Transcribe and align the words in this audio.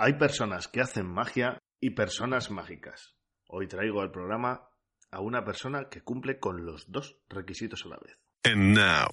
Hay 0.00 0.12
personas 0.12 0.68
que 0.68 0.80
hacen 0.80 1.12
magia 1.12 1.60
y 1.80 1.90
personas 1.90 2.52
mágicas. 2.52 3.16
Hoy 3.48 3.66
traigo 3.66 4.00
al 4.00 4.12
programa 4.12 4.68
a 5.10 5.20
una 5.20 5.44
persona 5.44 5.88
que 5.90 6.02
cumple 6.02 6.38
con 6.38 6.64
los 6.64 6.88
dos 6.88 7.18
requisitos 7.28 7.84
a 7.84 7.88
la 7.88 7.98
vez. 7.98 8.16
And 8.44 8.78
now, 8.78 9.08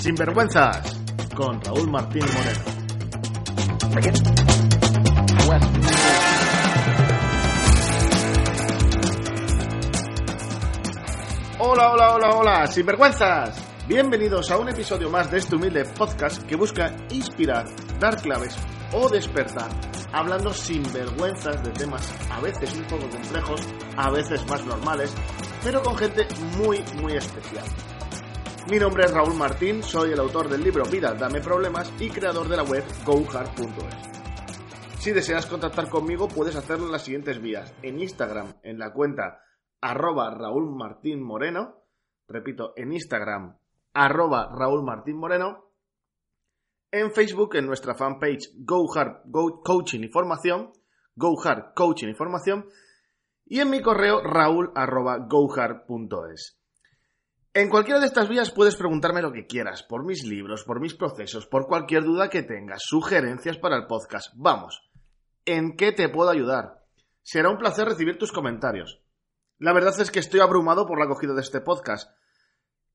Sinvergüenzas 0.00 1.00
con 1.34 1.62
Raúl 1.62 1.90
Martín 1.90 2.24
Moreno. 2.26 2.74
Hola, 11.66 11.92
hola, 11.92 12.14
hola, 12.14 12.36
hola, 12.36 12.66
sinvergüenzas. 12.66 13.86
Bienvenidos 13.88 14.50
a 14.50 14.58
un 14.58 14.68
episodio 14.68 15.08
más 15.08 15.30
de 15.30 15.38
este 15.38 15.56
humilde 15.56 15.86
podcast 15.96 16.42
que 16.42 16.56
busca 16.56 16.94
inspirar, 17.08 17.64
dar 17.98 18.20
claves 18.20 18.54
o 18.92 19.08
despertar, 19.08 19.70
hablando 20.12 20.52
sin 20.52 20.82
vergüenzas 20.92 21.64
de 21.64 21.70
temas 21.70 22.14
a 22.30 22.38
veces 22.42 22.76
un 22.76 22.84
poco 22.84 23.08
complejos, 23.08 23.62
a 23.96 24.10
veces 24.10 24.46
más 24.46 24.62
normales, 24.66 25.14
pero 25.64 25.82
con 25.82 25.96
gente 25.96 26.26
muy, 26.58 26.84
muy 27.00 27.14
especial. 27.14 27.64
Mi 28.70 28.78
nombre 28.78 29.06
es 29.06 29.12
Raúl 29.12 29.34
Martín, 29.34 29.82
soy 29.82 30.12
el 30.12 30.20
autor 30.20 30.50
del 30.50 30.62
libro 30.62 30.84
Vida, 30.84 31.14
Dame 31.14 31.40
Problemas 31.40 31.90
y 31.98 32.10
creador 32.10 32.46
de 32.46 32.58
la 32.58 32.64
web 32.64 32.84
gohard.es. 33.06 34.14
Si 34.98 35.12
deseas 35.12 35.46
contactar 35.46 35.88
conmigo 35.88 36.28
puedes 36.28 36.56
hacerlo 36.56 36.84
en 36.84 36.92
las 36.92 37.04
siguientes 37.04 37.40
vías. 37.40 37.72
En 37.82 37.98
Instagram, 37.98 38.52
en 38.62 38.78
la 38.78 38.92
cuenta 38.92 39.40
arroba 39.84 40.30
Raúl 40.30 40.74
Martín 40.74 41.22
Moreno. 41.22 41.82
Repito, 42.26 42.72
en 42.74 42.94
Instagram, 42.94 43.58
arroba 43.92 44.48
Raúl 44.50 44.82
Martín 44.82 45.18
Moreno. 45.18 45.72
En 46.90 47.12
Facebook, 47.12 47.56
en 47.56 47.66
nuestra 47.66 47.94
fanpage 47.94 48.50
GoHard 48.56 49.24
Go 49.26 49.60
Coaching 49.62 50.00
y 50.00 50.08
Formación. 50.08 50.72
GoHard 51.16 51.74
Coaching 51.74 52.08
y 52.08 52.14
Formación. 52.14 52.66
Y 53.44 53.60
en 53.60 53.68
mi 53.68 53.82
correo 53.82 54.22
raúl 54.22 54.72
arroba 54.74 55.18
gohard.es. 55.18 56.58
En 57.52 57.68
cualquiera 57.68 58.00
de 58.00 58.06
estas 58.06 58.30
vías 58.30 58.50
puedes 58.50 58.76
preguntarme 58.76 59.20
lo 59.20 59.32
que 59.32 59.46
quieras, 59.46 59.82
por 59.82 60.06
mis 60.06 60.24
libros, 60.24 60.64
por 60.64 60.80
mis 60.80 60.94
procesos, 60.94 61.46
por 61.46 61.66
cualquier 61.66 62.04
duda 62.04 62.30
que 62.30 62.42
tengas, 62.42 62.82
sugerencias 62.82 63.58
para 63.58 63.76
el 63.76 63.86
podcast. 63.86 64.32
Vamos, 64.34 64.90
¿en 65.44 65.76
qué 65.76 65.92
te 65.92 66.08
puedo 66.08 66.30
ayudar? 66.30 66.82
Será 67.22 67.50
un 67.50 67.58
placer 67.58 67.86
recibir 67.86 68.18
tus 68.18 68.32
comentarios. 68.32 69.03
La 69.58 69.72
verdad 69.72 69.98
es 70.00 70.10
que 70.10 70.18
estoy 70.18 70.40
abrumado 70.40 70.86
por 70.86 70.98
la 70.98 71.04
acogida 71.04 71.34
de 71.34 71.40
este 71.40 71.60
podcast. 71.60 72.10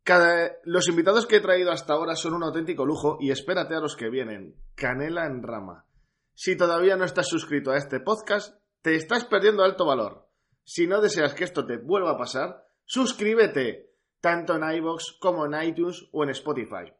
Cada... 0.04 0.52
Los 0.64 0.88
invitados 0.88 1.26
que 1.26 1.38
he 1.38 1.42
traído 1.42 1.72
hasta 1.72 1.94
ahora 1.94 2.16
son 2.16 2.34
un 2.34 2.44
auténtico 2.44 2.86
lujo 2.86 3.18
y 3.20 3.32
espérate 3.32 3.76
a 3.76 3.80
los 3.80 3.96
que 3.96 4.10
vienen. 4.10 4.56
Canela 4.76 5.26
en 5.26 5.44
rama. 5.44 5.86
Si 6.34 6.58
todavía 6.58 6.96
no 6.96 7.06
estás 7.06 7.28
suscrito 7.28 7.72
a 7.72 7.78
este 7.78 8.00
podcast, 8.00 8.56
te 8.82 8.96
estás 8.96 9.26
perdiendo 9.26 9.64
alto 9.64 9.86
valor. 9.86 10.30
Si 10.64 10.88
no 10.88 11.02
deseas 11.02 11.34
que 11.34 11.44
esto 11.44 11.66
te 11.66 11.78
vuelva 11.78 12.12
a 12.12 12.18
pasar, 12.18 12.66
suscríbete 12.86 13.90
tanto 14.22 14.56
en 14.56 14.64
iVoox 14.78 15.18
como 15.20 15.46
en 15.46 15.62
iTunes 15.64 16.08
o 16.12 16.24
en 16.24 16.30
Spotify. 16.30 16.94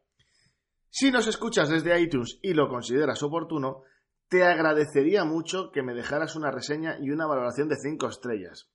Si 0.88 1.10
nos 1.10 1.26
escuchas 1.26 1.68
desde 1.68 2.00
iTunes 2.00 2.38
y 2.42 2.54
lo 2.54 2.68
consideras 2.68 3.22
oportuno, 3.22 3.82
te 4.28 4.44
agradecería 4.44 5.24
mucho 5.24 5.70
que 5.70 5.82
me 5.82 5.94
dejaras 5.94 6.34
una 6.34 6.50
reseña 6.50 6.98
y 7.00 7.10
una 7.10 7.26
valoración 7.26 7.68
de 7.68 7.76
5 7.76 8.08
estrellas. 8.08 8.70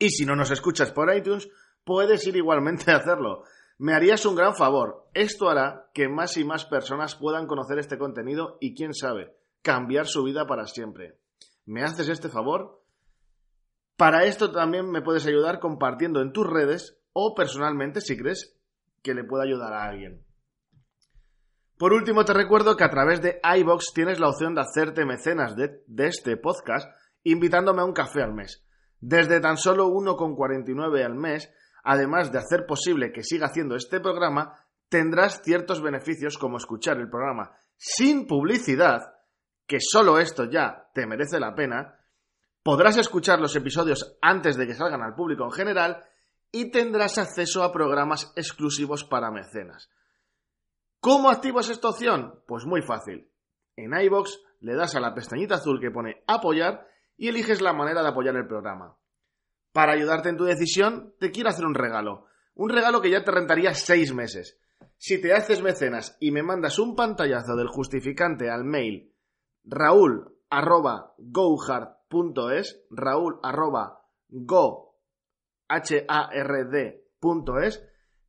Y 0.00 0.08
si 0.08 0.24
no 0.24 0.34
nos 0.34 0.50
escuchas 0.50 0.90
por 0.92 1.14
iTunes, 1.14 1.48
puedes 1.84 2.26
ir 2.26 2.34
igualmente 2.34 2.90
a 2.90 2.96
hacerlo. 2.96 3.44
Me 3.78 3.92
harías 3.92 4.24
un 4.24 4.34
gran 4.34 4.56
favor. 4.56 5.06
Esto 5.12 5.50
hará 5.50 5.90
que 5.92 6.08
más 6.08 6.38
y 6.38 6.44
más 6.44 6.64
personas 6.64 7.14
puedan 7.16 7.46
conocer 7.46 7.78
este 7.78 7.98
contenido 7.98 8.56
y, 8.60 8.74
quién 8.74 8.94
sabe, 8.94 9.36
cambiar 9.60 10.06
su 10.06 10.24
vida 10.24 10.46
para 10.46 10.66
siempre. 10.66 11.18
¿Me 11.66 11.82
haces 11.82 12.08
este 12.08 12.30
favor? 12.30 12.82
Para 13.98 14.24
esto 14.24 14.50
también 14.50 14.90
me 14.90 15.02
puedes 15.02 15.26
ayudar 15.26 15.60
compartiendo 15.60 16.22
en 16.22 16.32
tus 16.32 16.46
redes 16.46 16.98
o 17.12 17.34
personalmente 17.34 18.00
si 18.00 18.16
crees 18.16 18.56
que 19.02 19.12
le 19.12 19.24
pueda 19.24 19.44
ayudar 19.44 19.74
a 19.74 19.84
alguien. 19.84 20.24
Por 21.76 21.92
último, 21.92 22.24
te 22.24 22.32
recuerdo 22.32 22.74
que 22.74 22.84
a 22.84 22.90
través 22.90 23.20
de 23.20 23.38
iBox 23.42 23.92
tienes 23.92 24.18
la 24.18 24.28
opción 24.30 24.54
de 24.54 24.62
hacerte 24.62 25.04
mecenas 25.04 25.56
de, 25.56 25.82
de 25.86 26.06
este 26.06 26.38
podcast 26.38 26.90
invitándome 27.22 27.82
a 27.82 27.84
un 27.84 27.92
café 27.92 28.22
al 28.22 28.32
mes. 28.32 28.64
Desde 29.00 29.40
tan 29.40 29.56
solo 29.56 29.88
1,49 29.88 31.04
al 31.04 31.14
mes, 31.14 31.52
además 31.82 32.30
de 32.30 32.38
hacer 32.38 32.66
posible 32.66 33.12
que 33.12 33.24
siga 33.24 33.46
haciendo 33.46 33.76
este 33.76 34.00
programa, 34.00 34.66
tendrás 34.88 35.42
ciertos 35.42 35.80
beneficios 35.80 36.36
como 36.36 36.58
escuchar 36.58 36.98
el 36.98 37.08
programa 37.08 37.52
sin 37.76 38.26
publicidad, 38.26 39.14
que 39.66 39.78
solo 39.80 40.18
esto 40.18 40.44
ya 40.44 40.90
te 40.92 41.06
merece 41.06 41.40
la 41.40 41.54
pena, 41.54 41.98
podrás 42.62 42.98
escuchar 42.98 43.40
los 43.40 43.56
episodios 43.56 44.18
antes 44.20 44.56
de 44.56 44.66
que 44.66 44.74
salgan 44.74 45.02
al 45.02 45.14
público 45.14 45.44
en 45.44 45.52
general 45.52 46.04
y 46.52 46.70
tendrás 46.70 47.16
acceso 47.16 47.62
a 47.62 47.72
programas 47.72 48.32
exclusivos 48.36 49.04
para 49.04 49.30
mecenas. 49.30 49.88
¿Cómo 51.00 51.30
activas 51.30 51.70
esta 51.70 51.88
opción? 51.88 52.42
Pues 52.46 52.66
muy 52.66 52.82
fácil. 52.82 53.30
En 53.76 53.98
iBox 53.98 54.38
le 54.60 54.74
das 54.74 54.94
a 54.94 55.00
la 55.00 55.14
pestañita 55.14 55.54
azul 55.54 55.80
que 55.80 55.90
pone 55.90 56.22
apoyar 56.26 56.86
y 57.20 57.28
eliges 57.28 57.60
la 57.60 57.74
manera 57.74 58.00
de 58.02 58.08
apoyar 58.08 58.34
el 58.34 58.46
programa. 58.46 58.96
Para 59.72 59.92
ayudarte 59.92 60.30
en 60.30 60.38
tu 60.38 60.44
decisión, 60.44 61.12
te 61.20 61.30
quiero 61.30 61.50
hacer 61.50 61.66
un 61.66 61.74
regalo. 61.74 62.24
Un 62.54 62.70
regalo 62.70 63.02
que 63.02 63.10
ya 63.10 63.22
te 63.22 63.30
rentaría 63.30 63.74
seis 63.74 64.14
meses. 64.14 64.58
Si 64.96 65.20
te 65.20 65.34
haces 65.34 65.62
mecenas 65.62 66.16
y 66.18 66.30
me 66.30 66.42
mandas 66.42 66.78
un 66.78 66.96
pantallazo 66.96 67.56
del 67.56 67.68
justificante 67.68 68.48
al 68.48 68.64
mail 68.64 69.14
raúl 69.64 70.34
arroba 70.48 71.14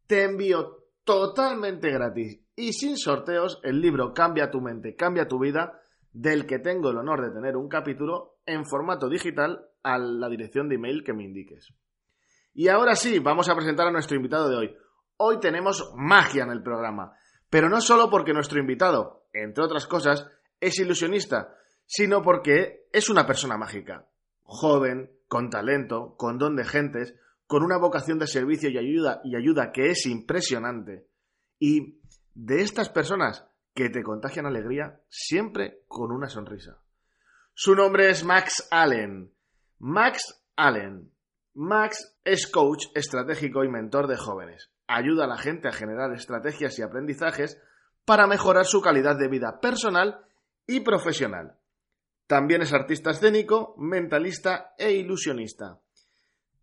te 0.05 0.23
envío 0.23 0.77
totalmente 1.05 1.91
gratis 1.91 2.41
y 2.57 2.73
sin 2.73 2.97
sorteos 2.97 3.61
el 3.63 3.79
libro 3.79 4.13
Cambia 4.13 4.51
tu 4.51 4.59
mente, 4.59 4.97
cambia 4.97 5.29
tu 5.29 5.39
vida, 5.39 5.81
del 6.11 6.45
que 6.45 6.59
tengo 6.59 6.89
el 6.89 6.97
honor 6.97 7.21
de 7.21 7.31
tener 7.31 7.55
un 7.55 7.69
capítulo 7.69 8.30
en 8.45 8.65
formato 8.65 9.09
digital 9.09 9.65
a 9.83 9.97
la 9.97 10.29
dirección 10.29 10.69
de 10.69 10.75
email 10.75 11.03
que 11.03 11.13
me 11.13 11.23
indiques. 11.23 11.73
Y 12.53 12.67
ahora 12.67 12.95
sí, 12.95 13.19
vamos 13.19 13.49
a 13.49 13.55
presentar 13.55 13.87
a 13.87 13.91
nuestro 13.91 14.17
invitado 14.17 14.49
de 14.49 14.57
hoy. 14.57 14.75
Hoy 15.17 15.39
tenemos 15.39 15.93
magia 15.95 16.43
en 16.43 16.51
el 16.51 16.63
programa, 16.63 17.13
pero 17.49 17.69
no 17.69 17.81
solo 17.81 18.09
porque 18.09 18.33
nuestro 18.33 18.59
invitado, 18.59 19.25
entre 19.33 19.63
otras 19.63 19.87
cosas, 19.87 20.27
es 20.59 20.79
ilusionista, 20.79 21.55
sino 21.85 22.21
porque 22.21 22.87
es 22.91 23.09
una 23.09 23.25
persona 23.25 23.57
mágica, 23.57 24.07
joven, 24.43 25.11
con 25.27 25.49
talento, 25.49 26.15
con 26.17 26.37
don 26.37 26.55
de 26.55 26.65
gentes, 26.65 27.15
con 27.47 27.63
una 27.63 27.77
vocación 27.77 28.19
de 28.19 28.27
servicio 28.27 28.69
y 28.69 28.77
ayuda 28.77 29.21
y 29.23 29.35
ayuda 29.35 29.71
que 29.71 29.91
es 29.91 30.05
impresionante. 30.05 31.07
Y 31.59 31.99
de 32.33 32.61
estas 32.61 32.89
personas 32.89 33.45
que 33.73 33.89
te 33.89 34.03
contagian 34.03 34.45
alegría 34.45 34.99
siempre 35.09 35.83
con 35.87 36.11
una 36.11 36.27
sonrisa. 36.27 36.79
Su 37.53 37.75
nombre 37.75 38.09
es 38.09 38.23
Max 38.23 38.67
Allen. 38.71 39.33
Max 39.77 40.41
Allen. 40.55 41.11
Max 41.53 42.17
es 42.23 42.47
coach 42.47 42.85
estratégico 42.95 43.63
y 43.63 43.69
mentor 43.69 44.07
de 44.07 44.15
jóvenes. 44.15 44.71
Ayuda 44.87 45.25
a 45.25 45.27
la 45.27 45.37
gente 45.37 45.67
a 45.67 45.73
generar 45.73 46.13
estrategias 46.13 46.79
y 46.79 46.81
aprendizajes 46.81 47.61
para 48.05 48.25
mejorar 48.25 48.65
su 48.65 48.81
calidad 48.81 49.17
de 49.17 49.27
vida 49.27 49.59
personal 49.59 50.25
y 50.65 50.79
profesional. 50.79 51.57
También 52.25 52.61
es 52.61 52.73
artista 52.73 53.11
escénico, 53.11 53.75
mentalista 53.77 54.73
e 54.77 54.93
ilusionista. 54.93 55.79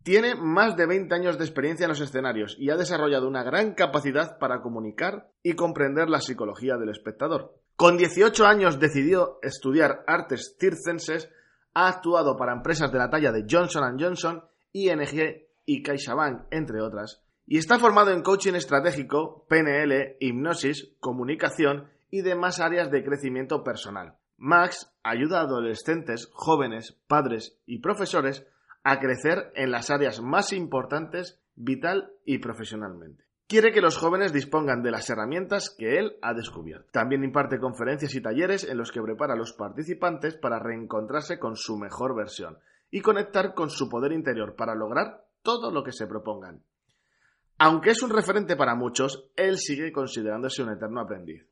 Tiene 0.01 0.33
más 0.33 0.75
de 0.75 0.87
20 0.87 1.13
años 1.13 1.37
de 1.37 1.45
experiencia 1.45 1.83
en 1.83 1.89
los 1.89 2.01
escenarios 2.01 2.55
y 2.57 2.71
ha 2.71 2.77
desarrollado 2.77 3.27
una 3.27 3.43
gran 3.43 3.75
capacidad 3.75 4.39
para 4.39 4.61
comunicar 4.61 5.29
y 5.43 5.53
comprender 5.53 6.09
la 6.09 6.19
psicología 6.19 6.77
del 6.77 6.89
espectador. 6.89 7.58
Con 7.79 7.95
18 7.95 8.45
años 8.45 8.77
decidió 8.77 9.39
estudiar 9.41 10.03
artes 10.05 10.57
circenses, 10.59 11.31
ha 11.73 11.87
actuado 11.87 12.35
para 12.35 12.51
empresas 12.51 12.91
de 12.91 12.97
la 12.97 13.09
talla 13.09 13.31
de 13.31 13.45
Johnson 13.49 13.97
Johnson, 13.97 14.43
ING 14.73 15.45
y 15.65 15.81
CaixaBank, 15.81 16.47
entre 16.51 16.81
otras, 16.81 17.23
y 17.47 17.57
está 17.57 17.79
formado 17.79 18.11
en 18.11 18.21
coaching 18.21 18.55
estratégico, 18.55 19.45
PNL, 19.47 20.17
hipnosis, 20.19 20.91
comunicación 20.99 21.87
y 22.11 22.21
demás 22.21 22.59
áreas 22.59 22.91
de 22.91 23.01
crecimiento 23.01 23.63
personal. 23.63 24.17
Max 24.35 24.91
ayuda 25.01 25.39
a 25.39 25.43
adolescentes, 25.43 26.27
jóvenes, 26.33 26.97
padres 27.07 27.61
y 27.65 27.79
profesores 27.79 28.45
a 28.83 28.99
crecer 28.99 29.53
en 29.55 29.71
las 29.71 29.89
áreas 29.89 30.19
más 30.19 30.51
importantes 30.51 31.39
vital 31.55 32.11
y 32.25 32.39
profesionalmente. 32.39 33.28
Quiere 33.49 33.71
que 33.71 33.81
los 33.81 33.97
jóvenes 33.97 34.31
dispongan 34.31 34.83
de 34.83 34.91
las 34.91 35.09
herramientas 35.09 35.73
que 35.75 35.97
él 35.97 36.17
ha 36.21 36.35
descubierto. 36.35 36.91
También 36.91 37.23
imparte 37.23 37.59
conferencias 37.59 38.13
y 38.13 38.21
talleres 38.21 38.63
en 38.63 38.77
los 38.77 38.91
que 38.91 39.01
prepara 39.01 39.33
a 39.33 39.35
los 39.35 39.53
participantes 39.53 40.35
para 40.35 40.59
reencontrarse 40.59 41.39
con 41.39 41.55
su 41.55 41.75
mejor 41.75 42.15
versión 42.15 42.59
y 42.91 43.01
conectar 43.01 43.55
con 43.55 43.71
su 43.71 43.89
poder 43.89 44.11
interior 44.11 44.55
para 44.55 44.75
lograr 44.75 45.25
todo 45.41 45.71
lo 45.71 45.83
que 45.83 45.91
se 45.91 46.05
propongan. 46.05 46.61
Aunque 47.57 47.89
es 47.89 48.03
un 48.03 48.11
referente 48.11 48.55
para 48.55 48.75
muchos, 48.75 49.31
él 49.35 49.57
sigue 49.57 49.91
considerándose 49.91 50.61
un 50.61 50.69
eterno 50.69 51.01
aprendiz. 51.01 51.47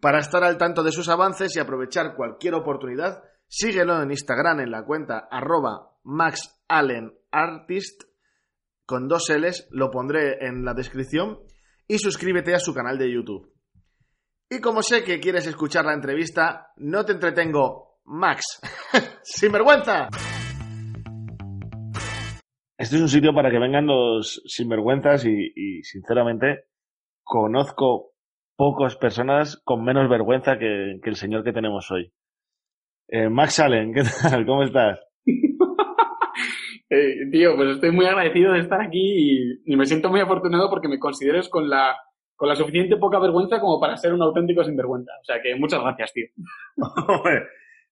Para 0.00 0.20
estar 0.20 0.44
al 0.44 0.56
tanto 0.56 0.84
de 0.84 0.92
sus 0.92 1.08
avances 1.08 1.56
y 1.56 1.58
aprovechar 1.58 2.14
cualquier 2.14 2.54
oportunidad, 2.54 3.24
síguelo 3.48 4.00
en 4.00 4.12
Instagram 4.12 4.60
en 4.60 4.70
la 4.70 4.84
cuenta 4.84 5.26
arroba 5.28 5.96
maxallenartist 6.04 8.04
con 8.86 9.08
dos 9.08 9.28
L's, 9.30 9.68
lo 9.70 9.90
pondré 9.90 10.46
en 10.46 10.64
la 10.64 10.74
descripción, 10.74 11.38
y 11.86 11.98
suscríbete 11.98 12.54
a 12.54 12.58
su 12.58 12.74
canal 12.74 12.98
de 12.98 13.12
YouTube. 13.12 13.52
Y 14.50 14.60
como 14.60 14.82
sé 14.82 15.04
que 15.04 15.20
quieres 15.20 15.46
escuchar 15.46 15.84
la 15.84 15.94
entrevista, 15.94 16.72
no 16.76 17.04
te 17.04 17.12
entretengo, 17.12 18.00
Max. 18.04 18.60
¡Sin 19.22 19.52
vergüenza! 19.52 20.08
Este 22.76 22.96
es 22.96 23.02
un 23.02 23.08
sitio 23.08 23.32
para 23.32 23.50
que 23.50 23.58
vengan 23.58 23.86
los 23.86 24.42
sinvergüenzas 24.46 25.24
y, 25.24 25.52
y 25.54 25.82
sinceramente 25.84 26.66
conozco 27.22 28.14
pocas 28.56 28.96
personas 28.96 29.60
con 29.64 29.84
menos 29.84 30.08
vergüenza 30.08 30.58
que, 30.58 31.00
el 31.02 31.16
señor 31.16 31.44
que 31.44 31.52
tenemos 31.52 31.90
hoy. 31.90 32.12
Eh, 33.08 33.28
Max 33.28 33.60
Allen, 33.60 33.92
¿qué 33.92 34.02
tal? 34.22 34.46
¿Cómo 34.46 34.62
estás? 34.62 35.00
Eh, 36.94 37.26
tío, 37.30 37.56
pues 37.56 37.70
estoy 37.70 37.90
muy 37.90 38.06
agradecido 38.06 38.52
de 38.52 38.60
estar 38.60 38.80
aquí 38.80 39.00
y, 39.02 39.72
y, 39.72 39.76
me 39.76 39.86
siento 39.86 40.10
muy 40.10 40.20
afortunado 40.20 40.70
porque 40.70 40.88
me 40.88 40.98
consideres 41.00 41.48
con 41.48 41.68
la, 41.68 41.96
con 42.36 42.48
la 42.48 42.54
suficiente 42.54 42.96
poca 42.96 43.18
vergüenza 43.18 43.60
como 43.60 43.80
para 43.80 43.96
ser 43.96 44.12
un 44.12 44.22
auténtico 44.22 44.62
sinvergüenza. 44.62 45.12
O 45.20 45.24
sea 45.24 45.40
que 45.42 45.56
muchas 45.56 45.80
gracias, 45.80 46.12
tío. 46.12 46.26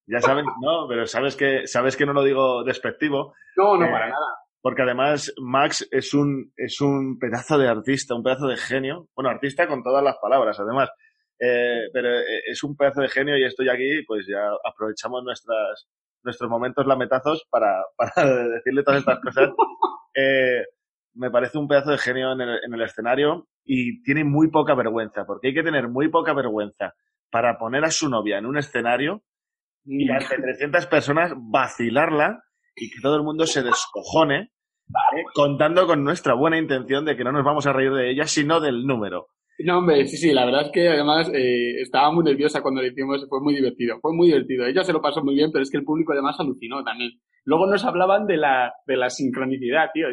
ya 0.07 0.21
sabes, 0.21 0.45
no, 0.63 0.87
pero 0.89 1.07
sabes 1.07 1.37
que, 1.37 1.67
sabes 1.67 1.97
que 1.97 2.07
no 2.07 2.13
lo 2.13 2.23
digo 2.23 2.63
despectivo. 2.63 3.35
No, 3.57 3.77
no, 3.77 3.87
eh, 3.87 3.91
para 3.91 4.09
nada. 4.09 4.27
Porque 4.61 4.83
además 4.83 5.33
Max 5.41 5.89
es 5.91 6.15
un, 6.15 6.53
es 6.57 6.81
un 6.81 7.19
pedazo 7.19 7.59
de 7.59 7.69
artista, 7.69 8.15
un 8.15 8.23
pedazo 8.23 8.47
de 8.47 8.57
genio. 8.57 9.09
Bueno, 9.17 9.31
artista 9.31 9.67
con 9.67 9.83
todas 9.83 10.05
las 10.05 10.17
palabras, 10.19 10.61
además. 10.61 10.91
Eh, 11.41 11.89
pero 11.93 12.09
es 12.47 12.63
un 12.63 12.77
pedazo 12.77 13.01
de 13.01 13.09
genio 13.09 13.37
y 13.37 13.45
estoy 13.45 13.69
aquí, 13.69 14.05
pues 14.07 14.27
ya 14.29 14.49
aprovechamos 14.65 15.25
nuestras, 15.25 15.89
nuestros 16.25 16.51
momentos 16.51 16.87
lametazos 16.87 17.47
para, 17.51 17.85
para 17.97 18.49
decirle 18.49 18.83
todas 18.83 19.01
estas 19.01 19.21
cosas. 19.21 19.51
Eh, 20.15 20.65
me 21.15 21.31
parece 21.31 21.59
un 21.59 21.69
pedazo 21.69 21.91
de 21.91 21.99
genio 21.99 22.33
en 22.33 22.41
el, 22.41 22.59
en 22.65 22.75
el 22.75 22.83
escenario 22.83 23.49
y 23.65 24.03
tiene 24.03 24.25
muy 24.25 24.51
poca 24.51 24.75
vergüenza, 24.75 25.25
porque 25.27 25.49
hay 25.49 25.55
que 25.55 25.63
tener 25.63 25.89
muy 25.89 26.09
poca 26.09 26.33
vergüenza 26.33 26.95
para 27.31 27.59
poner 27.59 27.85
a 27.85 27.91
su 27.91 28.09
novia 28.09 28.39
en 28.39 28.47
un 28.47 28.59
escenario 28.59 29.23
y 29.85 30.07
mm. 30.07 30.13
ante 30.13 30.37
300 30.37 30.87
personas 30.87 31.33
vacilarla 31.37 32.43
y 32.77 32.91
que 32.91 33.01
todo 33.01 33.17
el 33.17 33.23
mundo 33.23 33.47
se 33.47 33.63
descojone, 33.63 34.53
contando 35.35 35.87
con 35.87 36.05
nuestra 36.05 36.35
buena 36.35 36.59
intención 36.59 37.05
de 37.05 37.17
que 37.17 37.25
no 37.25 37.33
nos 37.33 37.45
vamos 37.45 37.67
a 37.67 37.73
reír 37.73 37.93
de 37.93 38.11
ella, 38.11 38.27
sino 38.27 38.61
del 38.61 38.87
número. 38.87 39.29
No, 39.65 39.79
hombre, 39.79 40.07
sí, 40.07 40.17
sí, 40.17 40.33
la 40.33 40.45
verdad 40.45 40.67
es 40.67 40.71
que 40.73 40.89
además 40.89 41.31
eh, 41.33 41.81
estaba 41.81 42.11
muy 42.11 42.25
nerviosa 42.25 42.63
cuando 42.63 42.81
lo 42.81 42.89
hicimos, 42.89 43.27
fue 43.29 43.41
muy 43.41 43.55
divertido, 43.55 43.99
fue 44.01 44.13
muy 44.13 44.29
divertido. 44.29 44.67
Ella 44.67 44.83
se 44.83 44.93
lo 44.93 45.03
pasó 45.03 45.23
muy 45.23 45.35
bien, 45.35 45.51
pero 45.53 45.63
es 45.63 45.71
que 45.71 45.79
el 45.79 45.85
público 45.85 46.13
además 46.13 46.39
alucinó 46.39 46.83
también. 46.83 47.13
Luego 47.45 47.67
nos 47.67 47.85
hablaban 47.85 48.27
de 48.27 48.37
la, 48.37 48.73
de 48.87 48.97
la 48.97 49.11
sincronicidad, 49.11 49.91
tío, 49.93 50.07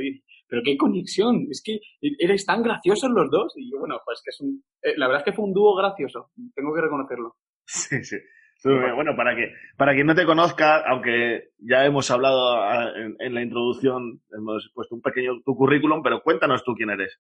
pero 0.48 0.62
qué 0.66 0.76
conexión, 0.78 1.48
es 1.50 1.62
que 1.64 1.80
erais 2.02 2.46
tan 2.46 2.64
graciosos 2.64 3.12
los 3.12 3.30
dos. 3.30 3.54
Y 3.56 3.72
bueno, 3.78 3.98
pues 4.04 4.22
que 4.24 4.30
es 4.30 4.42
un, 4.42 4.64
eh, 4.82 4.94
la 4.98 5.08
verdad 5.08 5.22
es 5.22 5.32
que 5.32 5.36
fue 5.36 5.46
un 5.46 5.54
dúo 5.54 5.76
gracioso, 5.76 6.32
tengo 6.56 6.74
que 6.74 6.82
reconocerlo. 6.82 7.36
Sí, 7.66 8.04
sí. 8.04 8.18
Bueno, 8.64 9.16
para 9.16 9.36
que, 9.36 9.54
para 9.78 9.94
quien 9.94 10.08
no 10.08 10.16
te 10.16 10.26
conozca, 10.26 10.84
aunque 10.86 11.52
ya 11.60 11.86
hemos 11.86 12.12
hablado 12.12 12.58
ah, 12.58 12.92
en, 12.94 13.16
en, 13.20 13.34
la 13.34 13.42
introducción, 13.42 14.22
hemos 14.36 14.70
puesto 14.74 14.96
un 14.96 15.02
pequeño 15.02 15.40
tu 15.46 15.56
currículum, 15.56 16.02
pero 16.04 16.22
cuéntanos 16.22 16.64
tú 16.66 16.74
quién 16.74 16.90
eres. 16.90 17.20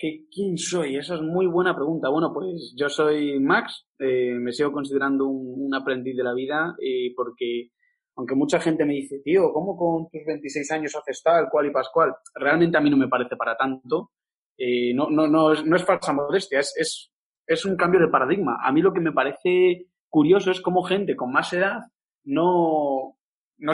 ¿Qué, 0.00 0.24
¿Quién 0.32 0.56
soy? 0.56 0.96
Esa 0.96 1.16
es 1.16 1.20
muy 1.20 1.46
buena 1.46 1.76
pregunta. 1.76 2.08
Bueno, 2.08 2.32
pues 2.32 2.74
yo 2.74 2.88
soy 2.88 3.38
Max, 3.38 3.86
eh, 3.98 4.32
me 4.32 4.50
sigo 4.50 4.72
considerando 4.72 5.26
un, 5.26 5.66
un, 5.66 5.74
aprendiz 5.74 6.16
de 6.16 6.24
la 6.24 6.32
vida 6.32 6.74
eh, 6.82 7.12
porque 7.14 7.68
aunque 8.16 8.34
mucha 8.34 8.58
gente 8.60 8.86
me 8.86 8.94
dice, 8.94 9.20
tío, 9.22 9.52
¿cómo 9.52 9.76
con 9.76 10.08
tus 10.08 10.24
26 10.26 10.70
años 10.72 10.96
haces 10.96 11.22
tal, 11.22 11.50
cual 11.50 11.66
y 11.66 11.70
pascual? 11.70 12.14
Realmente 12.34 12.78
a 12.78 12.80
mí 12.80 12.88
no 12.88 12.96
me 12.96 13.08
parece 13.08 13.36
para 13.36 13.58
tanto. 13.58 14.12
Eh, 14.56 14.94
no, 14.94 15.10
no, 15.10 15.26
no, 15.26 15.52
es, 15.52 15.66
no 15.66 15.76
es 15.76 15.84
falsa 15.84 16.14
modestia, 16.14 16.60
es, 16.60 16.74
es, 16.78 17.12
es 17.46 17.66
un 17.66 17.76
cambio 17.76 18.00
de 18.00 18.08
paradigma. 18.08 18.56
A 18.62 18.72
mí 18.72 18.80
lo 18.80 18.94
que 18.94 19.00
me 19.00 19.12
parece 19.12 19.86
curioso 20.08 20.50
es 20.50 20.62
cómo 20.62 20.82
gente 20.82 21.14
con 21.14 21.30
más 21.30 21.52
edad 21.52 21.78
no, 22.24 23.18
no, 23.58 23.72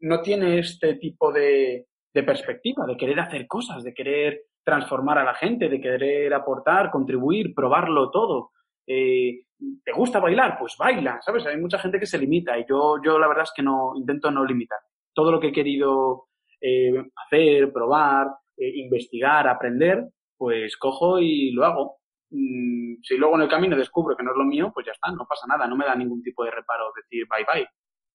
no 0.00 0.20
tiene 0.22 0.58
este 0.58 0.94
tipo 0.96 1.32
de, 1.32 1.86
de 2.12 2.22
perspectiva, 2.24 2.86
de 2.86 2.96
querer 2.96 3.20
hacer 3.20 3.46
cosas, 3.46 3.84
de 3.84 3.94
querer 3.94 4.42
transformar 4.68 5.16
a 5.16 5.24
la 5.24 5.34
gente, 5.34 5.66
de 5.66 5.80
querer 5.80 6.34
aportar, 6.34 6.90
contribuir, 6.90 7.54
probarlo 7.54 8.10
todo. 8.10 8.50
Eh, 8.86 9.44
¿Te 9.82 9.92
gusta 9.92 10.20
bailar? 10.20 10.58
Pues 10.58 10.76
baila, 10.78 11.18
¿sabes? 11.22 11.46
Hay 11.46 11.56
mucha 11.56 11.78
gente 11.78 11.98
que 11.98 12.04
se 12.04 12.18
limita 12.18 12.58
y 12.58 12.66
yo, 12.68 12.96
yo 13.02 13.18
la 13.18 13.28
verdad 13.28 13.44
es 13.44 13.52
que 13.56 13.62
no 13.62 13.94
intento 13.96 14.30
no 14.30 14.44
limitar. 14.44 14.78
Todo 15.14 15.32
lo 15.32 15.40
que 15.40 15.48
he 15.48 15.52
querido 15.52 16.26
eh, 16.60 17.02
hacer, 17.24 17.72
probar, 17.72 18.26
eh, 18.58 18.72
investigar, 18.74 19.48
aprender, 19.48 20.04
pues 20.36 20.76
cojo 20.76 21.18
y 21.18 21.50
lo 21.52 21.64
hago. 21.64 21.96
Mm, 22.28 22.96
si 23.02 23.16
luego 23.16 23.36
en 23.36 23.42
el 23.42 23.48
camino 23.48 23.74
descubro 23.74 24.14
que 24.14 24.22
no 24.22 24.32
es 24.32 24.36
lo 24.36 24.44
mío, 24.44 24.70
pues 24.74 24.84
ya 24.84 24.92
está, 24.92 25.10
no 25.10 25.24
pasa 25.26 25.46
nada, 25.48 25.66
no 25.66 25.76
me 25.76 25.86
da 25.86 25.94
ningún 25.94 26.22
tipo 26.22 26.44
de 26.44 26.50
reparo 26.50 26.92
decir 26.94 27.24
bye 27.26 27.46
bye. 27.50 27.66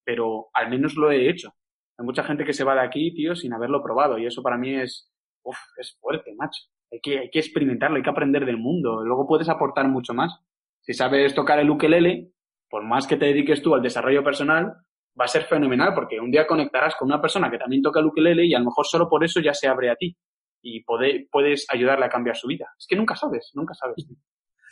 Pero 0.05 0.49
al 0.53 0.69
menos 0.69 0.95
lo 0.97 1.09
he 1.09 1.27
hecho. 1.29 1.49
Hay 1.97 2.05
mucha 2.05 2.23
gente 2.23 2.45
que 2.45 2.53
se 2.53 2.63
va 2.63 2.75
de 2.75 2.81
aquí, 2.81 3.11
tío, 3.15 3.35
sin 3.35 3.53
haberlo 3.53 3.81
probado 3.81 4.19
y 4.19 4.27
eso 4.27 4.43
para 4.43 4.57
mí 4.57 4.75
es, 4.75 5.12
uf, 5.43 5.57
es 5.77 5.97
fuerte, 5.99 6.33
macho. 6.35 6.61
Hay 6.91 6.99
que, 7.01 7.19
hay 7.19 7.29
que 7.29 7.39
experimentarlo, 7.39 7.97
hay 7.97 8.03
que 8.03 8.09
aprender 8.09 8.45
del 8.45 8.57
mundo. 8.57 9.03
Luego 9.03 9.27
puedes 9.27 9.49
aportar 9.49 9.87
mucho 9.87 10.13
más. 10.13 10.39
Si 10.81 10.93
sabes 10.93 11.33
tocar 11.33 11.59
el 11.59 11.69
ukelele, 11.69 12.31
por 12.69 12.83
más 12.83 13.07
que 13.07 13.17
te 13.17 13.25
dediques 13.25 13.61
tú 13.61 13.73
al 13.73 13.81
desarrollo 13.81 14.23
personal, 14.23 14.73
va 15.19 15.25
a 15.25 15.27
ser 15.27 15.43
fenomenal 15.43 15.93
porque 15.93 16.19
un 16.19 16.31
día 16.31 16.47
conectarás 16.47 16.95
con 16.95 17.07
una 17.07 17.21
persona 17.21 17.49
que 17.49 17.57
también 17.57 17.81
toca 17.81 17.99
el 17.99 18.07
ukelele 18.07 18.45
y 18.45 18.53
a 18.53 18.59
lo 18.59 18.65
mejor 18.65 18.85
solo 18.85 19.07
por 19.07 19.23
eso 19.23 19.39
ya 19.39 19.53
se 19.53 19.67
abre 19.67 19.89
a 19.89 19.95
ti 19.95 20.15
y 20.61 20.83
puede, 20.83 21.27
puedes 21.31 21.65
ayudarle 21.69 22.05
a 22.05 22.09
cambiar 22.09 22.35
su 22.35 22.47
vida. 22.47 22.67
Es 22.77 22.87
que 22.87 22.95
nunca 22.95 23.15
sabes, 23.15 23.51
nunca 23.53 23.73
sabes. 23.73 24.07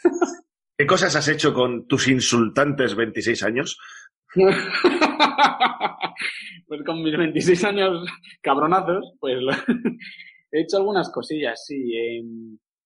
¿Qué 0.77 0.85
cosas 0.87 1.15
has 1.15 1.27
hecho 1.27 1.53
con 1.53 1.85
tus 1.87 2.07
insultantes 2.07 2.95
26 2.95 3.43
años? 3.43 3.77
pues 6.67 6.81
con 6.85 7.03
mis 7.03 7.15
26 7.17 7.63
años 7.65 8.07
cabronazos, 8.41 9.13
pues 9.19 9.37
he 10.51 10.61
hecho 10.61 10.77
algunas 10.77 11.09
cosillas, 11.11 11.65
sí. 11.65 11.95
Eh, 11.97 12.23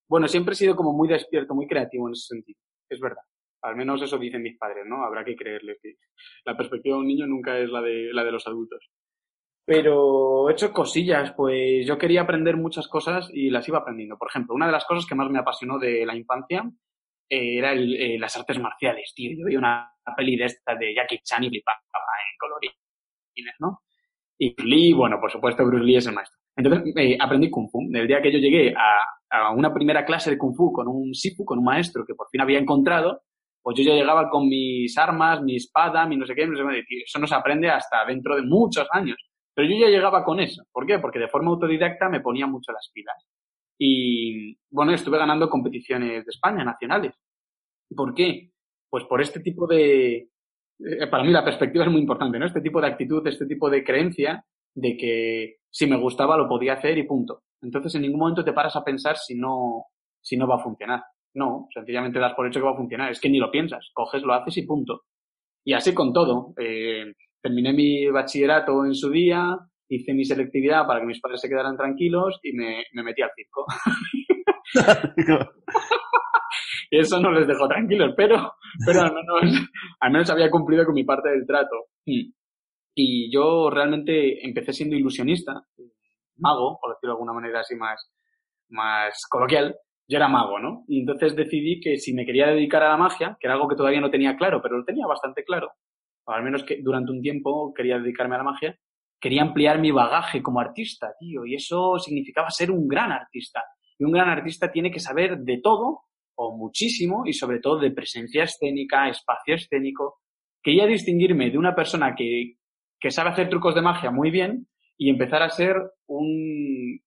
bueno, 0.07 0.27
siempre 0.27 0.53
he 0.53 0.55
sido 0.55 0.75
como 0.75 0.93
muy 0.93 1.07
despierto, 1.07 1.55
muy 1.55 1.67
creativo 1.67 2.07
en 2.07 2.13
ese 2.13 2.27
sentido, 2.27 2.59
es 2.89 2.99
verdad. 2.99 3.23
Al 3.63 3.75
menos 3.75 4.01
eso 4.01 4.19
dicen 4.19 4.43
mis 4.43 4.57
padres, 4.57 4.85
¿no? 4.85 5.03
Habrá 5.03 5.25
que 5.25 5.35
creerles 5.35 5.79
que 5.81 5.95
la 6.45 6.55
perspectiva 6.55 6.95
de 6.95 7.01
un 7.01 7.07
niño 7.07 7.25
nunca 7.25 7.57
es 7.57 7.69
la 7.69 7.81
de, 7.81 8.13
la 8.13 8.23
de 8.23 8.31
los 8.31 8.45
adultos. 8.45 8.87
Pero 9.65 10.47
he 10.47 10.53
hecho 10.53 10.71
cosillas, 10.71 11.33
pues 11.35 11.87
yo 11.87 11.97
quería 11.97 12.21
aprender 12.21 12.55
muchas 12.55 12.87
cosas 12.87 13.27
y 13.33 13.49
las 13.49 13.67
iba 13.67 13.79
aprendiendo. 13.79 14.17
Por 14.17 14.29
ejemplo, 14.29 14.53
una 14.53 14.67
de 14.67 14.71
las 14.71 14.85
cosas 14.85 15.07
que 15.07 15.15
más 15.15 15.29
me 15.31 15.39
apasionó 15.39 15.79
de 15.79 16.05
la 16.05 16.15
infancia 16.15 16.69
eh, 17.27 17.57
era 17.57 17.73
eh, 17.73 18.17
las 18.19 18.37
artes 18.37 18.59
marciales, 18.59 19.11
tío. 19.15 19.31
Yo 19.35 19.47
vi 19.47 19.55
una 19.55 19.91
peli 20.15 20.35
de 20.35 20.45
esta 20.45 20.75
de 20.75 20.93
Jackie 20.93 21.21
Chan 21.23 21.43
y 21.43 21.49
flipaba 21.49 21.79
en 21.79 22.37
colorines, 22.37 23.55
¿no? 23.59 23.81
Y 24.37 24.53
Lee, 24.61 24.93
bueno, 24.93 25.19
por 25.19 25.31
supuesto, 25.31 25.65
Bruce 25.65 25.83
Lee 25.83 25.95
es 25.97 26.05
el 26.05 26.13
maestro. 26.13 26.44
Entonces 26.55 26.93
eh, 26.95 27.17
aprendí 27.19 27.49
Kung 27.49 27.69
Fu. 27.69 27.79
Del 27.89 28.07
día 28.07 28.21
que 28.21 28.31
yo 28.31 28.39
llegué 28.39 28.73
a, 28.75 29.01
a, 29.29 29.51
una 29.51 29.73
primera 29.73 30.05
clase 30.05 30.31
de 30.31 30.37
Kung 30.37 30.55
Fu 30.55 30.71
con 30.71 30.87
un 30.87 31.13
Sifu, 31.13 31.43
con 31.43 31.59
un 31.59 31.65
maestro 31.65 32.05
que 32.05 32.15
por 32.15 32.29
fin 32.29 32.41
había 32.41 32.59
encontrado, 32.59 33.21
pues 33.61 33.77
yo 33.77 33.83
ya 33.83 33.93
llegaba 33.93 34.29
con 34.29 34.47
mis 34.47 34.97
armas, 34.97 35.41
mi 35.41 35.55
espada, 35.55 36.05
mi 36.05 36.17
no 36.17 36.25
sé 36.25 36.35
qué, 36.35 36.45
no 36.45 36.55
sé 36.55 36.83
qué. 36.87 37.01
Eso 37.03 37.19
no 37.19 37.27
se 37.27 37.35
aprende 37.35 37.69
hasta 37.69 38.05
dentro 38.05 38.35
de 38.35 38.43
muchos 38.43 38.87
años. 38.91 39.17
Pero 39.53 39.67
yo 39.67 39.77
ya 39.77 39.89
llegaba 39.89 40.23
con 40.23 40.39
eso. 40.39 40.63
¿Por 40.71 40.85
qué? 40.85 40.99
Porque 40.99 41.19
de 41.19 41.29
forma 41.29 41.49
autodidacta 41.49 42.09
me 42.09 42.19
ponía 42.19 42.45
mucho 42.45 42.71
las 42.71 42.89
pilas. 42.93 43.25
Y 43.79 44.57
bueno, 44.69 44.93
estuve 44.93 45.17
ganando 45.17 45.49
competiciones 45.49 46.25
de 46.25 46.29
España, 46.29 46.63
nacionales. 46.63 47.13
¿Por 47.95 48.13
qué? 48.13 48.51
Pues 48.89 49.05
por 49.05 49.21
este 49.21 49.39
tipo 49.39 49.65
de... 49.65 50.29
Eh, 50.79 51.07
para 51.09 51.23
mí 51.23 51.31
la 51.31 51.43
perspectiva 51.43 51.85
es 51.85 51.91
muy 51.91 52.01
importante, 52.01 52.37
¿no? 52.37 52.45
Este 52.45 52.61
tipo 52.61 52.79
de 52.79 52.87
actitud, 52.87 53.25
este 53.27 53.45
tipo 53.45 53.69
de 53.69 53.83
creencia 53.83 54.45
de 54.75 54.97
que 54.97 55.55
si 55.71 55.87
me 55.87 55.97
gustaba 55.97 56.37
lo 56.37 56.47
podía 56.47 56.73
hacer 56.73 56.97
y 56.97 57.03
punto. 57.03 57.43
Entonces 57.61 57.95
en 57.95 58.03
ningún 58.03 58.19
momento 58.19 58.43
te 58.43 58.53
paras 58.53 58.75
a 58.75 58.83
pensar 58.83 59.17
si 59.17 59.35
no, 59.35 59.85
si 60.21 60.37
no 60.37 60.47
va 60.47 60.55
a 60.55 60.63
funcionar. 60.63 61.01
No, 61.33 61.67
sencillamente 61.73 62.19
das 62.19 62.33
por 62.33 62.47
hecho 62.47 62.59
que 62.59 62.65
va 62.65 62.73
a 62.73 62.77
funcionar. 62.77 63.11
Es 63.11 63.19
que 63.19 63.29
ni 63.29 63.39
lo 63.39 63.51
piensas. 63.51 63.89
Coges, 63.93 64.23
lo 64.23 64.33
haces 64.33 64.57
y 64.57 64.65
punto. 64.65 65.01
Y 65.65 65.73
así 65.73 65.93
con 65.93 66.13
todo. 66.13 66.53
Eh, 66.57 67.13
terminé 67.41 67.73
mi 67.73 68.07
bachillerato 68.07 68.85
en 68.85 68.95
su 68.95 69.09
día, 69.09 69.57
hice 69.89 70.13
mi 70.13 70.23
selectividad 70.25 70.85
para 70.87 70.99
que 70.99 71.07
mis 71.07 71.19
padres 71.19 71.41
se 71.41 71.49
quedaran 71.49 71.75
tranquilos 71.77 72.39
y 72.43 72.53
me, 72.53 72.83
me 72.93 73.03
metí 73.03 73.21
al 73.21 73.31
circo. 73.35 73.65
Eso 76.91 77.19
no 77.19 77.31
les 77.31 77.47
dejó 77.47 77.67
tranquilos, 77.67 78.13
pero, 78.15 78.53
pero 78.85 79.01
al, 79.01 79.13
menos, 79.13 79.69
al 79.99 80.11
menos 80.11 80.29
había 80.29 80.49
cumplido 80.49 80.85
con 80.85 80.93
mi 80.93 81.03
parte 81.03 81.29
del 81.29 81.45
trato. 81.45 81.87
Y 82.95 83.29
yo 83.29 83.69
realmente 83.69 84.45
empecé 84.45 84.71
siendo 84.71 84.95
ilusionista, 84.95 85.53
mago, 86.37 86.79
por 86.81 86.93
decirlo 86.93 87.13
de 87.13 87.17
alguna 87.17 87.33
manera 87.33 87.59
así 87.59 87.75
más, 87.75 88.09
más 88.69 89.25
coloquial, 89.29 89.75
yo 90.07 90.17
era 90.17 90.29
mago, 90.29 90.59
¿no? 90.59 90.85
Y 90.87 91.01
entonces 91.01 91.35
decidí 91.35 91.81
que 91.81 91.97
si 91.97 92.13
me 92.13 92.25
quería 92.25 92.47
dedicar 92.47 92.83
a 92.83 92.89
la 92.89 92.97
magia, 92.97 93.37
que 93.39 93.47
era 93.47 93.55
algo 93.55 93.67
que 93.67 93.75
todavía 93.75 93.99
no 93.99 94.09
tenía 94.09 94.37
claro, 94.37 94.61
pero 94.61 94.77
lo 94.77 94.85
tenía 94.85 95.05
bastante 95.07 95.43
claro, 95.43 95.71
o 96.25 96.31
al 96.31 96.43
menos 96.43 96.63
que 96.63 96.81
durante 96.81 97.11
un 97.11 97.21
tiempo 97.21 97.73
quería 97.73 97.99
dedicarme 97.99 98.35
a 98.35 98.39
la 98.39 98.43
magia, 98.45 98.79
quería 99.19 99.41
ampliar 99.41 99.79
mi 99.79 99.91
bagaje 99.91 100.41
como 100.41 100.59
artista, 100.59 101.13
tío, 101.19 101.45
y 101.45 101.55
eso 101.55 101.99
significaba 101.99 102.49
ser 102.49 102.71
un 102.71 102.87
gran 102.87 103.11
artista. 103.11 103.63
Y 103.97 104.03
un 104.03 104.11
gran 104.11 104.29
artista 104.29 104.71
tiene 104.71 104.91
que 104.91 104.99
saber 104.99 105.39
de 105.39 105.59
todo, 105.61 106.01
o 106.35 106.57
muchísimo, 106.57 107.23
y 107.25 107.33
sobre 107.33 107.59
todo 107.59 107.79
de 107.79 107.91
presencia 107.91 108.43
escénica, 108.43 109.09
espacio 109.09 109.55
escénico. 109.55 110.19
Quería 110.61 110.85
distinguirme 110.85 111.49
de 111.49 111.57
una 111.57 111.73
persona 111.73 112.13
que, 112.15 112.57
que 112.99 113.11
sabe 113.11 113.29
hacer 113.29 113.49
trucos 113.49 113.75
de 113.75 113.81
magia 113.81 114.11
muy 114.11 114.31
bien 114.31 114.67
y 114.97 115.09
empezar 115.09 115.41
a 115.41 115.49
ser 115.49 115.75
un, 116.07 116.99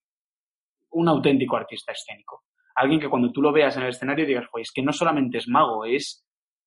un 0.91 1.07
auténtico 1.07 1.57
artista 1.57 1.91
escénico. 1.91 2.43
Alguien 2.75 2.99
que 2.99 3.09
cuando 3.09 3.31
tú 3.31 3.41
lo 3.41 3.51
veas 3.51 3.75
en 3.77 3.83
el 3.83 3.89
escenario 3.89 4.25
digas, 4.25 4.47
pues 4.51 4.69
es 4.69 4.71
que 4.71 4.81
no 4.81 4.93
solamente 4.93 5.37
es 5.39 5.47
mago, 5.47 5.85
es, 5.85 6.25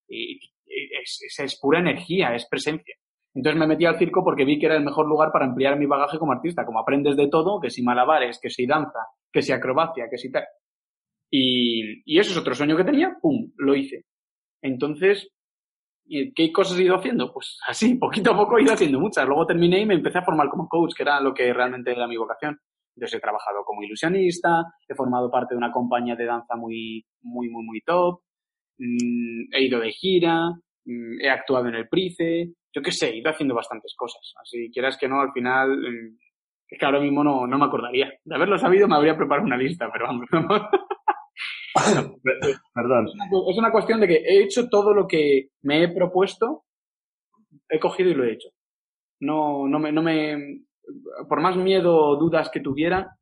es, 0.09 1.39
es, 1.39 1.59
pura 1.61 1.79
energía, 1.79 2.35
es 2.35 2.47
presencia. 2.49 2.95
Entonces 3.35 3.59
me 3.59 3.67
metí 3.67 3.87
al 3.87 3.99
circo 3.99 4.23
porque 4.23 4.45
vi 4.45 4.59
que 4.59 4.67
era 4.67 4.77
el 4.77 4.85
mejor 4.85 5.07
lugar 5.07 5.31
para 5.33 5.47
ampliar 5.47 5.79
mi 5.79 5.87
bagaje 5.87 6.19
como 6.19 6.33
artista. 6.33 6.67
Como 6.67 6.81
aprendes 6.81 7.17
de 7.17 7.29
todo, 7.29 7.61
que 7.61 7.71
si 7.71 7.83
malabares, 7.83 8.39
que 8.43 8.51
si 8.51 8.67
danza, 8.67 9.01
que 9.33 9.41
si 9.41 9.53
acrobacia, 9.53 10.09
que 10.11 10.19
si 10.19 10.31
tal. 10.31 10.45
Y, 11.31 12.03
y 12.05 12.19
eso 12.19 12.33
es 12.33 12.37
otro 12.37 12.55
sueño 12.55 12.77
que 12.77 12.85
tenía, 12.85 13.17
¡pum! 13.23 13.51
Lo 13.57 13.75
hice. 13.75 14.05
Entonces, 14.61 15.32
¿qué 16.35 16.53
cosas 16.53 16.79
he 16.79 16.85
ido 16.85 16.97
haciendo? 16.97 17.33
Pues 17.33 17.59
así, 17.67 17.95
poquito 18.01 18.33
a 18.33 18.37
poco 18.37 18.59
he 18.59 18.63
ido 18.63 18.73
haciendo 18.73 19.01
muchas. 19.01 19.27
Luego 19.27 19.47
terminé 19.47 19.81
y 19.81 19.87
me 19.87 19.95
empecé 19.95 20.19
a 20.19 20.25
formar 20.25 20.49
como 20.49 20.69
coach, 20.69 20.95
que 20.97 21.03
era 21.03 21.21
lo 21.21 21.33
que 21.35 21.53
realmente 21.53 21.93
era 21.93 22.07
mi 22.07 22.17
vocación. 22.17 22.59
Entonces 22.95 23.19
he 23.19 23.21
trabajado 23.21 23.65
como 23.65 23.83
ilusionista, 23.83 24.65
he 24.87 24.95
formado 24.95 25.31
parte 25.31 25.55
de 25.55 25.59
una 25.59 25.73
compañía 25.73 26.15
de 26.15 26.27
danza 26.27 26.57
muy, 26.57 27.05
muy, 27.23 27.49
muy, 27.49 27.65
muy 27.65 27.81
top, 27.81 28.21
mm, 28.79 29.55
he 29.55 29.63
ido 29.65 29.81
de 29.81 29.93
gira, 29.93 30.51
mm, 30.85 31.21
he 31.21 31.31
actuado 31.31 31.69
en 31.69 31.77
el 31.77 31.89
Price, 31.89 32.53
yo 32.75 32.83
qué 32.83 32.93
sé, 32.93 33.09
he 33.09 33.17
ido 33.17 33.31
haciendo 33.31 33.55
bastantes 33.55 33.95
cosas. 33.97 34.35
Así 34.43 34.71
quieras 34.71 34.99
que 34.99 35.09
no, 35.09 35.21
al 35.21 35.33
final, 35.33 35.71
mm, 35.71 36.19
es 36.69 36.79
que 36.79 36.85
ahora 36.85 37.01
mismo 37.01 37.25
no, 37.25 37.47
no 37.47 37.59
me 37.59 37.65
acordaría. 37.65 38.13
De 38.25 38.35
haberlo 38.35 38.59
sabido 38.59 38.87
me 38.87 38.97
habría 38.97 39.17
preparado 39.17 39.47
una 39.47 39.57
lista, 39.57 39.89
pero 39.91 40.07
vamos. 40.07 40.27
Perdón. 42.75 43.07
Es 43.51 43.59
una 43.59 43.73
cuestión 43.73 44.01
de 44.01 44.09
que 44.09 44.17
he 44.17 44.43
hecho 44.43 44.69
todo 44.69 44.95
lo 44.95 45.07
que 45.07 45.49
me 45.63 45.85
he 45.85 45.89
propuesto, 45.89 46.65
he 47.69 47.79
cogido 47.79 48.11
y 48.11 48.15
lo 48.15 48.25
he 48.25 48.33
hecho. 48.33 48.49
No, 49.21 49.69
no 49.69 49.79
me, 49.79 49.93
no 49.93 50.03
me, 50.03 50.65
por 51.29 51.41
más 51.41 51.57
miedo 51.57 51.97
o 51.97 52.17
dudas 52.17 52.51
que 52.51 52.61
tuviera, 52.61 53.17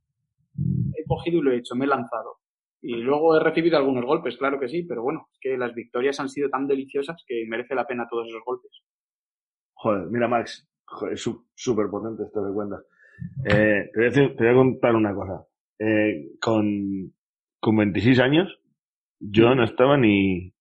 he 0.97 1.05
cogido 1.07 1.39
y 1.39 1.43
lo 1.43 1.53
he 1.53 1.59
hecho, 1.59 1.75
me 1.75 1.85
he 1.85 1.89
lanzado. 1.89 2.39
Y 2.83 2.97
luego 2.97 3.37
he 3.37 3.45
recibido 3.45 3.77
algunos 3.77 4.05
golpes, 4.05 4.39
claro 4.39 4.59
que 4.59 4.69
sí, 4.69 4.85
pero 4.85 5.03
bueno, 5.03 5.29
es 5.33 5.39
que 5.41 5.59
las 5.59 5.75
victorias 5.75 6.19
han 6.19 6.31
sido 6.31 6.49
tan 6.49 6.67
deliciosas 6.67 7.23
que 7.27 7.45
merece 7.47 7.75
la 7.75 7.87
pena 7.87 8.09
todos 8.09 8.29
esos 8.29 8.43
golpes. 8.45 8.71
Joder, 9.75 10.07
mira 10.11 10.29
Max, 10.29 10.67
es 11.13 11.31
súper 11.55 11.89
potente 11.91 12.25
esto 12.25 12.43
que 12.45 12.55
cuentas. 12.55 12.85
Eh, 13.45 13.91
te, 13.93 14.01
voy 14.01 14.09
a 14.09 14.13
te, 14.13 14.45
voy 14.45 14.49
a 14.49 14.55
contar 14.55 14.95
una 14.95 15.15
cosa. 15.15 15.45
Eh, 15.79 16.33
con, 16.41 17.13
con 17.61 17.77
26 17.77 18.19
años, 18.21 18.49
yo 19.21 19.55
no 19.55 19.65
estaba 19.65 19.97
ni... 19.97 20.53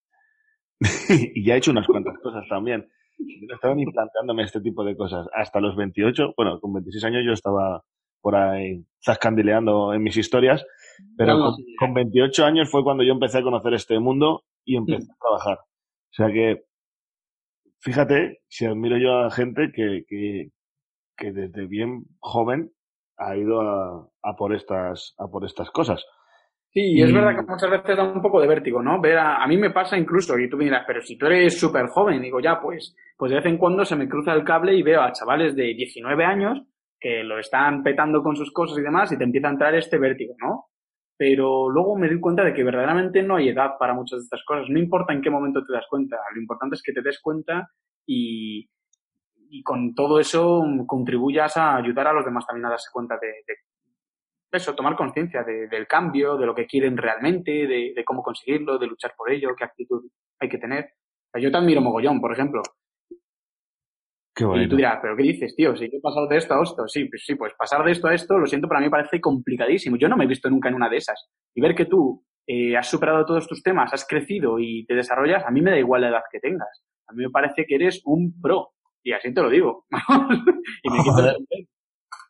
y 1.09 1.43
ya 1.43 1.55
he 1.55 1.57
hecho 1.57 1.71
unas 1.71 1.87
cuantas 1.87 2.17
cosas 2.21 2.47
también 2.49 2.87
no 3.19 3.55
estaba 3.55 3.75
ni 3.75 3.85
planteándome 3.85 4.43
este 4.43 4.61
tipo 4.61 4.83
de 4.83 4.95
cosas. 4.95 5.27
Hasta 5.33 5.59
los 5.59 5.75
28, 5.75 6.33
bueno, 6.35 6.59
con 6.59 6.73
26 6.73 7.03
años 7.05 7.23
yo 7.25 7.33
estaba 7.33 7.83
por 8.21 8.35
ahí 8.35 8.85
zascandileando 9.03 9.93
en 9.93 10.03
mis 10.03 10.17
historias, 10.17 10.65
pero 11.17 11.55
con, 11.77 11.93
28 11.93 12.45
años 12.45 12.69
fue 12.69 12.83
cuando 12.83 13.03
yo 13.03 13.13
empecé 13.13 13.39
a 13.39 13.43
conocer 13.43 13.73
este 13.73 13.99
mundo 13.99 14.43
y 14.65 14.75
empecé 14.75 15.11
a 15.11 15.17
trabajar. 15.19 15.59
O 15.59 16.13
sea 16.13 16.27
que, 16.27 16.63
fíjate, 17.79 18.41
si 18.47 18.65
admiro 18.65 18.97
yo 18.97 19.19
a 19.19 19.31
gente 19.31 19.71
que, 19.73 20.03
que, 20.07 20.49
que 21.15 21.31
desde 21.31 21.67
bien 21.67 22.03
joven 22.19 22.71
ha 23.17 23.37
ido 23.37 23.61
a, 23.61 24.09
a, 24.23 24.35
por 24.35 24.53
estas, 24.53 25.13
a 25.17 25.27
por 25.27 25.45
estas 25.45 25.71
cosas. 25.71 26.03
Sí, 26.71 26.81
y 26.97 27.01
es 27.01 27.11
verdad 27.11 27.35
que 27.35 27.51
muchas 27.51 27.69
veces 27.71 27.97
da 27.97 28.03
un 28.03 28.21
poco 28.21 28.39
de 28.39 28.47
vértigo, 28.47 28.81
¿no? 28.83 29.01
Ver 29.01 29.17
a, 29.17 29.43
a 29.43 29.47
mí 29.47 29.57
me 29.57 29.71
pasa 29.71 29.97
incluso, 29.97 30.37
y 30.37 30.47
tú 30.49 30.55
me 30.57 30.65
dirás, 30.65 30.83
pero 30.85 31.01
si 31.01 31.17
tú 31.17 31.25
eres 31.25 31.59
súper 31.59 31.87
joven, 31.87 32.21
digo, 32.21 32.39
ya, 32.39 32.59
pues, 32.61 32.95
pues 33.17 33.31
de 33.31 33.37
vez 33.37 33.45
en 33.47 33.57
cuando 33.57 33.83
se 33.85 33.95
me 33.95 34.07
cruza 34.07 34.33
el 34.33 34.43
cable 34.43 34.75
y 34.75 34.83
veo 34.83 35.01
a 35.01 35.11
chavales 35.11 35.55
de 35.55 35.73
19 35.73 36.23
años 36.23 36.61
que 36.99 37.23
lo 37.23 37.39
están 37.39 37.81
petando 37.81 38.21
con 38.21 38.35
sus 38.35 38.51
cosas 38.51 38.77
y 38.77 38.81
demás 38.83 39.11
y 39.11 39.17
te 39.17 39.23
empieza 39.23 39.47
a 39.47 39.51
entrar 39.51 39.73
este 39.73 39.97
vértigo, 39.97 40.35
¿no? 40.39 40.65
Pero 41.17 41.69
luego 41.69 41.97
me 41.97 42.07
doy 42.07 42.19
cuenta 42.19 42.43
de 42.43 42.53
que 42.53 42.63
verdaderamente 42.63 43.23
no 43.23 43.37
hay 43.37 43.49
edad 43.49 43.71
para 43.79 43.93
muchas 43.95 44.19
de 44.19 44.23
estas 44.25 44.43
cosas. 44.45 44.69
No 44.69 44.79
importa 44.79 45.13
en 45.13 45.21
qué 45.21 45.29
momento 45.31 45.65
te 45.65 45.73
das 45.73 45.85
cuenta, 45.89 46.17
lo 46.35 46.39
importante 46.41 46.75
es 46.75 46.83
que 46.83 46.93
te 46.93 47.01
des 47.01 47.19
cuenta 47.19 47.67
y, 48.05 48.69
y 49.49 49.63
con 49.63 49.95
todo 49.95 50.19
eso 50.19 50.63
contribuyas 50.85 51.57
a 51.57 51.77
ayudar 51.77 52.07
a 52.07 52.13
los 52.13 52.25
demás 52.25 52.45
también 52.45 52.67
a 52.67 52.69
darse 52.69 52.89
cuenta 52.93 53.15
de, 53.19 53.27
de 53.47 53.55
eso, 54.51 54.75
tomar 54.75 54.95
conciencia 54.95 55.43
del 55.43 55.87
cambio, 55.87 56.37
de 56.37 56.45
lo 56.45 56.55
que 56.55 56.65
quieren 56.65 56.97
realmente, 56.97 57.67
de, 57.67 58.03
cómo 58.05 58.23
conseguirlo, 58.23 58.77
de 58.77 58.87
luchar 58.87 59.13
por 59.15 59.31
ello, 59.31 59.55
qué 59.55 59.63
actitud 59.63 60.03
hay 60.39 60.49
que 60.49 60.57
tener. 60.57 60.89
yo 61.39 61.51
te 61.51 61.57
admiro 61.57 61.81
mogollón, 61.81 62.19
por 62.19 62.33
ejemplo. 62.33 62.61
Qué 64.35 64.45
bonito. 64.45 64.65
Y 64.65 64.69
tú 64.69 64.75
dirás, 64.77 64.99
¿pero 65.01 65.17
qué 65.17 65.23
dices, 65.23 65.55
tío? 65.55 65.75
Si 65.75 65.85
he 65.85 66.01
pasado 66.01 66.27
de 66.27 66.37
esto 66.37 66.53
a 66.53 66.63
esto. 66.63 66.87
Sí, 66.87 67.05
pues 67.05 67.23
sí, 67.25 67.35
pues 67.35 67.53
pasar 67.57 67.83
de 67.83 67.91
esto 67.91 68.07
a 68.07 68.13
esto, 68.13 68.37
lo 68.37 68.47
siento, 68.47 68.67
para 68.67 68.79
mí 68.79 68.89
parece 68.89 69.19
complicadísimo. 69.19 69.97
Yo 69.97 70.07
no 70.07 70.15
me 70.15 70.23
he 70.23 70.27
visto 70.27 70.49
nunca 70.49 70.69
en 70.69 70.75
una 70.75 70.89
de 70.89 70.97
esas. 70.97 71.29
Y 71.53 71.61
ver 71.61 71.75
que 71.75 71.85
tú 71.85 72.23
eh, 72.47 72.77
has 72.77 72.89
superado 72.89 73.25
todos 73.25 73.47
tus 73.47 73.61
temas, 73.61 73.93
has 73.93 74.07
crecido 74.07 74.57
y 74.59 74.85
te 74.85 74.95
desarrollas, 74.95 75.43
a 75.45 75.51
mí 75.51 75.61
me 75.61 75.71
da 75.71 75.77
igual 75.77 76.01
la 76.01 76.09
edad 76.09 76.23
que 76.31 76.39
tengas. 76.39 76.83
A 77.07 77.13
mí 77.13 77.23
me 77.23 77.29
parece 77.29 77.65
que 77.65 77.75
eres 77.75 78.01
un 78.05 78.39
pro. 78.41 78.69
Y 79.03 79.11
así 79.11 79.33
te 79.33 79.41
lo 79.41 79.49
digo. 79.49 79.85
y 80.83 80.89
me 80.89 80.97
quito 81.03 81.67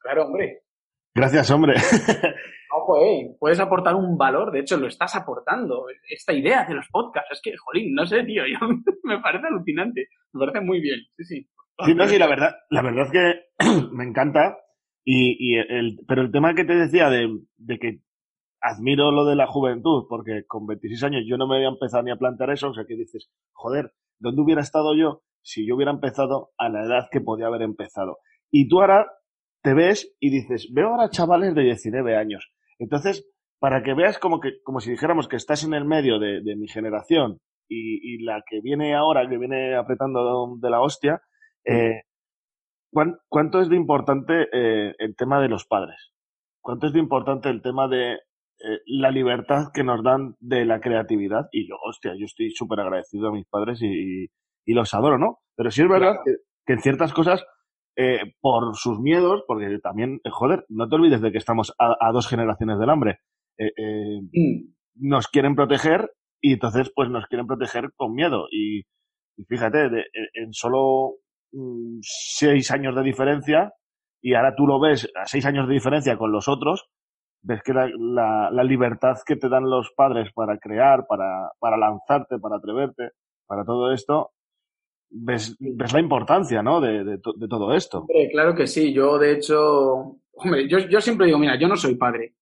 Claro, 0.01 0.25
hombre. 0.25 0.63
Gracias, 1.13 1.49
hombre. 1.51 1.75
Ojo, 2.75 3.03
eh, 3.03 3.35
puedes 3.39 3.59
aportar 3.59 3.95
un 3.95 4.17
valor, 4.17 4.51
de 4.51 4.59
hecho 4.59 4.77
lo 4.77 4.87
estás 4.87 5.15
aportando. 5.15 5.85
Esta 6.07 6.33
idea 6.33 6.65
de 6.65 6.75
los 6.75 6.87
podcasts, 6.89 7.31
es 7.31 7.41
que, 7.41 7.57
jolín, 7.57 7.93
no 7.93 8.05
sé, 8.05 8.23
tío, 8.23 8.43
yo, 8.47 8.59
me 9.03 9.19
parece 9.19 9.47
alucinante, 9.47 10.07
me 10.33 10.45
parece 10.45 10.65
muy 10.65 10.79
bien, 10.79 10.99
sí, 11.17 11.23
sí. 11.23 11.49
Sí, 11.85 11.95
no, 11.95 12.07
sí, 12.07 12.17
la 12.17 12.27
verdad, 12.27 12.55
la 12.69 12.81
verdad 12.81 13.05
es 13.05 13.11
que 13.11 13.87
me 13.93 14.03
encanta, 14.03 14.57
y, 15.03 15.37
y 15.39 15.57
el, 15.57 15.99
pero 16.07 16.21
el 16.21 16.31
tema 16.31 16.53
que 16.53 16.65
te 16.65 16.75
decía 16.75 17.09
de, 17.09 17.29
de 17.57 17.79
que 17.79 18.01
admiro 18.61 19.11
lo 19.11 19.25
de 19.25 19.35
la 19.35 19.47
juventud, 19.47 20.05
porque 20.09 20.43
con 20.45 20.67
26 20.67 21.03
años 21.03 21.23
yo 21.25 21.37
no 21.37 21.47
me 21.47 21.55
había 21.55 21.69
empezado 21.69 22.03
ni 22.03 22.11
a 22.11 22.17
plantear 22.17 22.51
eso, 22.51 22.69
o 22.69 22.73
sea 22.73 22.85
que 22.85 22.95
dices, 22.95 23.29
joder, 23.53 23.93
¿dónde 24.19 24.41
hubiera 24.41 24.61
estado 24.61 24.95
yo 24.95 25.23
si 25.41 25.65
yo 25.65 25.75
hubiera 25.75 25.91
empezado 25.91 26.51
a 26.57 26.69
la 26.69 26.83
edad 26.83 27.07
que 27.11 27.21
podía 27.21 27.47
haber 27.47 27.61
empezado? 27.61 28.17
Y 28.51 28.67
tú 28.67 28.81
ahora 28.81 29.07
te 29.69 29.75
ves 29.75 30.15
y 30.19 30.31
dices, 30.31 30.67
veo 30.73 30.87
ahora 30.87 31.11
chavales 31.11 31.53
de 31.53 31.61
19 31.61 32.17
años. 32.17 32.51
Entonces, 32.79 33.29
para 33.59 33.83
que 33.83 33.93
veas 33.93 34.17
como 34.17 34.39
que, 34.39 34.63
como 34.63 34.79
si 34.79 34.89
dijéramos 34.89 35.27
que 35.27 35.35
estás 35.35 35.63
en 35.63 35.75
el 35.75 35.85
medio 35.85 36.17
de, 36.17 36.41
mi 36.55 36.67
generación 36.67 37.37
y, 37.67 38.15
y, 38.15 38.23
la 38.23 38.41
que 38.49 38.61
viene 38.61 38.95
ahora, 38.95 39.29
que 39.29 39.37
viene 39.37 39.75
apretando 39.75 40.57
de 40.59 40.69
la 40.71 40.81
hostia, 40.81 41.21
eh, 41.65 42.01
¿cuánto 43.29 43.61
es 43.61 43.69
de 43.69 43.75
importante 43.75 44.47
eh, 44.51 44.95
el 44.97 45.15
tema 45.15 45.39
de 45.39 45.49
los 45.49 45.67
padres? 45.67 46.13
¿Cuánto 46.61 46.87
es 46.87 46.93
de 46.93 46.99
importante 46.99 47.49
el 47.49 47.61
tema 47.61 47.87
de 47.87 48.13
eh, 48.13 48.79
la 48.87 49.11
libertad 49.11 49.65
que 49.71 49.83
nos 49.83 50.03
dan 50.03 50.35
de 50.39 50.65
la 50.65 50.79
creatividad? 50.79 51.47
Y 51.51 51.69
yo, 51.69 51.75
hostia, 51.87 52.13
yo 52.17 52.25
estoy 52.25 52.49
súper 52.49 52.79
agradecido 52.79 53.27
a 53.27 53.33
mis 53.33 53.45
padres 53.45 53.83
y, 53.83 54.31
y, 54.65 54.73
los 54.73 54.95
adoro, 54.95 55.19
¿no? 55.19 55.41
Pero 55.55 55.69
sí 55.69 55.83
es 55.83 55.89
verdad 55.89 56.15
que, 56.25 56.37
que 56.65 56.73
en 56.73 56.79
ciertas 56.79 57.13
cosas 57.13 57.45
eh, 58.01 58.33
por 58.39 58.77
sus 58.77 58.97
miedos, 58.97 59.43
porque 59.45 59.77
también, 59.83 60.21
eh, 60.23 60.29
joder, 60.31 60.63
no 60.69 60.87
te 60.87 60.95
olvides 60.95 61.19
de 61.19 61.33
que 61.33 61.37
estamos 61.37 61.75
a, 61.77 62.11
dos 62.13 62.29
generaciones 62.29 62.79
del 62.79 62.89
hambre. 62.89 63.19
Eh, 63.57 64.21
mm. 64.21 64.71
Nos 65.01 65.27
quieren 65.27 65.53
proteger 65.53 66.09
y 66.41 66.53
entonces 66.53 66.89
pues 66.95 67.09
nos 67.09 67.25
quieren 67.25 67.45
proteger 67.45 67.91
con 67.97 68.13
miedo. 68.13 68.47
Y, 68.53 68.83
fíjate, 69.49 69.89
en 70.33 70.53
solo 70.53 71.15
mm, 71.51 71.99
seis 72.01 72.71
años 72.71 72.95
de 72.95 73.03
diferencia, 73.03 73.73
y 74.21 74.33
ahora 74.33 74.55
tú 74.55 74.65
lo 74.65 74.79
ves 74.79 75.11
a 75.21 75.25
seis 75.25 75.45
años 75.45 75.67
de 75.67 75.73
diferencia 75.73 76.17
con 76.17 76.31
los 76.31 76.47
otros, 76.47 76.87
ves 77.41 77.61
que 77.63 77.73
la, 77.73 78.49
la, 78.49 78.63
libertad 78.63 79.17
que 79.25 79.35
te 79.35 79.49
dan 79.49 79.69
los 79.69 79.91
padres 79.93 80.31
para 80.33 80.57
crear, 80.57 81.05
para, 81.05 81.51
para 81.59 81.75
lanzarte, 81.75 82.39
para 82.39 82.55
atreverte, 82.55 83.09
para 83.45 83.65
todo 83.65 83.91
esto, 83.91 84.31
ves, 85.09 85.55
ves 85.59 85.93
la 85.93 85.99
importancia, 85.99 86.61
¿no? 86.61 86.79
De, 86.79 87.03
de, 87.03 87.17
de, 87.17 87.47
todo 87.47 87.73
esto. 87.73 87.99
Hombre, 87.99 88.29
claro 88.31 88.55
que 88.55 88.67
sí. 88.67 88.93
Yo, 88.93 89.17
de 89.17 89.33
hecho, 89.33 90.17
hombre, 90.33 90.67
yo, 90.67 90.79
yo 90.79 91.01
siempre 91.01 91.27
digo, 91.27 91.39
mira, 91.39 91.57
yo 91.59 91.67
no 91.67 91.75
soy 91.75 91.95
padre, 91.95 92.35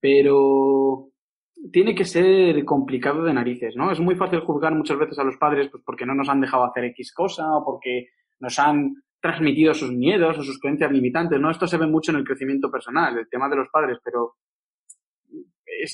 pero 0.00 1.08
tiene 1.72 1.94
que 1.94 2.04
ser 2.04 2.64
complicado 2.64 3.22
de 3.22 3.34
narices, 3.34 3.76
¿no? 3.76 3.90
Es 3.90 4.00
muy 4.00 4.14
fácil 4.14 4.40
juzgar 4.40 4.74
muchas 4.74 4.98
veces 4.98 5.18
a 5.18 5.24
los 5.24 5.36
padres 5.36 5.68
pues 5.70 5.82
porque 5.84 6.06
no 6.06 6.14
nos 6.14 6.28
han 6.28 6.40
dejado 6.40 6.64
hacer 6.64 6.84
X 6.86 7.12
cosa 7.12 7.56
o 7.56 7.64
porque 7.64 8.08
nos 8.38 8.58
han 8.58 8.94
transmitido 9.20 9.74
sus 9.74 9.92
miedos 9.92 10.38
o 10.38 10.42
sus 10.42 10.58
creencias 10.58 10.90
limitantes, 10.90 11.38
¿no? 11.38 11.50
Esto 11.50 11.66
se 11.66 11.76
ve 11.76 11.86
mucho 11.86 12.12
en 12.12 12.18
el 12.18 12.24
crecimiento 12.24 12.70
personal, 12.70 13.18
el 13.18 13.28
tema 13.28 13.48
de 13.48 13.56
los 13.56 13.68
padres, 13.68 13.98
pero 14.02 14.36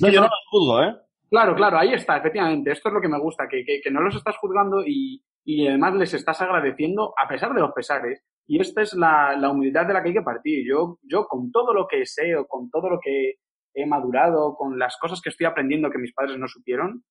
no, 0.00 0.08
yo 0.08 0.20
no 0.20 0.26
los 0.26 0.46
juzgo, 0.50 0.82
¿eh? 0.82 0.94
Claro, 1.28 1.56
claro, 1.56 1.78
ahí 1.78 1.92
está, 1.92 2.18
efectivamente. 2.18 2.70
Esto 2.70 2.88
es 2.88 2.94
lo 2.94 3.00
que 3.00 3.08
me 3.08 3.18
gusta, 3.18 3.48
que, 3.48 3.64
que, 3.64 3.80
que 3.80 3.90
no 3.90 4.00
los 4.00 4.14
estás 4.14 4.36
juzgando 4.36 4.84
y, 4.86 5.20
y 5.46 5.68
además 5.68 5.94
les 5.94 6.12
estás 6.12 6.42
agradeciendo 6.42 7.14
a 7.16 7.28
pesar 7.28 7.54
de 7.54 7.60
los 7.60 7.70
pesares. 7.72 8.20
Y 8.48 8.60
esta 8.60 8.82
es 8.82 8.94
la, 8.94 9.36
la 9.36 9.50
humildad 9.50 9.86
de 9.86 9.94
la 9.94 10.02
que 10.02 10.08
hay 10.08 10.14
que 10.14 10.22
partir. 10.22 10.66
Yo, 10.68 10.98
yo 11.02 11.26
con 11.26 11.52
todo 11.52 11.72
lo 11.72 11.86
que 11.86 12.04
sé 12.04 12.34
o 12.34 12.46
con 12.46 12.68
todo 12.68 12.90
lo 12.90 12.98
que 13.00 13.34
he 13.72 13.86
madurado, 13.86 14.56
con 14.56 14.76
las 14.76 14.96
cosas 14.98 15.20
que 15.22 15.28
estoy 15.28 15.46
aprendiendo 15.46 15.88
que 15.88 15.98
mis 15.98 16.12
padres 16.12 16.36
no 16.36 16.48
supieron, 16.48 17.04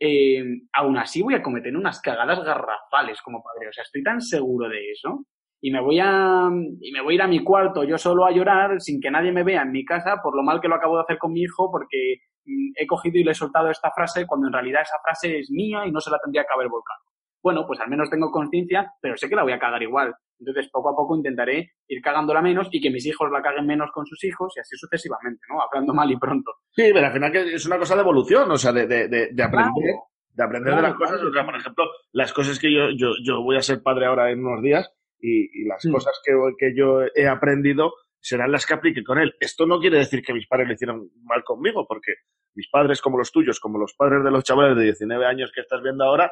eh, 0.00 0.42
aún 0.72 0.96
así 0.96 1.20
voy 1.20 1.34
a 1.34 1.42
cometer 1.42 1.76
unas 1.76 2.00
cagadas 2.00 2.42
garrafales 2.42 3.20
como 3.20 3.42
padre. 3.42 3.68
O 3.68 3.72
sea, 3.72 3.82
estoy 3.82 4.02
tan 4.02 4.22
seguro 4.22 4.70
de 4.70 4.90
eso. 4.90 5.26
Y 5.60 5.70
me 5.70 5.80
voy 5.82 6.00
a, 6.00 6.48
y 6.80 6.92
me 6.92 7.02
voy 7.02 7.12
a 7.12 7.16
ir 7.16 7.22
a 7.22 7.28
mi 7.28 7.44
cuarto 7.44 7.84
yo 7.84 7.98
solo 7.98 8.24
a 8.24 8.32
llorar 8.32 8.80
sin 8.80 9.00
que 9.00 9.10
nadie 9.10 9.30
me 9.30 9.44
vea 9.44 9.62
en 9.62 9.70
mi 9.70 9.84
casa 9.84 10.16
por 10.20 10.34
lo 10.34 10.42
mal 10.42 10.60
que 10.60 10.66
lo 10.66 10.74
acabo 10.74 10.96
de 10.96 11.02
hacer 11.02 11.18
con 11.18 11.32
mi 11.32 11.42
hijo 11.42 11.70
porque 11.70 12.16
mm, 12.46 12.72
he 12.74 12.86
cogido 12.86 13.20
y 13.20 13.22
le 13.24 13.30
he 13.30 13.34
soltado 13.34 13.70
esta 13.70 13.92
frase 13.92 14.26
cuando 14.26 14.48
en 14.48 14.54
realidad 14.54 14.82
esa 14.82 14.96
frase 15.04 15.38
es 15.38 15.52
mía 15.52 15.86
y 15.86 15.92
no 15.92 16.00
se 16.00 16.10
la 16.10 16.18
tendría 16.18 16.42
que 16.42 16.52
haber 16.52 16.68
volcado. 16.68 17.11
Bueno, 17.42 17.66
pues 17.66 17.80
al 17.80 17.90
menos 17.90 18.08
tengo 18.08 18.30
conciencia, 18.30 18.92
pero 19.00 19.16
sé 19.16 19.28
que 19.28 19.36
la 19.36 19.42
voy 19.42 19.52
a 19.52 19.58
cagar 19.58 19.82
igual. 19.82 20.14
Entonces, 20.38 20.70
poco 20.70 20.90
a 20.90 20.96
poco 20.96 21.16
intentaré 21.16 21.72
ir 21.88 22.02
cagándola 22.02 22.42
menos 22.42 22.68
y 22.70 22.80
que 22.80 22.90
mis 22.90 23.06
hijos 23.06 23.30
la 23.30 23.42
caguen 23.42 23.66
menos 23.66 23.90
con 23.92 24.06
sus 24.06 24.22
hijos 24.24 24.52
y 24.56 24.60
así 24.60 24.76
sucesivamente, 24.76 25.40
¿no? 25.48 25.60
Hablando 25.60 25.94
mal 25.94 26.10
y 26.10 26.18
pronto. 26.18 26.52
Sí, 26.70 26.90
pero 26.92 27.06
al 27.06 27.12
final 27.12 27.36
es 27.36 27.66
una 27.66 27.78
cosa 27.78 27.94
de 27.94 28.00
evolución, 28.00 28.50
o 28.50 28.56
sea, 28.56 28.72
de, 28.72 28.86
de, 28.86 29.08
de, 29.08 29.42
aprender. 29.42 29.94
De 30.32 30.42
aprender 30.42 30.74
de 30.74 30.82
las 30.82 30.94
cosas. 30.94 31.20
O 31.22 31.32
sea, 31.32 31.44
por 31.44 31.56
ejemplo, 31.56 31.84
las 32.12 32.32
cosas 32.32 32.58
que 32.58 32.72
yo, 32.72 32.90
yo, 32.96 33.12
yo 33.24 33.42
voy 33.42 33.56
a 33.56 33.62
ser 33.62 33.82
padre 33.82 34.06
ahora 34.06 34.30
en 34.30 34.44
unos 34.44 34.62
días 34.62 34.92
y, 35.20 35.62
y 35.62 35.64
las 35.66 35.84
mm. 35.84 35.92
cosas 35.92 36.20
que, 36.24 36.32
que 36.58 36.74
yo 36.76 37.02
he 37.14 37.28
aprendido 37.28 37.92
serán 38.22 38.52
las 38.52 38.66
que 38.66 38.74
aplique 38.74 39.02
con 39.02 39.18
él. 39.18 39.34
Esto 39.40 39.66
no 39.66 39.80
quiere 39.80 39.98
decir 39.98 40.22
que 40.22 40.32
mis 40.32 40.46
padres 40.46 40.68
le 40.68 40.74
hicieron 40.74 41.10
mal 41.24 41.42
conmigo, 41.44 41.86
porque 41.86 42.12
mis 42.54 42.68
padres, 42.70 43.00
como 43.00 43.18
los 43.18 43.32
tuyos, 43.32 43.58
como 43.58 43.78
los 43.78 43.94
padres 43.94 44.22
de 44.24 44.30
los 44.30 44.44
chavales 44.44 44.76
de 44.76 44.84
19 44.84 45.26
años 45.26 45.50
que 45.52 45.60
estás 45.60 45.82
viendo 45.82 46.04
ahora, 46.04 46.30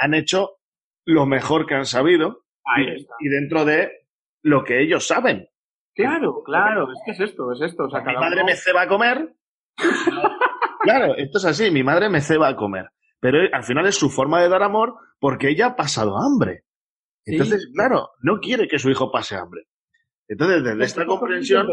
han 0.00 0.14
hecho 0.14 0.58
lo 1.04 1.26
mejor 1.26 1.66
que 1.66 1.74
han 1.74 1.86
sabido 1.86 2.44
y, 3.20 3.28
dentro 3.28 3.64
de 3.64 4.06
lo 4.42 4.64
que 4.64 4.82
ellos 4.82 5.06
saben. 5.06 5.48
Claro, 5.94 6.42
claro, 6.44 6.90
es 6.92 7.00
que 7.04 7.10
es 7.12 7.20
esto, 7.20 7.52
es 7.52 7.60
esto. 7.60 7.84
O 7.84 7.90
sea, 7.90 8.00
mi 8.00 8.14
madre 8.14 8.44
me 8.44 8.54
ceba 8.54 8.82
a 8.82 8.88
comer. 8.88 9.34
claro, 10.82 11.14
esto 11.16 11.38
es 11.38 11.44
así, 11.44 11.70
mi 11.70 11.82
madre 11.82 12.08
me 12.08 12.20
ceba 12.20 12.48
a 12.48 12.56
comer. 12.56 12.90
Pero 13.20 13.38
al 13.52 13.64
final 13.64 13.86
es 13.86 13.96
su 13.96 14.08
forma 14.08 14.40
de 14.40 14.48
dar 14.48 14.62
amor 14.62 14.94
porque 15.18 15.50
ella 15.50 15.66
ha 15.66 15.76
pasado 15.76 16.16
hambre. 16.16 16.64
Entonces, 17.26 17.70
claro, 17.74 18.10
no 18.22 18.40
quiere 18.40 18.66
que 18.66 18.78
su 18.78 18.90
hijo 18.90 19.12
pase 19.12 19.36
hambre. 19.36 19.66
Entonces, 20.26 20.62
desde 20.62 20.84
esta 20.84 21.04
comprensión. 21.06 21.66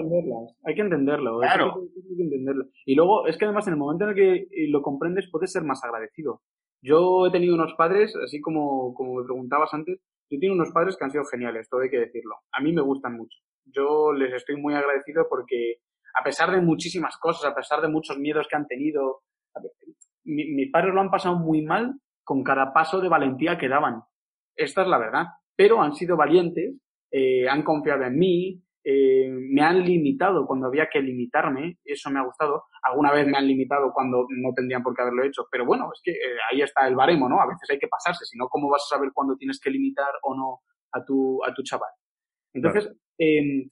Hay 0.65 0.73
que 0.75 0.81
entenderlo. 0.81 1.39
Claro. 1.39 1.75
Hay 1.75 2.17
que 2.17 2.23
entenderlo. 2.23 2.65
Y 2.85 2.95
luego, 2.95 3.27
es 3.27 3.37
que 3.37 3.45
además, 3.45 3.67
en 3.67 3.73
el 3.73 3.79
momento 3.79 4.05
en 4.05 4.09
el 4.09 4.15
que 4.15 4.47
lo 4.69 4.81
comprendes, 4.81 5.29
puedes 5.31 5.51
ser 5.51 5.63
más 5.63 5.83
agradecido. 5.83 6.41
Yo 6.81 7.27
he 7.27 7.31
tenido 7.31 7.55
unos 7.55 7.73
padres, 7.73 8.15
así 8.23 8.39
como, 8.41 8.93
como 8.93 9.15
me 9.15 9.23
preguntabas 9.25 9.73
antes, 9.73 9.99
yo 10.29 10.39
tengo 10.39 10.53
unos 10.53 10.71
padres 10.71 10.97
que 10.97 11.05
han 11.05 11.11
sido 11.11 11.25
geniales, 11.25 11.69
todo 11.69 11.81
hay 11.81 11.89
que 11.89 11.99
decirlo. 11.99 12.35
A 12.51 12.61
mí 12.61 12.73
me 12.73 12.81
gustan 12.81 13.15
mucho. 13.15 13.37
Yo 13.65 14.11
les 14.13 14.33
estoy 14.33 14.57
muy 14.57 14.73
agradecido 14.73 15.27
porque, 15.29 15.77
a 16.19 16.23
pesar 16.23 16.51
de 16.51 16.61
muchísimas 16.61 17.17
cosas, 17.17 17.51
a 17.51 17.55
pesar 17.55 17.81
de 17.81 17.87
muchos 17.87 18.17
miedos 18.17 18.47
que 18.49 18.55
han 18.55 18.67
tenido, 18.67 19.21
mis 20.23 20.71
padres 20.71 20.93
lo 20.93 21.01
han 21.01 21.11
pasado 21.11 21.37
muy 21.37 21.61
mal 21.61 21.99
con 22.23 22.43
cada 22.43 22.73
paso 22.73 22.99
de 22.99 23.09
valentía 23.09 23.57
que 23.57 23.69
daban. 23.69 24.03
Esta 24.55 24.81
es 24.81 24.87
la 24.87 24.97
verdad. 24.97 25.25
Pero 25.55 25.81
han 25.81 25.95
sido 25.95 26.17
valientes, 26.17 26.75
eh, 27.11 27.47
han 27.47 27.63
confiado 27.63 28.03
en 28.03 28.17
mí, 28.17 28.61
eh, 28.89 29.29
me 29.29 29.61
han 29.61 29.83
limitado 29.83 30.47
cuando 30.47 30.67
había 30.67 30.87
que 30.87 31.01
limitarme, 31.01 31.77
eso 31.83 32.09
me 32.09 32.19
ha 32.19 32.23
gustado. 32.23 32.63
Alguna 32.83 33.11
vez 33.11 33.27
me 33.27 33.37
han 33.37 33.45
limitado 33.45 33.91
cuando 33.93 34.25
no 34.29 34.53
tendrían 34.55 34.81
por 34.81 34.95
qué 34.95 35.01
haberlo 35.01 35.25
hecho, 35.25 35.45
pero 35.51 35.65
bueno, 35.65 35.89
es 35.93 35.99
que 36.01 36.11
eh, 36.11 36.37
ahí 36.49 36.61
está 36.61 36.87
el 36.87 36.95
baremo, 36.95 37.27
¿no? 37.27 37.41
A 37.41 37.47
veces 37.47 37.69
hay 37.69 37.79
que 37.79 37.89
pasarse, 37.89 38.23
si 38.23 38.37
no, 38.37 38.47
¿cómo 38.47 38.69
vas 38.69 38.83
a 38.89 38.95
saber 38.95 39.11
cuándo 39.13 39.35
tienes 39.35 39.59
que 39.59 39.71
limitar 39.71 40.07
o 40.23 40.33
no 40.33 40.59
a 40.93 41.03
tu, 41.03 41.43
a 41.43 41.53
tu 41.53 41.63
chaval? 41.63 41.89
Entonces, 42.53 42.89
em, 43.17 43.69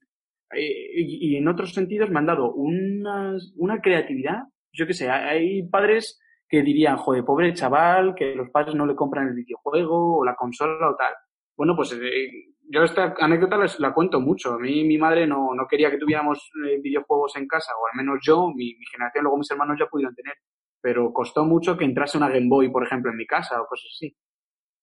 eh, 0.54 0.92
y, 0.98 1.38
en 1.38 1.48
otros 1.48 1.74
sentidos 1.74 2.10
me 2.10 2.20
han 2.20 2.26
dado 2.26 2.52
unas, 2.54 3.54
una 3.56 3.80
creatividad, 3.80 4.44
yo 4.74 4.86
qué 4.86 4.94
sé, 4.94 5.10
hay 5.10 5.64
padres 5.70 6.20
que 6.50 6.62
dirían, 6.62 6.98
joder, 6.98 7.24
pobre 7.24 7.54
chaval, 7.54 8.16
que 8.16 8.36
los 8.36 8.50
padres 8.50 8.76
no 8.76 8.86
le 8.86 8.96
compran 8.96 9.30
el 9.30 9.36
videojuego 9.36 10.18
o 10.18 10.26
la 10.26 10.36
consola 10.36 10.90
o 10.90 10.96
tal. 10.98 11.14
Bueno, 11.58 11.76
pues 11.76 11.94
eh, 11.94 12.30
yo 12.70 12.84
esta 12.84 13.14
anécdota 13.20 13.58
la 13.80 13.94
cuento 13.94 14.20
mucho. 14.20 14.54
A 14.54 14.60
mí 14.60 14.84
mi 14.84 14.98
madre 14.98 15.28
no, 15.28 15.54
no 15.56 15.68
quería 15.68 15.90
que 15.90 15.98
tuviéramos 15.98 16.52
eh, 16.68 16.80
videojuegos 16.82 17.36
en 17.38 17.48
casa, 17.48 17.72
o 17.80 17.88
al 17.88 17.98
menos 17.98 18.20
yo, 18.22 18.50
mi, 18.50 18.76
mi, 18.76 18.86
generación, 18.92 19.24
luego 19.24 19.38
mis 19.38 19.52
hermanos 19.52 19.78
ya 19.80 19.88
pudieron 19.88 20.16
tener. 20.16 20.36
Pero 20.82 21.12
costó 21.14 21.46
mucho 21.46 21.78
que 21.78 21.86
entrase 21.86 22.18
una 22.18 22.30
Game 22.30 22.48
Boy, 22.50 22.70
por 22.72 22.86
ejemplo, 22.86 23.12
en 23.12 23.18
mi 23.18 23.26
casa 23.26 23.62
o 23.62 23.68
cosas 23.68 23.90
así. 23.96 24.16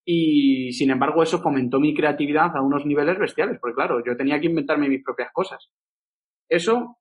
Y 0.05 0.73
sin 0.73 0.91
embargo, 0.91 1.23
eso 1.23 1.41
fomentó 1.41 1.79
mi 1.79 1.95
creatividad 1.95 2.57
a 2.57 2.63
unos 2.63 2.85
niveles 2.85 3.19
bestiales, 3.19 3.59
porque 3.61 3.77
claro, 3.77 4.03
yo 4.05 4.17
tenía 4.17 4.41
que 4.41 4.47
inventarme 4.47 4.89
mis 4.89 5.05
propias 5.05 5.31
cosas. 5.33 5.71
Eso, 6.49 6.99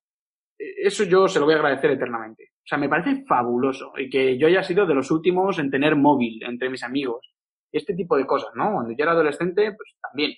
eh, 0.59 0.73
eso 0.83 1.03
yo 1.05 1.27
se 1.27 1.39
lo 1.39 1.45
voy 1.45 1.55
a 1.55 1.57
agradecer 1.57 1.91
eternamente. 1.91 2.49
O 2.57 2.67
sea, 2.67 2.77
me 2.77 2.89
parece 2.89 3.23
fabuloso 3.25 3.93
y 3.97 4.09
que 4.09 4.37
yo 4.37 4.47
haya 4.47 4.63
sido 4.63 4.85
de 4.85 4.93
los 4.93 5.09
últimos 5.09 5.57
en 5.57 5.71
tener 5.71 5.95
móvil 5.95 6.43
entre 6.43 6.69
mis 6.69 6.83
amigos. 6.83 7.30
Este 7.71 7.93
tipo 7.93 8.17
de 8.17 8.25
cosas, 8.25 8.49
¿no? 8.55 8.73
Cuando 8.73 8.91
yo 8.91 9.03
era 9.03 9.11
adolescente, 9.11 9.71
pues 9.71 9.95
también. 10.01 10.33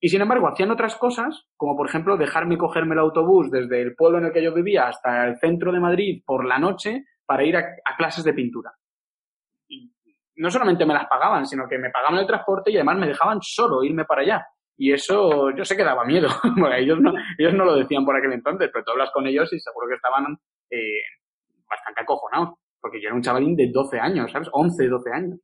Y 0.00 0.08
sin 0.08 0.20
embargo, 0.20 0.48
hacían 0.48 0.70
otras 0.70 0.96
cosas, 0.96 1.46
como 1.56 1.76
por 1.76 1.88
ejemplo 1.88 2.18
dejarme 2.18 2.58
cogerme 2.58 2.94
el 2.94 3.00
autobús 3.00 3.50
desde 3.50 3.80
el 3.80 3.94
pueblo 3.94 4.18
en 4.18 4.26
el 4.26 4.32
que 4.32 4.42
yo 4.42 4.52
vivía 4.52 4.86
hasta 4.86 5.26
el 5.26 5.38
centro 5.38 5.72
de 5.72 5.80
Madrid 5.80 6.22
por 6.26 6.44
la 6.44 6.58
noche 6.58 7.04
para 7.24 7.44
ir 7.44 7.56
a, 7.56 7.64
clases 7.96 8.22
de 8.24 8.34
pintura. 8.34 8.70
Y 9.66 9.90
no 10.36 10.50
solamente 10.50 10.84
me 10.84 10.92
las 10.92 11.06
pagaban, 11.06 11.46
sino 11.46 11.66
que 11.66 11.78
me 11.78 11.88
pagaban 11.90 12.18
el 12.18 12.26
transporte 12.26 12.70
y 12.70 12.76
además 12.76 12.98
me 12.98 13.06
dejaban 13.06 13.38
solo 13.40 13.82
irme 13.82 14.04
para 14.04 14.20
allá. 14.20 14.46
Y 14.76 14.92
eso 14.92 15.50
yo 15.56 15.64
sé 15.64 15.74
que 15.74 15.84
daba 15.84 16.04
miedo. 16.04 16.28
bueno, 16.58 16.74
ellos 16.74 17.00
no, 17.00 17.12
ellos 17.38 17.54
no 17.54 17.64
lo 17.64 17.76
decían 17.76 18.04
por 18.04 18.14
aquel 18.16 18.32
entonces, 18.32 18.68
pero 18.72 18.84
tú 18.84 18.90
hablas 18.90 19.10
con 19.10 19.26
ellos 19.26 19.50
y 19.52 19.58
seguro 19.58 19.88
que 19.88 19.94
estaban 19.94 20.36
eh, 20.70 21.00
bastante 21.66 22.02
acojonados. 22.02 22.58
Porque 22.78 23.00
yo 23.00 23.06
era 23.06 23.14
un 23.14 23.22
chavalín 23.22 23.56
de 23.56 23.70
12 23.72 23.98
años, 23.98 24.30
¿sabes? 24.30 24.48
11, 24.52 24.86
12 24.86 25.10
años. 25.14 25.40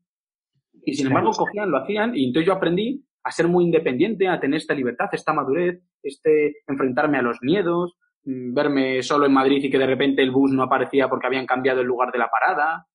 Y 0.91 0.95
sin 0.95 1.07
embargo 1.09 1.33
cogían, 1.33 1.71
lo 1.71 1.79
hacían, 1.79 2.17
y 2.17 2.27
entonces 2.27 2.47
yo 2.47 2.53
aprendí 2.55 3.05
a 3.23 3.31
ser 3.31 3.49
muy 3.49 3.65
independiente, 3.65 4.29
a 4.29 4.41
tener 4.41 4.59
esta 4.59 4.75
libertad, 4.75 5.09
esta 5.13 5.33
madurez, 5.33 5.83
este 6.03 6.57
enfrentarme 6.67 7.19
a 7.19 7.23
los 7.23 7.39
miedos, 7.43 7.97
mm, 8.25 8.55
verme 8.55 9.03
solo 9.03 9.27
en 9.27 9.33
Madrid 9.33 9.63
y 9.63 9.71
que 9.71 9.79
de 9.79 9.87
repente 9.87 10.23
el 10.23 10.31
bus 10.31 10.53
no 10.53 10.63
aparecía 10.63 11.09
porque 11.09 11.27
habían 11.27 11.47
cambiado 11.47 11.81
el 11.81 11.87
lugar 11.87 12.13
de 12.13 12.19
la 12.19 12.31
parada, 12.31 12.87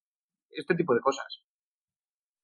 este 0.50 0.76
tipo 0.76 0.94
de 0.94 1.02
cosas. 1.02 1.44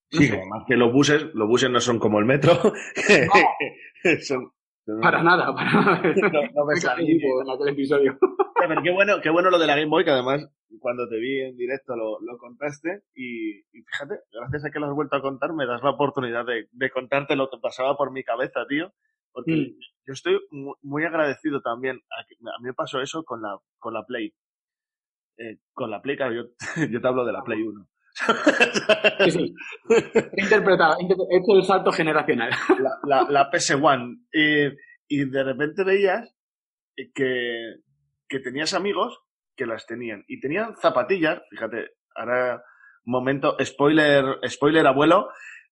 sí, 0.10 0.28
además 0.28 0.64
que 0.68 0.76
los 0.76 0.92
buses, 0.92 1.28
los 1.34 1.48
buses 1.48 1.70
no 1.70 1.80
son 1.80 1.98
como 1.98 2.20
el 2.20 2.26
metro. 2.26 2.54
son, 4.22 4.52
para 5.02 5.24
nada, 5.24 5.54
para 5.54 5.72
nada. 5.72 6.02
No, 6.56 6.66
me 6.66 6.76
salí 6.76 7.12
en 7.12 7.50
aquel 7.50 7.70
episodio. 7.70 8.18
Pero 8.56 8.82
qué 8.84 8.92
bueno, 8.92 9.22
qué 9.22 9.30
bueno 9.30 9.50
lo 9.50 9.58
de 9.60 9.68
la 9.68 9.76
Game 9.76 9.90
Boy, 9.90 10.04
que 10.04 10.12
además 10.12 10.48
cuando 10.80 11.08
te 11.08 11.18
vi 11.18 11.42
en 11.42 11.58
directo 11.58 11.96
lo, 11.96 12.20
lo 12.22 12.38
contaste 12.38 13.04
y, 13.14 13.60
y, 13.60 13.84
fíjate, 13.84 14.22
gracias 14.32 14.66
a 14.66 14.72
que 14.72 14.80
lo 14.80 14.88
has 14.88 14.96
vuelto 14.96 15.16
a 15.16 15.22
contar 15.22 15.54
me 15.54 15.66
das 15.66 15.84
la 15.84 15.92
oportunidad 15.92 16.46
de, 16.46 16.68
de 16.72 16.90
contarte 16.90 17.36
lo 17.36 17.50
que 17.50 17.58
pasaba 17.62 17.98
por 17.98 18.12
mi 18.12 18.24
cabeza, 18.24 18.66
tío. 18.68 18.94
Porque 19.34 19.76
yo 20.06 20.14
estoy 20.14 20.40
muy, 20.82 21.06
agradecido 21.06 21.62
también. 21.62 21.98
A, 22.10 22.22
a, 22.22 22.60
mí 22.60 22.66
me 22.66 22.74
pasó 22.74 23.00
eso 23.00 23.24
con 23.24 23.42
la, 23.42 23.58
con 23.80 23.94
la 23.94 24.04
Play. 24.06 24.34
Eh, 25.38 25.60
con 25.74 25.90
la 25.90 26.02
Play, 26.02 26.18
claro, 26.18 26.34
yo, 26.34 26.44
yo 26.92 27.02
te 27.02 27.08
hablo 27.08 27.26
de 27.26 27.32
la 27.32 27.42
Play 27.42 27.62
1. 27.62 27.88
sí, 29.24 29.32
sí. 29.32 29.54
Interpretado, 30.38 30.98
he 31.00 31.38
hecho 31.38 31.56
el 31.56 31.64
salto 31.64 31.92
generacional. 31.92 32.52
La, 32.78 32.92
la, 33.04 33.24
la 33.30 33.52
PS1. 33.52 34.26
Y, 34.34 34.68
y 35.08 35.30
de 35.30 35.44
repente 35.44 35.84
veías 35.86 36.36
que, 36.96 37.76
que 38.28 38.40
tenías 38.40 38.74
amigos 38.74 39.22
que 39.62 39.68
las 39.68 39.86
tenían. 39.86 40.24
Y 40.28 40.40
tenían 40.40 40.76
zapatillas, 40.76 41.40
fíjate, 41.52 41.92
ahora 42.16 42.64
momento, 43.06 43.56
spoiler, 43.64 44.40
spoiler 44.50 44.88
abuelo, 44.88 45.30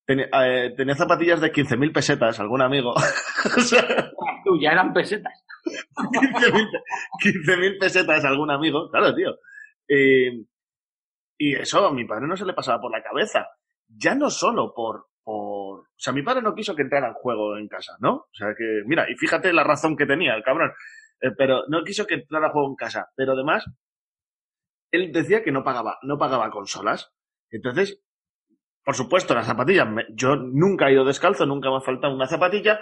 eh, 0.08 0.74
tenía 0.78 0.94
zapatillas 0.94 1.42
de 1.42 1.52
15.000 1.52 1.92
pesetas, 1.92 2.40
algún 2.40 2.62
amigo. 2.62 2.94
Tú, 4.46 4.60
ya 4.62 4.74
eran 4.74 4.94
pesetas. 4.94 5.34
15.000 7.24 7.80
pesetas, 7.80 8.24
algún 8.26 8.52
amigo, 8.52 8.92
claro, 8.92 9.16
tío. 9.16 9.36
y 9.88 11.56
eso 11.56 11.88
a 11.88 11.92
mi 11.94 12.06
padre 12.06 12.28
no 12.28 12.38
se 12.38 12.46
le 12.46 12.54
pasaba 12.54 12.80
por 12.80 12.92
la 12.92 13.02
cabeza. 13.02 13.48
Ya 13.88 14.14
no 14.14 14.30
solo 14.30 14.72
por, 14.76 15.08
por... 15.24 15.80
O 15.80 15.86
sea, 15.98 16.14
mi 16.14 16.22
padre 16.22 16.44
no 16.44 16.54
quiso 16.54 16.76
que 16.76 16.84
entrara 16.84 17.08
en 17.08 17.14
juego 17.16 17.58
en 17.58 17.68
casa, 17.68 17.98
¿no? 18.02 18.14
O 18.14 18.34
sea, 18.34 18.50
que, 18.56 18.84
mira, 18.86 19.10
y 19.10 19.16
fíjate 19.16 19.52
la 19.52 19.64
razón 19.64 19.98
que 19.98 20.06
tenía 20.06 20.36
el 20.36 20.44
cabrón. 20.44 20.72
Eh, 21.22 21.32
pero 21.38 21.64
no 21.68 21.84
quiso 21.84 22.06
que 22.06 22.16
entrara 22.16 22.52
juego 22.52 22.70
en 22.70 22.76
casa. 22.76 23.10
Pero 23.16 23.34
además, 23.34 23.66
él 24.92 25.12
decía 25.12 25.44
que 25.44 25.52
no 25.52 25.64
pagaba, 25.64 25.98
no 26.04 26.18
pagaba 26.18 26.50
consolas. 26.50 27.12
Entonces, 27.50 28.02
por 28.84 28.96
supuesto, 28.96 29.34
las 29.34 29.46
zapatillas, 29.46 29.88
yo 30.14 30.36
nunca 30.36 30.90
he 30.90 30.94
ido 30.94 31.06
descalzo, 31.06 31.46
nunca 31.46 31.70
me 31.70 31.78
ha 31.78 31.82
faltado 31.82 32.14
una 32.14 32.28
zapatilla, 32.28 32.80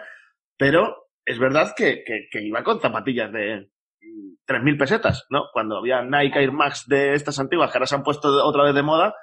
pero 0.58 1.10
es 1.26 1.40
verdad 1.40 1.74
que, 1.76 2.04
que, 2.06 2.42
iba 2.42 2.64
con 2.64 2.80
zapatillas 2.80 3.32
de 3.32 3.70
3.000 4.48 4.78
pesetas, 4.78 5.26
¿no? 5.30 5.46
Cuando 5.52 5.78
había 5.78 6.02
Nike 6.02 6.40
Air 6.40 6.52
Max 6.52 6.86
de 6.88 7.14
estas 7.14 7.40
antiguas 7.40 7.72
que 7.72 7.78
ahora 7.78 7.88
se 7.88 7.96
han 7.96 8.04
puesto 8.04 8.30
otra 8.46 8.64
vez 8.64 8.74
de 8.74 8.84
moda, 8.84 9.16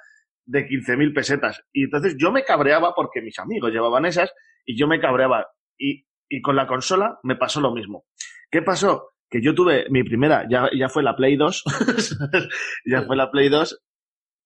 de 0.45 0.67
15.000 0.67 1.15
pesetas. 1.15 1.63
Y 1.73 1.85
entonces 1.85 2.15
yo 2.19 2.31
me 2.31 2.43
cabreaba 2.43 2.93
porque 2.93 3.21
mis 3.21 3.39
amigos 3.39 3.71
llevaban 3.71 4.05
esas 4.05 4.31
y 4.63 4.77
yo 4.77 4.87
me 4.87 4.99
cabreaba. 4.99 5.47
Y, 5.77 6.05
y 6.29 6.41
con 6.41 6.55
la 6.55 6.67
consola 6.67 7.17
me 7.23 7.35
pasó 7.35 7.61
lo 7.61 7.73
mismo. 7.73 8.05
¿Qué 8.55 8.61
pasó? 8.61 9.09
Que 9.29 9.41
yo 9.41 9.53
tuve 9.53 9.85
mi 9.89 10.05
primera, 10.05 10.47
ya, 10.49 10.69
ya 10.73 10.87
fue 10.87 11.03
la 11.03 11.17
Play 11.17 11.35
2, 11.35 11.63
ya 12.85 13.01
fue 13.01 13.17
la 13.17 13.29
Play 13.29 13.49
2, 13.49 13.83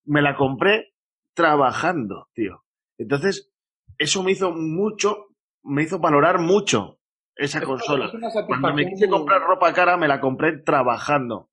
me 0.06 0.20
la 0.20 0.34
compré 0.34 0.94
trabajando, 1.32 2.28
tío. 2.34 2.64
Entonces, 2.98 3.52
eso 3.98 4.24
me 4.24 4.32
hizo 4.32 4.50
mucho, 4.50 5.28
me 5.62 5.84
hizo 5.84 6.00
valorar 6.00 6.40
mucho 6.40 6.98
esa 7.36 7.62
consola. 7.62 8.10
Cuando 8.48 8.74
me 8.74 8.88
quise 8.88 9.08
comprar 9.08 9.42
ropa 9.42 9.72
cara, 9.72 9.96
me 9.96 10.08
la 10.08 10.20
compré 10.20 10.58
trabajando. 10.58 11.48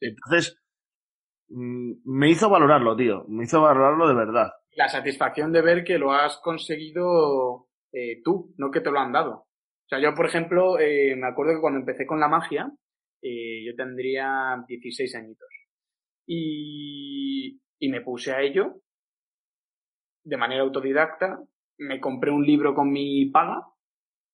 Entonces, 0.00 0.58
mm, 1.50 1.92
me 2.06 2.30
hizo 2.30 2.48
valorarlo, 2.48 2.96
tío. 2.96 3.26
Me 3.28 3.44
hizo 3.44 3.60
valorarlo 3.60 4.08
de 4.08 4.14
verdad. 4.14 4.50
La 4.76 4.88
satisfacción 4.88 5.52
de 5.52 5.60
ver 5.60 5.84
que 5.84 5.98
lo 5.98 6.14
has 6.14 6.38
conseguido 6.38 7.68
eh, 7.92 8.22
tú, 8.24 8.54
no 8.56 8.70
que 8.70 8.80
te 8.80 8.90
lo 8.90 8.98
han 8.98 9.12
dado. 9.12 9.47
O 9.88 9.90
sea, 9.90 10.00
yo, 10.00 10.14
por 10.14 10.26
ejemplo, 10.26 10.78
eh, 10.78 11.16
me 11.16 11.28
acuerdo 11.28 11.54
que 11.54 11.60
cuando 11.62 11.80
empecé 11.80 12.06
con 12.06 12.20
la 12.20 12.28
magia, 12.28 12.70
eh, 13.22 13.64
yo 13.64 13.74
tendría 13.74 14.62
16 14.68 15.14
añitos. 15.14 15.48
Y, 16.26 17.58
y 17.78 17.88
me 17.88 18.02
puse 18.02 18.32
a 18.32 18.42
ello 18.42 18.82
de 20.24 20.36
manera 20.36 20.62
autodidacta. 20.62 21.40
Me 21.78 22.00
compré 22.00 22.30
un 22.30 22.44
libro 22.44 22.74
con 22.74 22.92
mi 22.92 23.30
paga 23.30 23.62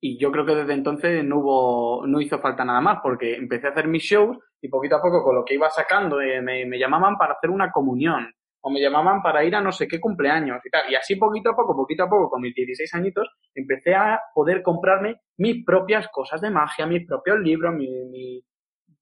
y 0.01 0.19
yo 0.19 0.33
creo 0.33 0.45
que 0.45 0.57
desde 0.57 0.73
entonces 0.75 1.25
no 1.25 1.39
hubo, 1.39 2.07
no 2.09 2.21
hizo 2.21 2.41
falta 2.41 2.65
nada 2.65 2.81
más, 2.81 2.99
porque 3.01 3.37
empecé 3.37 3.69
a 3.69 3.71
hacer 3.71 3.87
mis 3.87 4.03
shows 4.03 4.37
y 4.61 4.69
poquito 4.69 4.97
a 4.97 5.01
poco 5.03 5.23
con 5.23 5.37
lo 5.37 5.45
que 5.45 5.55
iba 5.55 5.71
sacando 5.71 6.21
eh, 6.21 6.43
me, 6.43 6.67
me, 6.67 6.81
llamaban 6.81 7.17
para 7.17 7.35
hacer 7.35 7.51
una 7.51 7.71
comunión 7.71 8.35
o 8.65 8.71
me 8.71 8.81
llamaban 8.81 9.23
para 9.23 9.45
ir 9.45 9.55
a 9.55 9.61
no 9.61 9.71
sé 9.71 9.87
qué 9.87 10.01
cumpleaños 10.01 10.59
y 10.65 10.71
tal. 10.71 10.91
Y 10.91 10.95
así 10.95 11.17
poquito 11.17 11.51
a 11.51 11.57
poco, 11.57 11.77
poquito 11.77 12.05
a 12.05 12.09
poco, 12.09 12.31
con 12.31 12.41
mis 12.41 12.55
16 12.55 12.95
añitos, 12.95 13.29
empecé 13.55 13.95
a 13.95 14.19
poder 14.35 14.63
comprarme 14.63 15.21
mis 15.39 15.65
propias 15.65 16.09
cosas 16.09 16.41
de 16.41 16.51
magia, 16.51 16.87
mis 16.87 17.07
propios 17.07 17.39
libros, 17.41 17.75
mi, 17.75 17.89
mi, 18.11 18.43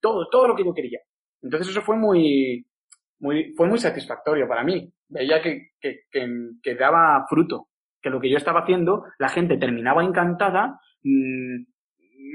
todo, 0.00 0.28
todo 0.28 0.48
lo 0.48 0.56
que 0.56 0.64
yo 0.64 0.74
quería. 0.74 1.00
Entonces 1.40 1.68
eso 1.68 1.82
fue 1.82 1.96
muy, 1.96 2.66
muy, 3.20 3.54
fue 3.56 3.68
muy 3.68 3.78
satisfactorio 3.78 4.48
para 4.48 4.64
mí. 4.64 4.92
Veía 5.08 5.40
que, 5.40 5.72
que, 5.80 6.74
daba 6.74 7.24
fruto, 7.28 7.68
que 8.00 8.10
lo 8.10 8.20
que 8.20 8.30
yo 8.30 8.36
estaba 8.36 8.60
haciendo, 8.60 9.04
la 9.18 9.28
gente 9.28 9.58
terminaba 9.58 10.02
encantada 10.02 10.80
Mm, 11.04 11.64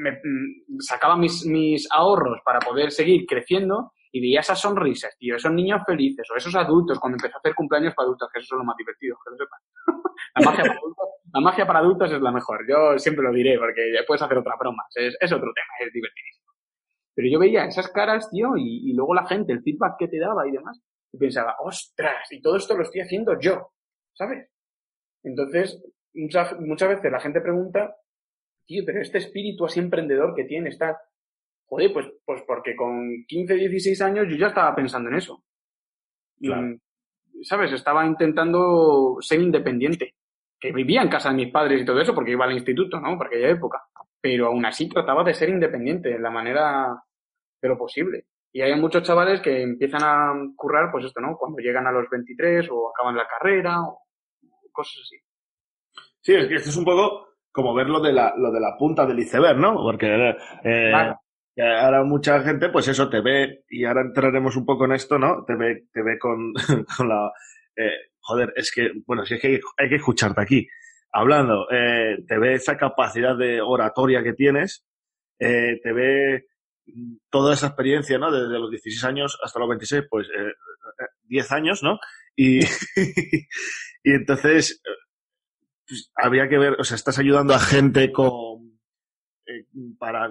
me, 0.03 0.11
mm, 0.11 0.79
sacaba 0.79 1.17
mis, 1.17 1.45
mis 1.45 1.87
ahorros 1.91 2.39
para 2.43 2.59
poder 2.59 2.91
seguir 2.91 3.25
creciendo 3.25 3.93
y 4.17 4.21
veía 4.21 4.39
esas 4.39 4.59
sonrisas, 4.59 5.15
tío, 5.17 5.35
esos 5.35 5.51
niños 5.51 5.81
felices 5.85 6.27
o 6.31 6.35
esos 6.35 6.55
adultos 6.55 6.99
cuando 6.99 7.17
empecé 7.17 7.35
a 7.35 7.37
hacer 7.37 7.53
cumpleaños 7.53 7.93
para 7.93 8.05
adultos, 8.05 8.29
que 8.33 8.39
eso 8.39 8.55
es 8.55 8.57
lo 8.57 8.65
más 8.65 8.75
divertido, 8.75 9.15
que 9.23 9.31
lo 9.31 9.37
sepan. 9.37 9.59
la, 10.35 10.41
magia 10.41 10.63
para 10.63 10.79
adultos, 10.79 11.07
la 11.33 11.41
magia 11.41 11.67
para 11.67 11.79
adultos 11.79 12.11
es 12.11 12.21
la 12.21 12.31
mejor, 12.31 12.65
yo 12.67 12.97
siempre 12.97 13.23
lo 13.23 13.31
diré 13.31 13.59
porque 13.59 13.81
puedes 14.07 14.21
hacer 14.21 14.37
otra 14.37 14.55
broma, 14.59 14.83
es, 14.95 15.15
es 15.19 15.31
otro 15.31 15.51
tema, 15.53 15.87
es 15.87 15.93
divertidísimo. 15.93 16.51
Pero 17.13 17.29
yo 17.29 17.39
veía 17.39 17.65
esas 17.65 17.89
caras, 17.89 18.29
tío, 18.31 18.57
y, 18.57 18.89
y 18.89 18.93
luego 18.93 19.13
la 19.13 19.27
gente, 19.27 19.53
el 19.53 19.61
feedback 19.61 19.97
que 19.99 20.07
te 20.07 20.19
daba 20.19 20.47
y 20.47 20.51
demás, 20.51 20.81
y 21.11 21.17
pensaba, 21.17 21.55
ostras, 21.59 22.31
y 22.31 22.41
todo 22.41 22.57
esto 22.57 22.75
lo 22.75 22.83
estoy 22.83 23.01
haciendo 23.01 23.39
yo, 23.39 23.71
¿sabes? 24.13 24.49
Entonces, 25.23 25.79
muchas, 26.13 26.59
muchas 26.59 26.89
veces 26.89 27.11
la 27.11 27.19
gente 27.19 27.41
pregunta 27.41 27.95
tío, 28.67 28.83
pero 28.85 29.01
este 29.01 29.17
espíritu 29.17 29.65
así 29.65 29.79
emprendedor 29.79 30.35
que 30.35 30.43
tiene, 30.43 30.69
está, 30.69 30.99
joder, 31.67 31.93
pues, 31.93 32.07
pues 32.25 32.41
porque 32.47 32.75
con 32.75 33.25
15, 33.27 33.55
16 33.55 34.01
años 34.01 34.25
yo 34.29 34.37
ya 34.37 34.47
estaba 34.47 34.75
pensando 34.75 35.09
en 35.09 35.15
eso. 35.15 35.43
Claro. 36.39 36.77
¿Sabes? 37.43 37.71
Estaba 37.73 38.05
intentando 38.05 39.17
ser 39.19 39.41
independiente. 39.41 40.15
Que 40.59 40.71
vivía 40.71 41.03
en 41.03 41.09
casa 41.09 41.29
de 41.29 41.35
mis 41.35 41.51
padres 41.51 41.81
y 41.81 41.85
todo 41.85 42.01
eso 42.01 42.15
porque 42.15 42.31
iba 42.31 42.45
al 42.45 42.53
instituto, 42.53 42.99
¿no? 42.99 43.15
Por 43.15 43.27
aquella 43.27 43.49
época. 43.49 43.83
Pero 44.19 44.47
aún 44.47 44.65
así 44.65 44.89
trataba 44.89 45.23
de 45.23 45.35
ser 45.35 45.49
independiente 45.49 46.15
en 46.15 46.23
la 46.23 46.31
manera 46.31 47.03
de 47.61 47.69
lo 47.69 47.77
posible. 47.77 48.25
Y 48.51 48.61
hay 48.61 48.73
muchos 48.79 49.03
chavales 49.03 49.39
que 49.41 49.61
empiezan 49.61 50.01
a 50.03 50.33
currar, 50.55 50.91
pues 50.91 51.05
esto, 51.05 51.21
¿no? 51.21 51.37
Cuando 51.37 51.59
llegan 51.59 51.85
a 51.85 51.91
los 51.91 52.09
23 52.09 52.67
o 52.71 52.89
acaban 52.89 53.15
la 53.15 53.27
carrera 53.27 53.81
o 53.81 54.01
cosas 54.71 55.03
así. 55.03 55.17
Sí, 56.21 56.33
es 56.33 56.47
que 56.47 56.55
esto 56.55 56.69
es 56.69 56.77
un 56.77 56.85
poco 56.85 57.27
como 57.51 57.73
ver 57.73 57.87
lo 57.87 57.99
de 57.99 58.13
la, 58.13 58.33
lo 58.35 58.51
de 58.51 58.59
la 58.59 58.75
punta 58.77 59.05
del 59.05 59.19
iceberg, 59.19 59.57
¿no? 59.57 59.75
Porque 59.75 60.07
eh, 60.63 60.89
claro. 60.89 61.19
Ahora 61.61 62.03
mucha 62.03 62.41
gente, 62.41 62.69
pues 62.69 62.87
eso, 62.87 63.09
te 63.09 63.21
ve, 63.21 63.63
y 63.69 63.85
ahora 63.85 64.01
entraremos 64.01 64.55
un 64.55 64.65
poco 64.65 64.85
en 64.85 64.93
esto, 64.93 65.17
¿no? 65.17 65.43
Te 65.45 65.55
ve, 65.55 65.87
te 65.91 66.03
ve 66.03 66.19
con, 66.19 66.53
con 66.97 67.09
la... 67.09 67.31
Eh, 67.75 68.11
joder, 68.19 68.53
es 68.55 68.71
que, 68.71 68.91
bueno, 69.05 69.25
si 69.25 69.35
es 69.35 69.41
que 69.41 69.59
hay, 69.77 69.89
que 69.89 69.95
escucharte 69.95 70.41
aquí. 70.41 70.67
Hablando, 71.11 71.67
eh, 71.71 72.17
te 72.27 72.37
ve 72.37 72.55
esa 72.55 72.77
capacidad 72.77 73.37
de 73.37 73.61
oratoria 73.61 74.21
que 74.21 74.33
tienes, 74.33 74.85
eh, 75.39 75.79
te 75.81 75.93
ve 75.93 76.47
toda 77.29 77.53
esa 77.53 77.67
experiencia, 77.67 78.17
¿no? 78.17 78.31
Desde 78.31 78.59
los 78.59 78.69
16 78.69 79.03
años 79.05 79.39
hasta 79.43 79.59
los 79.59 79.69
26, 79.69 80.03
pues 80.09 80.27
eh, 80.27 80.53
10 81.23 81.51
años, 81.53 81.83
¿no? 81.83 81.99
Y, 82.35 82.59
y 84.03 84.11
entonces 84.11 84.81
pues, 85.87 86.11
habría 86.15 86.47
que 86.49 86.57
ver, 86.57 86.75
o 86.79 86.83
sea, 86.83 86.95
estás 86.95 87.17
ayudando 87.19 87.53
a 87.53 87.59
gente 87.59 88.11
con, 88.11 88.79
para, 89.97 90.29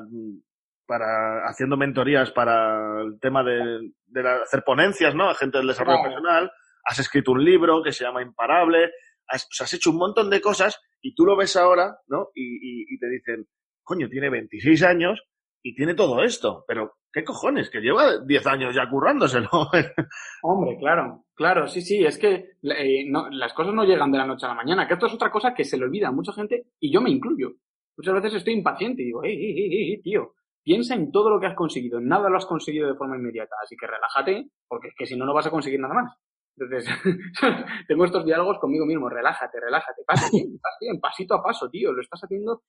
para, 0.87 1.47
haciendo 1.47 1.77
mentorías 1.77 2.31
para 2.31 3.03
el 3.03 3.19
tema 3.21 3.43
de, 3.43 3.93
de 4.07 4.23
la, 4.23 4.37
hacer 4.43 4.63
ponencias, 4.65 5.15
¿no? 5.15 5.29
A 5.29 5.35
gente 5.35 5.59
del 5.59 5.67
desarrollo 5.67 5.99
claro. 5.99 6.11
personal, 6.11 6.53
has 6.85 6.99
escrito 6.99 7.33
un 7.33 7.45
libro 7.45 7.83
que 7.83 7.93
se 7.93 8.05
llama 8.05 8.23
Imparable, 8.23 8.91
has, 9.27 9.45
o 9.45 9.49
sea, 9.51 9.65
has 9.65 9.75
hecho 9.75 9.91
un 9.91 9.99
montón 9.99 10.31
de 10.31 10.41
cosas 10.41 10.81
y 11.01 11.15
tú 11.15 11.25
lo 11.25 11.37
ves 11.37 11.57
ahora, 11.57 11.99
¿no? 12.07 12.29
Y, 12.35 12.43
y, 12.43 12.95
y 12.95 12.99
te 12.99 13.09
dicen, 13.09 13.47
coño, 13.83 14.09
tiene 14.09 14.31
26 14.31 14.83
años 14.85 15.23
y 15.63 15.75
tiene 15.75 15.95
todo 15.95 16.23
esto, 16.23 16.65
pero 16.67 16.99
¿qué 17.13 17.25
cojones? 17.25 17.71
Que 17.71 17.81
lleva 17.81 18.25
10 18.25 18.47
años 18.47 18.75
ya 18.75 18.89
currándoselo. 18.89 19.49
Hombre, 20.43 20.77
claro, 20.79 21.25
claro, 21.35 21.67
sí, 21.67 21.83
sí, 21.83 22.05
es 22.05 22.19
que 22.19 22.53
eh, 22.63 23.05
no, 23.09 23.29
las 23.31 23.53
cosas 23.53 23.75
no 23.75 23.85
llegan 23.85 24.13
de 24.13 24.19
la 24.19 24.27
noche 24.27 24.47
a 24.47 24.51
la 24.51 24.55
mañana, 24.55 24.87
que 24.87 24.95
esto 24.95 25.07
es 25.07 25.15
otra 25.15 25.31
cosa 25.31 25.55
que 25.55 25.65
se 25.65 25.77
le 25.77 25.85
olvida 25.85 26.09
a 26.09 26.13
mucha 26.13 26.33
gente 26.33 26.67
y 26.79 26.93
yo 26.93 27.01
me 27.01 27.11
incluyo. 27.11 27.55
Muchas 27.97 28.15
veces 28.15 28.35
estoy 28.35 28.55
impaciente 28.55 29.03
y 29.03 29.07
digo, 29.07 29.25
eh, 29.25 29.33
eh, 29.33 29.95
eh, 29.95 30.01
tío, 30.03 30.35
piensa 30.67 30.97
en 30.97 31.13
todo 31.13 31.31
lo 31.31 31.39
que 31.39 31.47
has 31.47 31.55
conseguido, 31.55 32.01
nada 32.01 32.29
lo 32.29 32.37
has 32.37 32.47
conseguido 32.47 32.89
de 32.89 32.97
forma 32.97 33.17
inmediata, 33.17 33.55
así 33.63 33.77
que 33.77 33.87
relájate, 33.87 34.51
porque 34.67 34.89
es 34.89 34.95
que 34.99 35.07
si 35.07 35.17
no, 35.17 35.25
no 35.25 35.33
vas 35.33 35.47
a 35.47 35.51
conseguir 35.51 35.79
nada 35.79 35.95
más. 35.95 36.13
Entonces, 36.59 36.91
tengo 37.89 38.05
estos 38.05 38.25
diálogos 38.25 38.59
conmigo 38.59 38.85
mismo, 38.85 39.09
relájate, 39.09 39.61
relájate, 39.61 40.03
pasa 40.05 40.29
bien, 40.33 40.59
pasa 40.61 40.77
bien, 40.81 41.01
pasito 41.01 41.35
a 41.35 41.43
paso, 41.43 41.71
tío, 41.71 41.93
lo 41.93 42.01
estás 42.01 42.21
haciendo 42.21 42.63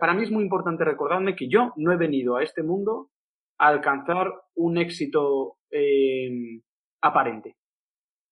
para 0.00 0.14
mí 0.14 0.22
es 0.22 0.30
muy 0.30 0.42
importante 0.42 0.84
recordarme 0.84 1.34
que 1.34 1.48
yo 1.48 1.72
no 1.76 1.92
he 1.92 1.96
venido 1.96 2.36
a 2.36 2.42
este 2.42 2.62
mundo 2.62 3.10
a 3.58 3.68
alcanzar 3.68 4.32
un 4.54 4.78
éxito 4.78 5.56
eh, 5.70 6.60
aparente. 7.02 7.56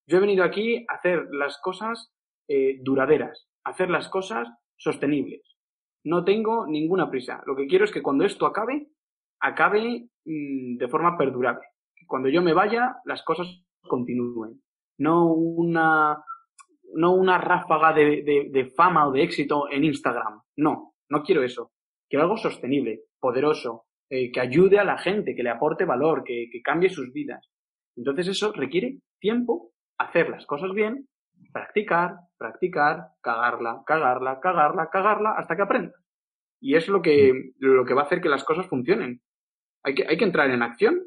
Yo 0.08 0.18
he 0.18 0.20
venido 0.20 0.44
aquí 0.44 0.84
a 0.88 0.94
hacer 0.94 1.26
las 1.32 1.58
cosas 1.60 2.12
eh, 2.48 2.78
duraderas, 2.82 3.48
a 3.64 3.70
hacer 3.70 3.90
las 3.90 4.08
cosas 4.08 4.48
sostenibles. 4.76 5.55
No 6.06 6.22
tengo 6.22 6.66
ninguna 6.68 7.10
prisa. 7.10 7.42
Lo 7.46 7.56
que 7.56 7.66
quiero 7.66 7.84
es 7.84 7.90
que 7.90 8.00
cuando 8.00 8.24
esto 8.24 8.46
acabe, 8.46 8.86
acabe 9.40 10.08
mmm, 10.24 10.76
de 10.76 10.88
forma 10.88 11.18
perdurable. 11.18 11.66
Cuando 12.06 12.28
yo 12.28 12.42
me 12.42 12.54
vaya, 12.54 12.94
las 13.04 13.24
cosas 13.24 13.48
continúen. 13.82 14.62
No 14.98 15.32
una, 15.32 16.22
no 16.94 17.12
una 17.12 17.38
ráfaga 17.38 17.92
de, 17.92 18.22
de, 18.22 18.48
de, 18.52 18.70
fama 18.70 19.08
o 19.08 19.10
de 19.10 19.24
éxito 19.24 19.68
en 19.68 19.82
Instagram. 19.82 20.42
No, 20.56 20.94
no 21.08 21.22
quiero 21.24 21.42
eso. 21.42 21.72
Quiero 22.08 22.22
algo 22.22 22.36
sostenible, 22.36 23.00
poderoso, 23.18 23.86
eh, 24.08 24.30
que 24.30 24.40
ayude 24.40 24.78
a 24.78 24.84
la 24.84 24.98
gente, 24.98 25.34
que 25.34 25.42
le 25.42 25.50
aporte 25.50 25.84
valor, 25.84 26.22
que, 26.22 26.46
que 26.52 26.62
cambie 26.62 26.88
sus 26.88 27.12
vidas. 27.12 27.50
Entonces 27.96 28.28
eso 28.28 28.52
requiere 28.52 29.00
tiempo, 29.18 29.72
hacer 29.98 30.30
las 30.30 30.46
cosas 30.46 30.70
bien, 30.72 31.08
practicar, 31.56 32.16
practicar, 32.36 33.12
cagarla, 33.22 33.82
cagarla, 33.86 34.40
cagarla, 34.40 34.90
cagarla, 34.90 35.30
hasta 35.38 35.56
que 35.56 35.62
aprenda. 35.62 35.94
Y 36.60 36.74
es 36.74 36.86
lo 36.86 37.00
que, 37.00 37.52
lo 37.60 37.86
que 37.86 37.94
va 37.94 38.02
a 38.02 38.04
hacer 38.04 38.20
que 38.20 38.28
las 38.28 38.44
cosas 38.44 38.66
funcionen. 38.66 39.22
Hay 39.82 39.94
que, 39.94 40.06
hay 40.06 40.18
que 40.18 40.24
entrar 40.24 40.50
en 40.50 40.62
acción 40.62 41.00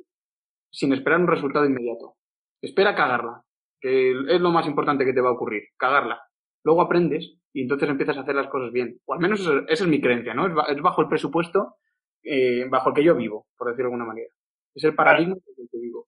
sin 0.72 0.92
esperar 0.92 1.20
un 1.20 1.28
resultado 1.28 1.66
inmediato. 1.68 2.16
Espera 2.64 2.96
cagarla, 2.96 3.44
que 3.80 4.10
es 4.10 4.42
lo 4.42 4.50
más 4.50 4.66
importante 4.66 5.06
que 5.06 5.14
te 5.14 5.22
va 5.22 5.30
a 5.30 5.34
ocurrir, 5.34 5.66
cagarla. 5.78 6.20
Luego 6.64 6.82
aprendes 6.82 7.38
y 7.54 7.62
entonces 7.62 7.88
empiezas 7.88 8.18
a 8.18 8.22
hacer 8.22 8.34
las 8.34 8.48
cosas 8.48 8.72
bien. 8.72 9.00
O 9.06 9.14
al 9.14 9.20
menos 9.20 9.42
esa 9.42 9.84
es 9.84 9.88
mi 9.88 10.02
creencia, 10.02 10.34
¿no? 10.34 10.48
Es 10.68 10.82
bajo 10.82 11.02
el 11.04 11.10
presupuesto 11.10 11.76
eh, 12.24 12.66
bajo 12.68 12.90
el 12.90 12.96
que 12.96 13.04
yo 13.04 13.16
vivo, 13.16 13.46
por 13.56 13.68
decirlo 13.68 13.90
de 13.90 13.94
alguna 13.94 14.10
manera. 14.10 14.30
Es 14.74 14.84
el 14.84 14.96
paradigma 14.96 15.36
bajo 15.36 15.62
el 15.62 15.70
que 15.70 15.78
vivo. 15.78 16.08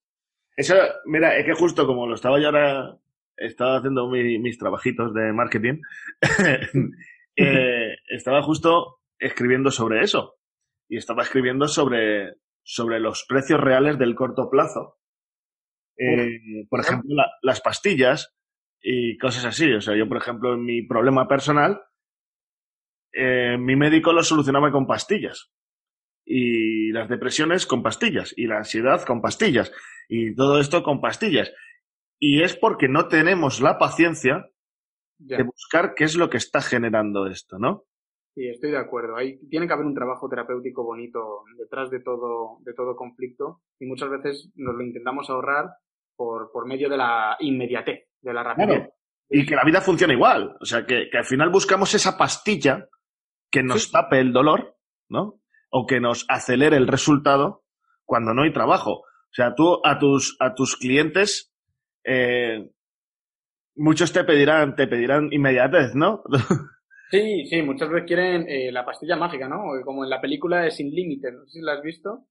Eso, 0.56 0.76
mira, 1.06 1.38
es 1.38 1.46
que 1.46 1.54
justo 1.54 1.86
como 1.86 2.08
lo 2.08 2.16
estaba 2.16 2.40
yo 2.40 2.48
ahora, 2.48 2.98
estaba 3.46 3.78
haciendo 3.78 4.10
mi, 4.10 4.40
mis 4.40 4.58
trabajitos 4.58 5.14
de 5.14 5.34
marketing, 5.34 5.82
eh, 7.36 7.96
estaba 8.08 8.42
justo 8.42 9.00
escribiendo 9.20 9.72
sobre 9.72 10.02
eso. 10.02 10.36
Y 10.90 10.98
estaba 10.98 11.24
escribiendo 11.24 11.68
sobre 11.68 12.36
sobre 12.64 13.00
los 13.00 13.26
precios 13.28 13.60
reales 13.60 13.98
del 13.98 14.16
corto 14.16 14.50
plazo. 14.50 14.98
Eh, 15.98 16.66
por 16.70 16.80
ejemplo, 16.80 17.16
las 17.42 17.62
pastillas 17.62 18.34
y 18.82 19.18
cosas 19.18 19.46
así. 19.46 19.72
O 19.74 19.82
sea, 19.82 19.96
yo, 19.96 20.08
por 20.08 20.18
ejemplo, 20.18 20.54
en 20.54 20.64
mi 20.64 20.82
problema 20.84 21.28
personal, 21.28 21.82
eh, 23.14 23.58
mi 23.58 23.76
médico 23.76 24.14
lo 24.14 24.24
solucionaba 24.24 24.72
con 24.72 24.88
pastillas. 24.88 25.52
Y 26.26 26.92
las 26.92 27.10
depresiones 27.10 27.66
con 27.66 27.84
pastillas. 27.84 28.34
Y 28.38 28.48
la 28.48 28.58
ansiedad 28.58 29.04
con 29.04 29.22
pastillas. 29.22 29.72
Y 30.08 30.36
todo 30.36 30.60
esto 30.60 30.84
con 30.84 31.02
pastillas. 31.02 31.52
Y 32.24 32.44
es 32.44 32.56
porque 32.56 32.88
no 32.88 33.08
tenemos 33.08 33.62
la 33.62 33.80
paciencia 33.80 34.48
de 35.18 35.42
buscar 35.42 35.96
qué 35.96 36.04
es 36.04 36.16
lo 36.16 36.30
que 36.30 36.38
está 36.38 36.62
generando 36.62 37.26
esto, 37.26 37.58
¿no? 37.58 37.86
Sí, 38.36 38.48
estoy 38.48 38.70
de 38.70 38.78
acuerdo. 38.78 39.18
Hay, 39.18 39.40
tiene 39.50 39.66
que 39.66 39.74
haber 39.74 39.88
un 39.88 39.96
trabajo 39.96 40.30
terapéutico 40.30 40.84
bonito 40.84 41.44
detrás 41.58 41.90
de 41.90 42.00
todo, 42.00 42.60
de 42.62 42.76
todo 42.76 42.96
conflicto 42.96 43.62
y 43.80 43.88
muchas 43.88 44.12
veces 44.12 44.52
nos 44.56 44.76
lo 44.76 44.84
intentamos 44.84 45.32
ahorrar 45.32 45.66
por, 46.16 46.52
por 46.52 46.68
medio 46.68 46.90
de 46.90 46.98
la 46.98 47.36
inmediatez, 47.40 48.08
de 48.22 48.34
la 48.34 48.44
rapidez. 48.44 48.90
Y 49.28 49.44
que 49.44 49.56
la 49.56 49.64
vida 49.64 49.82
funcione 49.82 50.14
igual. 50.14 50.58
O 50.62 50.66
sea, 50.66 50.86
que, 50.86 51.10
al 51.12 51.26
final 51.26 51.50
buscamos 51.50 51.96
esa 51.96 52.20
pastilla 52.20 52.88
que 53.50 53.64
nos 53.64 53.92
tape 53.92 54.20
el 54.20 54.32
dolor, 54.32 54.78
¿no? 55.10 55.42
O 55.72 55.88
que 55.88 56.00
nos 56.00 56.26
acelere 56.30 56.78
el 56.78 56.88
resultado 56.88 57.64
cuando 58.06 58.36
no 58.36 58.44
hay 58.44 58.54
trabajo. 58.54 59.00
O 59.00 59.34
sea, 59.34 59.56
tú 59.56 59.82
a 59.84 59.98
tus, 59.98 60.38
a 60.40 60.54
tus 60.54 60.78
clientes, 60.78 61.51
eh, 62.04 62.70
muchos 63.76 64.12
te 64.14 64.24
pedirán, 64.24 64.76
te 64.76 64.88
pedirán 64.88 65.30
inmediatez, 65.32 65.96
¿no? 65.96 66.24
Sí, 67.12 67.46
sí, 67.48 67.62
muchas 67.62 67.90
veces 67.90 68.08
quieren 68.08 68.48
eh, 68.48 68.72
la 68.72 68.86
pastilla 68.86 69.18
mágica, 69.18 69.46
¿no? 69.50 69.64
Como 69.84 70.06
en 70.06 70.10
la 70.10 70.22
película 70.22 70.62
de 70.62 70.72
Sin 70.72 70.92
Límite, 70.92 71.30
no 71.34 71.44
sé 71.44 71.60
si 71.60 71.62
la 71.62 71.74
has 71.74 71.82
visto, 71.82 72.28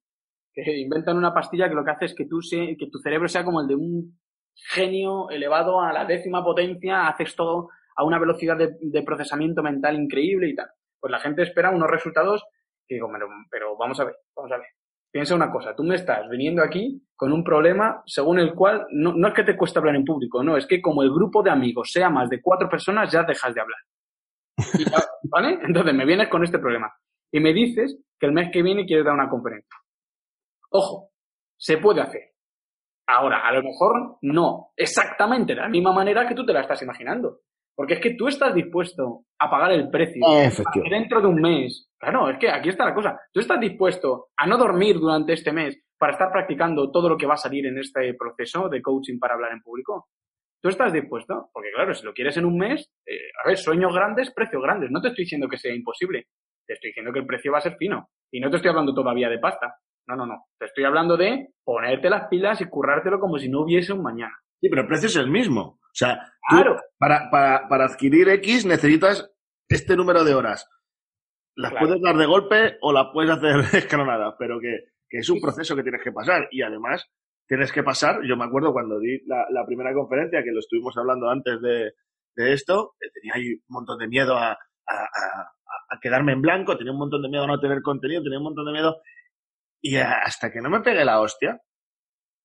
que 0.55 0.79
inventan 0.79 1.19
una 1.19 1.35
pastilla 1.35 1.69
que 1.69 1.75
lo 1.75 1.85
que 1.85 1.91
hace 1.91 2.07
es 2.07 2.15
que, 2.15 2.25
tú 2.25 2.39
que 2.51 2.89
tu 2.91 2.99
cerebro 2.99 3.29
sea 3.29 3.45
como 3.45 3.61
el 3.61 3.69
de 3.69 3.75
un 3.75 4.19
genio 4.55 5.29
elevado 5.29 5.83
a 5.83 5.93
la 5.93 6.07
décima 6.07 6.43
potencia, 6.43 7.09
haces 7.09 7.37
todo 7.37 7.69
a 7.95 8.05
una 8.05 8.19
velocidad 8.19 8.57
de, 8.57 9.03
procesamiento 9.03 9.63
mental 9.63 9.97
increíble 9.97 10.49
y 10.49 10.55
tal. 10.55 10.69
Pues 10.99 11.11
la 11.11 11.21
gente 11.21 11.43
espera 11.43 11.71
unos 11.71 11.91
resultados 11.91 12.43
que 12.87 12.95
digo, 12.95 13.09
pero, 13.13 13.29
pero 13.51 13.77
vamos 13.77 14.01
a 14.01 14.05
ver, 14.05 14.17
vamos 14.35 14.53
a 14.53 14.57
ver. 14.57 14.67
Piensa 15.13 15.35
una 15.35 15.51
cosa, 15.51 15.75
tú 15.75 15.83
me 15.83 15.97
estás 15.97 16.29
viniendo 16.29 16.63
aquí 16.63 17.03
con 17.17 17.33
un 17.33 17.43
problema 17.43 18.03
según 18.07 18.39
el 18.39 18.55
cual 18.55 18.87
no, 18.91 19.13
no 19.13 19.29
es 19.29 19.35
que 19.35 19.43
te 19.43 19.57
cueste 19.57 19.79
hablar 19.79 19.97
en 19.97 20.05
público, 20.05 20.43
no, 20.45 20.57
es 20.57 20.67
que 20.67 20.81
como 20.81 21.03
el 21.03 21.11
grupo 21.11 21.43
de 21.43 21.51
amigos 21.51 21.91
sea 21.93 22.09
más 22.11 22.31
de 22.31 22.41
cuatro 22.41 22.69
personas, 22.69 23.11
ya 23.11 23.25
dejas 23.25 23.53
de 23.53 23.61
hablar. 23.61 23.79
¿Vale? 25.25 25.59
Entonces 25.63 25.95
me 25.95 26.07
vienes 26.07 26.29
con 26.29 26.45
este 26.45 26.59
problema. 26.59 26.93
Y 27.33 27.41
me 27.41 27.53
dices 27.53 27.99
que 28.19 28.27
el 28.27 28.33
mes 28.33 28.51
que 28.53 28.63
viene 28.63 28.87
quieres 28.87 29.05
dar 29.05 29.15
una 29.15 29.29
conferencia. 29.29 29.77
Ojo, 30.71 31.11
se 31.57 31.79
puede 31.79 32.01
hacer. 32.01 32.33
Ahora, 33.07 33.47
a 33.47 33.53
lo 33.53 33.63
mejor 33.63 34.19
no 34.23 34.73
exactamente 34.77 35.55
de 35.55 35.61
la 35.61 35.69
misma 35.69 35.93
manera 35.93 36.29
que 36.29 36.35
tú 36.35 36.47
te 36.47 36.53
la 36.53 36.61
estás 36.61 36.83
imaginando. 36.83 37.41
Porque 37.81 37.95
es 37.95 38.01
que 38.01 38.15
tú 38.15 38.29
estás 38.29 38.55
dispuesto 38.55 39.23
a 39.39 39.49
pagar 39.49 39.73
el 39.73 39.89
precio 39.89 40.21
dentro 40.91 41.23
de 41.23 41.27
un 41.27 41.41
mes. 41.41 41.89
Claro, 41.99 42.29
es 42.29 42.37
que 42.37 42.51
aquí 42.51 42.69
está 42.69 42.85
la 42.85 42.93
cosa. 42.93 43.19
Tú 43.33 43.41
estás 43.41 43.59
dispuesto 43.59 44.27
a 44.37 44.47
no 44.47 44.59
dormir 44.59 44.99
durante 44.99 45.33
este 45.33 45.51
mes 45.51 45.83
para 45.99 46.13
estar 46.13 46.31
practicando 46.31 46.91
todo 46.91 47.09
lo 47.09 47.17
que 47.17 47.25
va 47.25 47.33
a 47.33 47.39
salir 47.39 47.65
en 47.65 47.79
este 47.79 48.13
proceso 48.19 48.69
de 48.69 48.83
coaching 48.83 49.19
para 49.19 49.33
hablar 49.33 49.53
en 49.53 49.63
público. 49.63 50.09
¿Tú 50.61 50.69
estás 50.69 50.93
dispuesto? 50.93 51.49
Porque 51.55 51.71
claro, 51.75 51.95
si 51.95 52.05
lo 52.05 52.13
quieres 52.13 52.37
en 52.37 52.45
un 52.45 52.59
mes, 52.59 52.87
eh, 53.07 53.31
a 53.43 53.49
ver, 53.49 53.57
sueños 53.57 53.95
grandes, 53.95 54.31
precios 54.35 54.63
grandes. 54.63 54.91
No 54.91 55.01
te 55.01 55.09
estoy 55.09 55.25
diciendo 55.25 55.49
que 55.49 55.57
sea 55.57 55.75
imposible. 55.75 56.27
Te 56.67 56.75
estoy 56.75 56.91
diciendo 56.91 57.15
que 57.15 57.21
el 57.21 57.27
precio 57.27 57.51
va 57.51 57.59
a 57.59 57.63
ser 57.63 57.77
fino. 57.79 58.11
Y 58.31 58.41
no 58.41 58.51
te 58.51 58.57
estoy 58.57 58.69
hablando 58.69 58.93
todavía 58.93 59.31
de 59.31 59.39
pasta. 59.39 59.77
No, 60.07 60.17
no, 60.17 60.27
no. 60.27 60.45
Te 60.59 60.67
estoy 60.67 60.85
hablando 60.85 61.17
de 61.17 61.55
ponerte 61.65 62.11
las 62.11 62.29
pilas 62.29 62.61
y 62.61 62.69
currártelo 62.69 63.19
como 63.19 63.39
si 63.39 63.49
no 63.49 63.63
hubiese 63.63 63.95
un 63.95 64.03
mañana. 64.03 64.37
Sí, 64.61 64.69
pero 64.69 64.83
el 64.83 64.89
precio 64.89 65.07
es 65.07 65.17
el 65.17 65.31
mismo. 65.31 65.80
O 65.91 65.95
sea, 65.95 66.33
claro. 66.49 66.81
para, 66.99 67.31
para, 67.31 67.69
para 67.69 67.85
adquirir 67.87 68.29
X 68.29 68.65
necesitas 68.65 69.31
este 69.69 69.97
número 69.97 70.25
de 70.25 70.35
horas. 70.35 70.69
Las 71.57 71.73
puedes 71.73 72.01
dar 72.01 72.17
de 72.17 72.27
golpe 72.27 72.79
o 72.81 72.93
las 72.93 73.09
puedes 73.13 73.31
hacer 73.31 73.61
escalonada, 73.85 74.37
pero 74.39 74.61
que, 74.61 74.85
que 75.09 75.19
es 75.19 75.29
un 75.29 75.41
proceso 75.41 75.75
que 75.77 75.83
tienes 75.83 76.03
que 76.03 76.13
pasar. 76.13 76.49
Y 76.51 76.63
además, 76.63 77.11
tienes 77.51 77.73
que 77.73 77.83
pasar. 77.83 78.21
Yo 78.25 78.37
me 78.37 78.45
acuerdo 78.45 78.73
cuando 78.73 79.01
di 79.01 79.21
la, 79.27 79.67
primera 79.67 79.93
conferencia, 79.93 80.43
que 80.45 80.53
lo 80.53 80.61
estuvimos 80.61 80.97
hablando 80.97 81.29
antes 81.29 81.61
de, 81.61 81.93
esto, 82.37 82.95
eh, 83.01 83.11
tenía 83.13 83.35
ahí 83.35 83.53
un 83.55 83.61
montón 83.69 83.99
de 83.99 84.07
miedo 84.09 84.37
a, 84.37 84.57
quedarme 86.01 86.33
en 86.33 86.41
blanco, 86.41 86.79
tenía 86.79 86.93
un 86.93 86.99
montón 86.99 87.23
de 87.23 87.29
miedo 87.29 87.45
a 87.45 87.49
no 87.49 87.61
tener 87.61 87.83
contenido, 87.83 88.23
tenía 88.23 88.39
un 88.39 88.45
montón 88.45 88.67
de 88.67 88.73
miedo. 88.73 89.03
Y 89.83 89.97
hasta 89.97 90.51
que 90.53 90.61
no 90.61 90.71
me 90.71 90.81
pegué 90.81 91.05
la 91.05 91.21
hostia, 91.21 91.61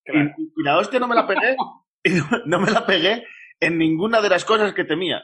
y, 0.06 0.64
la 0.64 0.78
hostia 0.78 1.00
no 1.00 1.08
me 1.08 1.16
la 1.16 1.28
pegué, 1.28 1.56
no 2.46 2.60
me 2.60 2.72
la 2.72 2.86
pegué 2.86 3.24
en 3.60 3.78
ninguna 3.78 4.22
de 4.22 4.30
las 4.30 4.46
cosas 4.46 4.74
que 4.74 4.84
temía. 4.84 5.24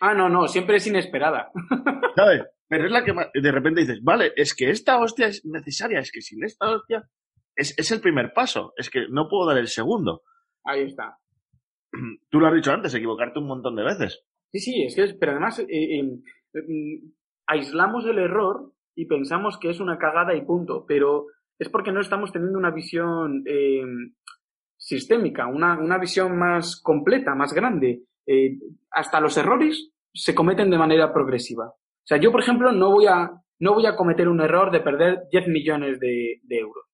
Ah, 0.00 0.14
no, 0.14 0.28
no, 0.28 0.46
siempre 0.48 0.76
es 0.76 0.86
inesperada. 0.86 1.50
¿Sabes? 2.16 2.42
Pero 2.68 2.86
es 2.86 2.90
la 2.90 3.04
que 3.04 3.14
de 3.40 3.52
repente 3.52 3.82
dices, 3.82 4.02
vale, 4.02 4.32
es 4.36 4.54
que 4.54 4.70
esta 4.70 4.98
hostia 4.98 5.28
es 5.28 5.44
necesaria, 5.44 6.00
es 6.00 6.10
que 6.10 6.20
sin 6.20 6.44
esta 6.44 6.70
hostia 6.70 7.08
es, 7.54 7.78
es 7.78 7.90
el 7.92 8.00
primer 8.00 8.32
paso, 8.32 8.72
es 8.76 8.90
que 8.90 9.06
no 9.08 9.28
puedo 9.28 9.46
dar 9.46 9.58
el 9.58 9.68
segundo. 9.68 10.22
Ahí 10.64 10.82
está. 10.82 11.18
Tú 12.30 12.40
lo 12.40 12.48
has 12.48 12.54
dicho 12.54 12.72
antes, 12.72 12.94
equivocarte 12.94 13.38
un 13.38 13.46
montón 13.46 13.76
de 13.76 13.84
veces. 13.84 14.24
Sí, 14.52 14.60
sí, 14.60 14.82
es 14.82 14.94
que, 14.94 15.14
pero 15.18 15.32
además 15.32 15.58
eh, 15.60 15.66
eh, 15.68 16.02
mm, 16.02 17.12
aislamos 17.46 18.04
el 18.06 18.18
error 18.18 18.72
y 18.94 19.06
pensamos 19.06 19.58
que 19.58 19.70
es 19.70 19.80
una 19.80 19.98
cagada 19.98 20.34
y 20.34 20.44
punto, 20.44 20.84
pero 20.86 21.26
es 21.58 21.68
porque 21.68 21.92
no 21.92 22.00
estamos 22.00 22.32
teniendo 22.32 22.58
una 22.58 22.70
visión 22.70 23.42
eh, 23.46 23.82
sistémica, 24.86 25.48
una, 25.48 25.78
una, 25.78 25.98
visión 25.98 26.38
más 26.38 26.80
completa, 26.80 27.34
más 27.34 27.52
grande. 27.52 28.02
hasta 28.90 29.20
los 29.20 29.36
errores 29.36 29.90
se 30.14 30.34
cometen 30.34 30.70
de 30.70 30.78
manera 30.78 31.12
progresiva. 31.12 31.66
O 31.66 32.06
sea, 32.06 32.18
yo, 32.18 32.30
por 32.30 32.40
ejemplo, 32.40 32.70
no 32.70 32.92
voy 32.92 33.06
a, 33.06 33.30
no 33.58 33.74
voy 33.74 33.86
a 33.86 33.96
cometer 33.96 34.28
un 34.28 34.40
error 34.40 34.70
de 34.70 34.80
perder 34.80 35.24
10 35.30 35.48
millones 35.48 35.98
de 35.98 36.40
euros. 36.48 36.84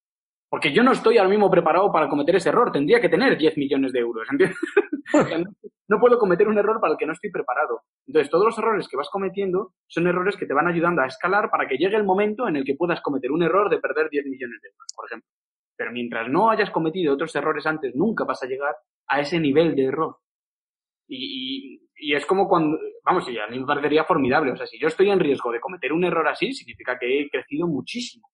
Porque 0.52 0.70
yo 0.70 0.83
no 0.83 0.92
estoy 0.92 1.16
ahora 1.16 1.31
mismo 1.31 1.50
preparado 1.50 1.90
para 1.90 2.11
cometer 2.11 2.37
ese 2.37 2.50
error. 2.50 2.70
Tendría 2.70 3.00
que 3.00 3.09
tener 3.09 3.38
10 3.38 3.57
millones 3.57 3.90
de 3.90 4.00
euros. 4.00 4.28
¿entiendes? 4.31 4.59
no 5.88 5.98
puedo 5.98 6.18
cometer 6.18 6.46
un 6.46 6.59
error 6.59 6.78
para 6.78 6.92
el 6.92 6.98
que 6.98 7.07
no 7.07 7.14
estoy 7.14 7.31
preparado. 7.31 7.81
Entonces, 8.07 8.31
todos 8.31 8.44
los 8.44 8.59
errores 8.59 8.87
que 8.87 8.98
vas 8.98 9.09
cometiendo 9.11 9.72
son 9.87 10.07
errores 10.07 10.37
que 10.37 10.44
te 10.44 10.52
van 10.52 10.68
ayudando 10.68 11.00
a 11.00 11.07
escalar 11.07 11.50
para 11.50 11.66
que 11.66 11.78
llegue 11.78 11.96
el 11.96 12.05
momento 12.05 12.48
en 12.48 12.57
el 12.57 12.64
que 12.64 12.74
puedas 12.74 13.00
cometer 13.00 13.33
un 13.33 13.42
error 13.42 13.70
de 13.70 13.78
perder 13.78 14.11
10 14.11 14.26
millones 14.26 14.61
de 14.61 14.68
euros, 14.68 14.92
por 14.94 15.07
ejemplo. 15.07 15.28
Pero 15.83 15.90
mientras 15.90 16.29
no 16.29 16.49
hayas 16.49 16.71
cometido 16.71 17.12
otros 17.12 17.35
errores 17.35 17.66
antes, 17.66 17.92
nunca 17.97 18.23
vas 18.23 18.40
a 18.40 18.47
llegar 18.47 18.77
a 19.09 19.21
ese 19.21 19.40
nivel 19.40 19.75
de 19.75 19.87
error. 19.87 20.16
Y, 21.09 21.81
es 21.97 22.25
como 22.25 22.47
cuando, 22.47 22.79
vamos, 23.05 23.27
a 23.27 23.51
mí 23.51 23.59
me 23.59 23.66
parecería 23.66 24.05
formidable. 24.05 24.53
O 24.53 24.57
sea, 24.57 24.64
si 24.68 24.79
yo 24.79 24.87
estoy 24.87 25.11
en 25.11 25.18
riesgo 25.18 25.51
de 25.51 25.59
cometer 25.59 25.92
un 25.92 26.05
error 26.05 26.29
así, 26.29 26.53
significa 26.53 26.97
que 27.01 27.23
he 27.23 27.29
crecido 27.29 27.66
muchísimo. 27.66 28.31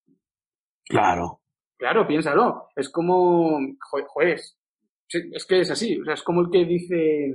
Claro. 0.85 1.41
Claro, 1.79 2.07
piénsalo. 2.07 2.69
Es 2.77 2.91
como, 2.91 3.59
juez, 3.81 4.59
es 5.09 5.47
que 5.47 5.61
es 5.61 5.71
así. 5.71 5.99
O 5.99 6.05
sea, 6.05 6.13
es 6.13 6.23
como 6.23 6.43
el 6.43 6.51
que 6.51 6.67
dice, 6.67 7.33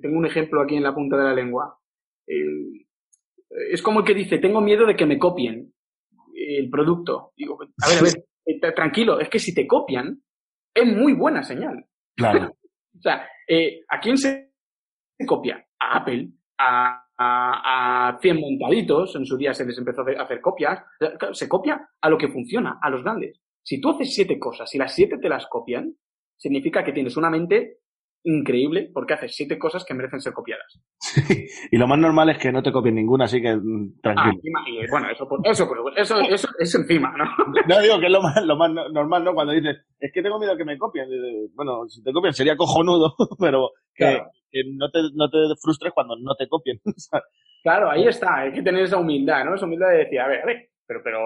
tengo 0.00 0.16
un 0.16 0.24
ejemplo 0.24 0.62
aquí 0.62 0.76
en 0.76 0.84
la 0.84 0.94
punta 0.94 1.18
de 1.18 1.24
la 1.24 1.34
lengua. 1.34 1.78
es 2.26 3.82
como 3.82 4.00
el 4.00 4.06
que 4.06 4.14
dice, 4.14 4.38
tengo 4.38 4.62
miedo 4.62 4.86
de 4.86 4.96
que 4.96 5.04
me 5.04 5.18
copien 5.18 5.74
el 6.36 6.70
producto. 6.70 7.32
Digo, 7.36 7.58
a 7.82 7.88
ver, 7.88 7.98
a 7.98 8.02
ver, 8.02 8.24
eh, 8.44 8.72
tranquilo, 8.72 9.20
es 9.20 9.28
que 9.28 9.38
si 9.38 9.54
te 9.54 9.66
copian, 9.66 10.22
es 10.74 10.86
muy 10.86 11.12
buena 11.14 11.42
señal. 11.42 11.84
Claro. 12.14 12.56
o 12.98 13.00
sea, 13.00 13.28
eh, 13.48 13.82
¿a 13.88 14.00
quién 14.00 14.18
se 14.18 14.52
copia? 15.26 15.66
A 15.78 15.98
Apple, 15.98 16.28
a 16.58 17.06
a, 17.18 18.08
a 18.08 18.18
100 18.18 18.40
montaditos, 18.40 19.16
en 19.16 19.24
su 19.24 19.36
día 19.36 19.54
se 19.54 19.64
les 19.64 19.78
empezó 19.78 20.02
a 20.02 20.22
hacer 20.22 20.40
copias, 20.40 20.82
se 21.32 21.48
copia 21.48 21.88
a 22.00 22.10
lo 22.10 22.18
que 22.18 22.28
funciona, 22.28 22.78
a 22.80 22.90
los 22.90 23.02
grandes. 23.02 23.40
Si 23.62 23.80
tú 23.80 23.90
haces 23.90 24.14
siete 24.14 24.38
cosas 24.38 24.72
y 24.74 24.78
las 24.78 24.94
siete 24.94 25.18
te 25.18 25.28
las 25.28 25.46
copian, 25.46 25.94
significa 26.36 26.84
que 26.84 26.92
tienes 26.92 27.16
una 27.16 27.30
mente 27.30 27.78
increíble 28.26 28.90
porque 28.92 29.14
haces 29.14 29.34
siete 29.34 29.58
cosas 29.58 29.84
que 29.84 29.94
merecen 29.94 30.20
ser 30.20 30.32
copiadas. 30.32 30.80
y 31.70 31.76
lo 31.76 31.86
más 31.86 31.98
normal 31.98 32.30
es 32.30 32.38
que 32.38 32.50
no 32.50 32.62
te 32.62 32.72
copien 32.72 32.96
ninguna, 32.96 33.24
así 33.24 33.40
que 33.40 33.54
mm, 33.54 34.00
tranquilo. 34.02 34.40
Ah, 34.58 34.64
bueno, 34.90 35.10
eso, 35.10 35.28
eso, 35.44 35.70
eso, 35.96 36.20
eso, 36.20 36.48
es 36.58 36.74
encima, 36.74 37.14
¿no? 37.16 37.24
no 37.68 37.80
digo 37.80 38.00
que 38.00 38.06
es 38.06 38.12
lo 38.12 38.20
más, 38.20 38.44
lo 38.44 38.56
más 38.56 38.70
normal, 38.92 39.24
¿no? 39.24 39.34
Cuando 39.34 39.52
dices, 39.52 39.76
es 40.00 40.12
que 40.12 40.22
tengo 40.22 40.38
miedo 40.38 40.56
que 40.56 40.64
me 40.64 40.76
copien. 40.76 41.08
Bueno, 41.54 41.88
si 41.88 42.02
te 42.02 42.12
copian 42.12 42.34
sería 42.34 42.56
cojonudo, 42.56 43.14
pero 43.40 43.70
que, 43.94 44.20
que 44.50 44.62
no, 44.74 44.90
te, 44.90 44.98
no 45.14 45.30
te 45.30 45.38
frustres 45.62 45.92
cuando 45.94 46.16
no 46.16 46.34
te 46.34 46.48
copien. 46.48 46.80
claro, 47.62 47.90
ahí 47.90 48.08
está, 48.08 48.40
hay 48.40 48.52
que 48.52 48.62
tener 48.62 48.82
esa 48.82 48.98
humildad, 48.98 49.44
¿no? 49.44 49.54
Esa 49.54 49.66
humildad 49.66 49.90
de 49.90 49.98
decir, 49.98 50.20
a 50.20 50.26
ver, 50.26 50.42
a 50.42 50.46
ver, 50.46 50.68
pero, 50.84 51.00
pero 51.04 51.18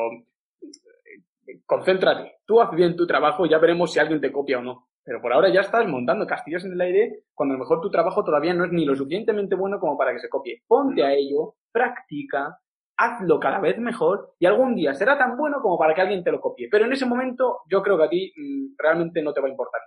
concéntrate, 1.64 2.40
tú 2.44 2.60
haz 2.60 2.70
bien 2.76 2.94
tu 2.94 3.06
trabajo 3.06 3.46
y 3.46 3.48
ya 3.48 3.58
veremos 3.58 3.90
si 3.90 3.98
alguien 3.98 4.20
te 4.20 4.30
copia 4.30 4.58
o 4.58 4.62
no. 4.62 4.89
Pero 5.11 5.20
por 5.20 5.33
ahora 5.33 5.49
ya 5.53 5.62
estás 5.62 5.88
montando 5.88 6.25
castillos 6.25 6.64
en 6.64 6.75
el 6.75 6.81
aire 6.83 7.25
cuando 7.35 7.55
a 7.55 7.59
lo 7.59 7.64
mejor 7.64 7.81
tu 7.81 7.90
trabajo 7.90 8.23
todavía 8.23 8.55
no 8.55 8.64
es 8.64 8.70
ni 8.70 8.85
lo 8.85 8.94
suficientemente 8.94 9.57
bueno 9.57 9.81
como 9.81 9.99
para 9.99 10.12
que 10.12 10.20
se 10.20 10.29
copie. 10.29 10.62
Ponte 10.68 11.03
a 11.03 11.12
ello, 11.12 11.57
practica, 11.73 12.61
hazlo 12.96 13.40
cada 13.40 13.59
vez 13.59 13.77
mejor 13.79 14.37
y 14.38 14.46
algún 14.46 14.77
día 14.77 14.94
será 14.94 15.18
tan 15.18 15.37
bueno 15.37 15.61
como 15.62 15.77
para 15.77 15.94
que 15.94 16.03
alguien 16.03 16.23
te 16.23 16.31
lo 16.31 16.40
copie. 16.40 16.68
Pero 16.70 16.85
en 16.85 16.92
ese 16.92 17.07
momento 17.07 17.62
yo 17.68 17.83
creo 17.83 17.99
que 17.99 18.05
a 18.05 18.09
ti 18.09 18.33
mm, 18.37 18.75
realmente 18.79 19.20
no 19.20 19.33
te 19.33 19.40
va 19.40 19.49
a 19.49 19.51
importar. 19.51 19.81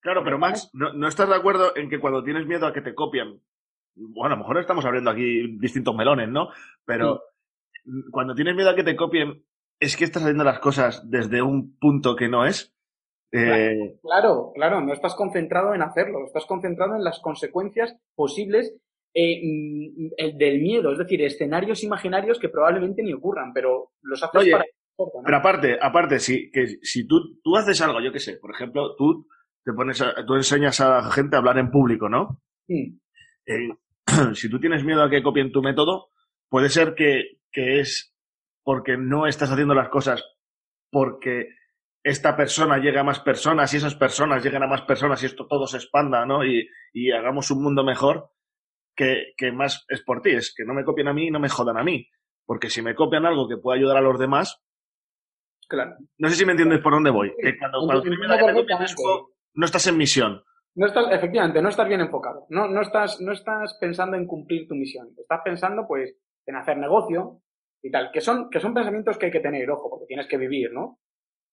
Claro, 0.00 0.24
pero 0.24 0.38
Max, 0.38 0.70
¿no, 0.72 1.06
estás 1.06 1.28
de 1.28 1.34
acuerdo 1.34 1.76
en 1.76 1.90
que 1.90 2.00
cuando 2.00 2.24
tienes 2.24 2.46
miedo 2.46 2.66
a 2.66 2.72
que 2.72 2.80
te 2.80 2.94
copien, 2.94 3.42
bueno, 3.94 4.36
a 4.36 4.38
lo 4.38 4.42
mejor 4.42 4.56
estamos 4.56 4.86
abriendo 4.86 5.10
aquí 5.10 5.58
distintos 5.58 5.94
melones, 5.94 6.30
¿no? 6.30 6.48
Pero 6.86 7.20
cuando 8.10 8.34
tienes 8.34 8.56
miedo 8.56 8.70
a 8.70 8.74
que 8.74 8.84
te 8.84 8.96
copien, 8.96 9.44
¿es 9.78 9.98
que 9.98 10.04
estás 10.04 10.22
haciendo 10.22 10.44
las 10.44 10.60
cosas 10.60 11.10
desde 11.10 11.42
un 11.42 11.76
punto 11.78 12.16
que 12.16 12.30
no 12.30 12.46
es? 12.46 12.74
Eh, 13.36 13.98
claro, 14.02 14.52
claro, 14.54 14.80
no 14.80 14.92
estás 14.92 15.14
concentrado 15.14 15.74
en 15.74 15.82
hacerlo, 15.82 16.24
estás 16.24 16.46
concentrado 16.46 16.96
en 16.96 17.04
las 17.04 17.20
consecuencias 17.20 17.96
posibles 18.14 18.74
eh, 19.14 19.40
mm, 19.42 20.36
del 20.36 20.60
miedo, 20.60 20.92
es 20.92 20.98
decir, 20.98 21.22
escenarios 21.22 21.82
imaginarios 21.84 22.38
que 22.38 22.48
probablemente 22.48 23.02
ni 23.02 23.12
ocurran, 23.12 23.52
pero 23.52 23.92
los 24.02 24.22
haces 24.22 24.50
para... 24.50 24.64
Pero 25.24 25.36
aparte, 25.36 25.76
aparte, 25.80 26.18
si, 26.18 26.50
que, 26.50 26.66
si 26.80 27.06
tú, 27.06 27.38
tú 27.42 27.54
haces 27.56 27.80
algo, 27.82 28.00
yo 28.00 28.12
qué 28.12 28.18
sé, 28.18 28.38
por 28.38 28.50
ejemplo, 28.50 28.96
tú 28.96 29.26
te 29.62 29.72
pones 29.72 30.02
tú 30.26 30.34
enseñas 30.34 30.80
a 30.80 30.88
la 30.88 31.10
gente 31.10 31.36
a 31.36 31.40
hablar 31.40 31.58
en 31.58 31.70
público, 31.70 32.08
¿no? 32.08 32.40
Sí. 32.66 32.98
Eh, 33.46 33.68
si 34.34 34.48
tú 34.48 34.58
tienes 34.58 34.84
miedo 34.84 35.02
a 35.02 35.10
que 35.10 35.22
copien 35.22 35.52
tu 35.52 35.60
método, 35.60 36.08
puede 36.48 36.70
ser 36.70 36.94
que, 36.94 37.40
que 37.52 37.80
es 37.80 38.14
porque 38.62 38.96
no 38.96 39.26
estás 39.26 39.50
haciendo 39.50 39.74
las 39.74 39.90
cosas 39.90 40.24
porque 40.90 41.48
esta 42.06 42.36
persona 42.36 42.78
llegue 42.78 43.00
a 43.00 43.04
más 43.04 43.18
personas 43.18 43.74
y 43.74 43.78
esas 43.78 43.96
personas 43.96 44.44
lleguen 44.44 44.62
a 44.62 44.68
más 44.68 44.82
personas 44.82 45.20
y 45.22 45.26
esto 45.26 45.48
todo 45.48 45.66
se 45.66 45.78
expanda, 45.78 46.24
¿no? 46.24 46.44
Y, 46.44 46.68
y 46.92 47.10
hagamos 47.10 47.50
un 47.50 47.64
mundo 47.64 47.82
mejor 47.82 48.30
que, 48.94 49.32
que, 49.36 49.50
más 49.50 49.84
es 49.88 50.04
por 50.04 50.22
ti, 50.22 50.30
es 50.30 50.54
que 50.56 50.64
no 50.64 50.72
me 50.72 50.84
copien 50.84 51.08
a 51.08 51.12
mí 51.12 51.26
y 51.26 51.30
no 51.32 51.40
me 51.40 51.48
jodan 51.48 51.78
a 51.78 51.82
mí. 51.82 52.08
Porque 52.44 52.70
si 52.70 52.80
me 52.80 52.94
copian 52.94 53.26
algo 53.26 53.48
que 53.48 53.56
pueda 53.56 53.76
ayudar 53.76 53.96
a 53.96 54.02
los 54.02 54.20
demás, 54.20 54.62
claro. 55.68 55.96
No 56.16 56.28
sé 56.28 56.36
si 56.36 56.46
me 56.46 56.52
entiendes 56.52 56.78
por 56.78 56.92
dónde 56.92 57.10
voy. 57.10 57.34
Que 57.42 57.58
cuando, 57.58 57.80
cuando 57.80 58.04
no 59.54 59.66
estás 59.66 59.88
en 59.88 59.96
misión. 59.96 60.44
No 60.76 60.86
estás, 60.86 61.06
efectivamente, 61.10 61.60
no 61.60 61.70
estás 61.70 61.88
bien 61.88 62.02
enfocado. 62.02 62.46
No, 62.50 62.68
no, 62.68 62.82
estás, 62.82 63.20
no 63.20 63.32
estás 63.32 63.76
pensando 63.80 64.16
en 64.16 64.28
cumplir 64.28 64.68
tu 64.68 64.76
misión. 64.76 65.08
Estás 65.18 65.40
pensando, 65.44 65.88
pues, 65.88 66.14
en 66.46 66.54
hacer 66.54 66.78
negocio 66.78 67.40
y 67.82 67.90
tal. 67.90 68.12
Que 68.12 68.20
son, 68.20 68.48
que 68.48 68.60
son 68.60 68.74
pensamientos 68.74 69.18
que 69.18 69.26
hay 69.26 69.32
que 69.32 69.40
tener, 69.40 69.68
ojo, 69.68 69.90
porque 69.90 70.06
tienes 70.06 70.28
que 70.28 70.38
vivir, 70.38 70.72
¿no? 70.72 71.00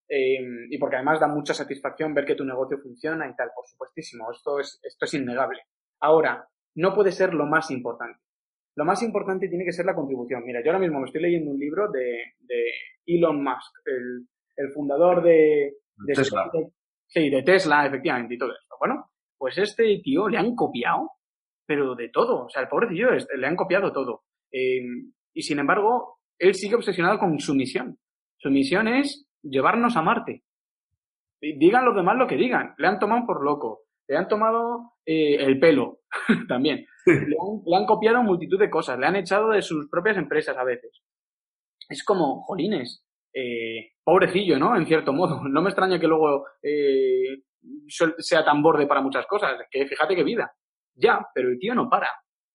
Eh, 0.08 0.68
y 0.70 0.78
porque 0.78 0.98
además 0.98 1.20
da 1.20 1.28
mucha 1.28 1.54
satisfacción 1.54 2.14
ver 2.14 2.26
que 2.26 2.36
tu 2.36 2.46
negocio 2.46 2.78
funciona 2.78 3.28
y 3.28 3.36
tal, 3.36 3.50
por 3.56 3.66
supuestísimo. 3.66 4.32
Esto 4.32 4.60
es, 4.60 4.80
esto 4.84 5.06
es 5.06 5.14
innegable. 5.14 5.62
Ahora, 6.00 6.48
no 6.76 6.94
puede 6.94 7.12
ser 7.12 7.34
lo 7.34 7.46
más 7.46 7.72
importante. 7.72 8.20
Lo 8.76 8.86
más 8.86 9.04
importante 9.04 9.48
tiene 9.48 9.66
que 9.66 9.72
ser 9.72 9.86
la 9.86 9.96
contribución. 9.96 10.44
Mira, 10.44 10.62
yo 10.64 10.72
ahora 10.72 10.80
mismo 10.80 11.00
me 11.00 11.06
estoy 11.06 11.22
leyendo 11.22 11.52
un 11.52 11.60
libro 11.60 11.92
de, 11.92 12.34
de 12.40 12.64
Elon 13.06 13.44
Musk, 13.44 13.72
el, 13.86 14.28
el 14.58 14.72
fundador 14.74 15.22
de, 15.24 15.76
de 15.98 16.14
Tesla. 16.14 16.50
Sí, 17.08 17.30
de 17.30 17.44
Tesla, 17.44 17.86
efectivamente, 17.86 18.34
y 18.34 18.38
todo 18.38 18.52
esto. 18.52 18.76
Bueno, 18.80 19.12
pues 19.38 19.58
este 19.58 20.00
tío 20.04 20.28
le 20.28 20.38
han 20.40 20.56
copiado, 20.56 21.12
pero 21.66 21.96
de 21.96 22.10
todo. 22.10 22.46
O 22.46 22.50
sea, 22.50 22.64
el 22.64 22.68
pobrecillo 22.68 23.10
le 23.12 23.48
han 23.48 23.56
copiado 23.56 23.92
todo. 23.92 24.24
Em, 24.52 25.14
y 25.34 25.42
sin 25.44 25.60
embargo, 25.60 26.20
él 26.40 26.56
sigue 26.56 26.76
obsesionado 26.76 27.20
con 27.20 27.40
su 27.40 27.54
misión. 27.54 28.00
Su 28.38 28.50
misión 28.50 28.88
es 28.88 29.28
llevarnos 29.44 29.96
a 29.96 30.02
Marte. 30.02 30.44
Digan 31.42 31.86
los 31.86 31.96
demás 31.96 32.18
lo 32.18 32.28
que 32.28 32.38
digan. 32.38 32.74
Le 32.78 32.88
han 32.88 33.00
tomado 33.00 33.26
por 33.26 33.44
loco. 33.44 33.82
Le 34.08 34.18
han 34.18 34.28
tomado 34.28 34.94
eh, 35.06 35.36
el 35.40 35.60
pelo 35.60 36.00
también. 36.48 36.86
Le 37.06 37.76
han, 37.78 37.86
copiado 37.86 38.24
multitud 38.24 38.60
de 38.60 38.70
cosas. 38.70 38.98
Le 38.98 39.06
han 39.06 39.18
echado 39.18 39.50
de 39.50 39.62
sus 39.62 39.90
propias 39.90 40.18
empresas 40.18 40.58
a 40.58 40.64
veces. 40.64 41.02
Es 41.90 42.04
como, 42.04 42.42
jolines, 42.44 43.06
eh, 43.34 43.92
pobrecillo, 44.04 44.58
¿no? 44.58 44.76
En 44.76 44.86
cierto 44.86 45.12
modo. 45.12 45.44
No 45.50 45.62
me 45.62 45.70
extraña 45.70 46.00
que 46.00 46.08
luego 46.08 46.46
eh, 46.62 47.44
sea 48.20 48.46
tan 48.46 48.62
borde 48.62 48.88
para 48.88 49.02
muchas 49.02 49.26
cosas. 49.26 49.58
Que 49.70 49.86
fíjate 49.86 50.16
qué 50.16 50.24
vida. 50.24 50.54
Ya, 50.96 51.28
pero 51.34 51.50
el 51.50 51.60
tío 51.60 51.76
no 51.76 51.90
para. 51.90 52.10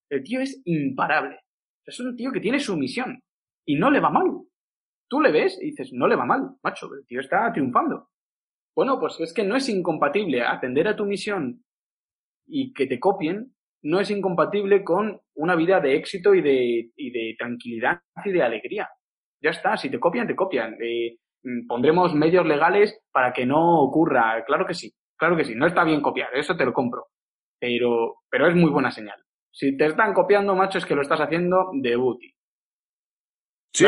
El 0.09 0.22
tío 0.22 0.40
es 0.40 0.62
imparable. 0.64 1.40
Es 1.85 2.01
un 2.01 2.16
tío 2.16 2.33
que 2.33 2.40
tiene 2.40 2.59
su 2.59 2.77
misión 2.77 3.22
y 3.66 3.77
no 3.77 3.90
le 3.90 4.01
va 4.01 4.11
mal. 4.11 4.24
Tú 5.09 5.21
le 5.21 5.33
ves 5.33 5.59
y 5.61 5.71
dices, 5.71 5.92
no 5.92 6.07
le 6.07 6.16
va 6.16 6.27
mal, 6.27 6.57
macho, 6.62 6.92
el 6.94 7.07
tío 7.07 7.21
está 7.21 7.51
triunfando. 7.53 8.09
Bueno, 8.77 9.01
pues 9.01 9.18
es 9.21 9.33
que 9.33 9.42
no 9.42 9.57
es 9.57 9.68
incompatible 9.68 10.42
atender 10.42 10.87
a 10.87 10.94
tu 10.94 11.05
misión 11.05 11.64
y 12.47 12.73
que 12.73 12.87
te 12.87 13.01
copien, 13.01 13.55
no 13.83 14.01
es 14.01 14.11
incompatible 14.11 14.85
con 14.85 15.21
una 15.35 15.55
vida 15.57 15.81
de 15.81 15.97
éxito 15.97 16.35
y 16.35 16.42
de, 16.42 16.90
y 16.97 17.11
de 17.11 17.35
tranquilidad 17.38 18.01
y 18.25 18.33
de 18.33 18.42
alegría. 18.42 18.88
Ya 19.40 19.51
está, 19.51 19.77
si 19.77 19.90
te 19.90 20.01
copian, 20.01 20.27
te 20.27 20.37
copian. 20.37 20.77
Eh, 20.81 21.16
mm, 21.42 21.66
pondremos 21.66 22.14
medios 22.14 22.47
legales 22.47 23.01
para 23.12 23.33
que 23.33 23.47
no 23.47 23.83
ocurra. 23.83 24.44
Claro 24.44 24.66
que 24.66 24.75
sí, 24.75 24.92
claro 25.16 25.37
que 25.37 25.44
sí. 25.44 25.55
No 25.55 25.66
está 25.66 25.85
bien 25.85 26.01
copiar, 26.01 26.35
eso 26.35 26.57
te 26.57 26.64
lo 26.64 26.73
compro. 26.73 27.07
Pero, 27.59 28.23
pero 28.31 28.49
es 28.49 28.55
muy 28.55 28.71
buena 28.71 28.90
señal. 28.90 29.21
Si 29.51 29.77
te 29.77 29.87
están 29.87 30.12
copiando, 30.12 30.55
macho, 30.55 30.79
es 30.79 30.87
que 30.87 30.94
lo 30.94 31.03
estás 31.03 31.21
haciendo 31.21 31.71
de 31.73 31.97
útil. 31.97 32.33
Sí, 33.73 33.87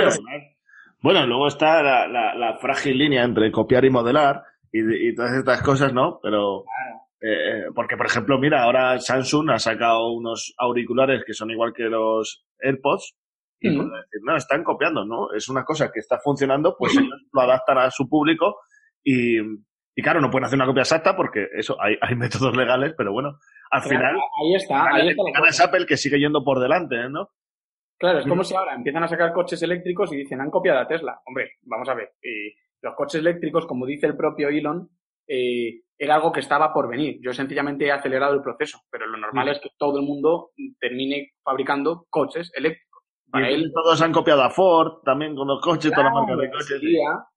Bueno, 1.02 1.26
luego 1.26 1.46
está 1.46 1.82
la, 1.82 2.58
frágil 2.60 2.98
línea 2.98 3.24
entre 3.24 3.50
copiar 3.50 3.84
y 3.84 3.90
modelar 3.90 4.42
y, 4.72 5.14
todas 5.14 5.32
estas 5.32 5.62
cosas, 5.62 5.92
¿no? 5.92 6.18
Pero. 6.22 6.64
Eh, 7.22 7.66
porque, 7.74 7.96
por 7.96 8.06
ejemplo, 8.06 8.38
mira, 8.38 8.62
ahora 8.62 8.98
Samsung 8.98 9.50
ha 9.50 9.58
sacado 9.58 10.10
unos 10.12 10.54
auriculares 10.56 11.22
que 11.26 11.34
son 11.34 11.50
igual 11.50 11.72
que 11.74 11.84
los 11.84 12.46
AirPods 12.62 13.14
y 13.60 13.68
decir, 13.68 14.20
no, 14.24 14.36
están 14.36 14.64
copiando, 14.64 15.04
¿no? 15.04 15.32
Es 15.36 15.48
una 15.50 15.64
cosa 15.64 15.90
que 15.92 16.00
está 16.00 16.18
funcionando, 16.18 16.74
pues 16.78 16.96
ellos 16.96 17.10
lo 17.32 17.40
adaptan 17.42 17.76
a 17.76 17.90
su 17.90 18.08
público 18.08 18.56
y, 19.04 19.38
y 19.38 20.02
claro, 20.02 20.20
no 20.20 20.30
pueden 20.30 20.46
hacer 20.46 20.56
una 20.56 20.66
copia 20.66 20.80
exacta 20.80 21.14
porque 21.14 21.46
eso, 21.54 21.76
hay, 21.78 21.96
hay 22.00 22.16
métodos 22.16 22.56
legales, 22.56 22.94
pero 22.96 23.12
bueno, 23.12 23.38
al 23.70 23.82
final. 23.82 24.16
Ahí 24.42 24.54
está, 24.54 24.94
ahí 24.94 25.08
está. 25.10 25.48
es 25.48 25.60
Apple 25.60 25.86
que 25.86 25.98
sigue 25.98 26.18
yendo 26.18 26.42
por 26.42 26.58
delante, 26.58 26.96
¿no? 27.10 27.28
Claro, 28.00 28.20
es 28.20 28.26
como 28.26 28.42
si 28.42 28.54
ahora 28.54 28.74
empiezan 28.74 29.02
a 29.02 29.08
sacar 29.08 29.30
coches 29.30 29.62
eléctricos 29.62 30.10
y 30.10 30.16
dicen, 30.16 30.40
han 30.40 30.50
copiado 30.50 30.80
a 30.80 30.88
Tesla. 30.88 31.20
Hombre, 31.26 31.58
vamos 31.60 31.86
a 31.86 31.94
ver. 31.94 32.14
Eh, 32.22 32.54
los 32.80 32.94
coches 32.94 33.20
eléctricos, 33.20 33.66
como 33.66 33.84
dice 33.84 34.06
el 34.06 34.16
propio 34.16 34.48
Elon, 34.48 34.88
eh, 35.28 35.82
era 35.98 36.14
algo 36.14 36.32
que 36.32 36.40
estaba 36.40 36.72
por 36.72 36.88
venir. 36.88 37.18
Yo 37.20 37.34
sencillamente 37.34 37.84
he 37.84 37.92
acelerado 37.92 38.32
el 38.32 38.40
proceso, 38.40 38.80
pero 38.90 39.06
lo 39.06 39.18
normal 39.18 39.50
es 39.50 39.60
que 39.60 39.68
todo 39.76 39.98
el 39.98 40.06
mundo 40.06 40.52
termine 40.80 41.32
fabricando 41.44 42.06
coches 42.08 42.50
eléctricos. 42.54 43.02
Para 43.30 43.50
él, 43.50 43.70
todos 43.70 44.00
han 44.00 44.12
copiado 44.12 44.44
a 44.44 44.50
Ford, 44.50 45.02
también 45.04 45.36
con 45.36 45.46
los 45.46 45.60
coches, 45.60 45.92
toda 45.92 46.04
la 46.04 46.10
marca 46.10 46.36
de 46.36 46.50
coches. 46.50 46.80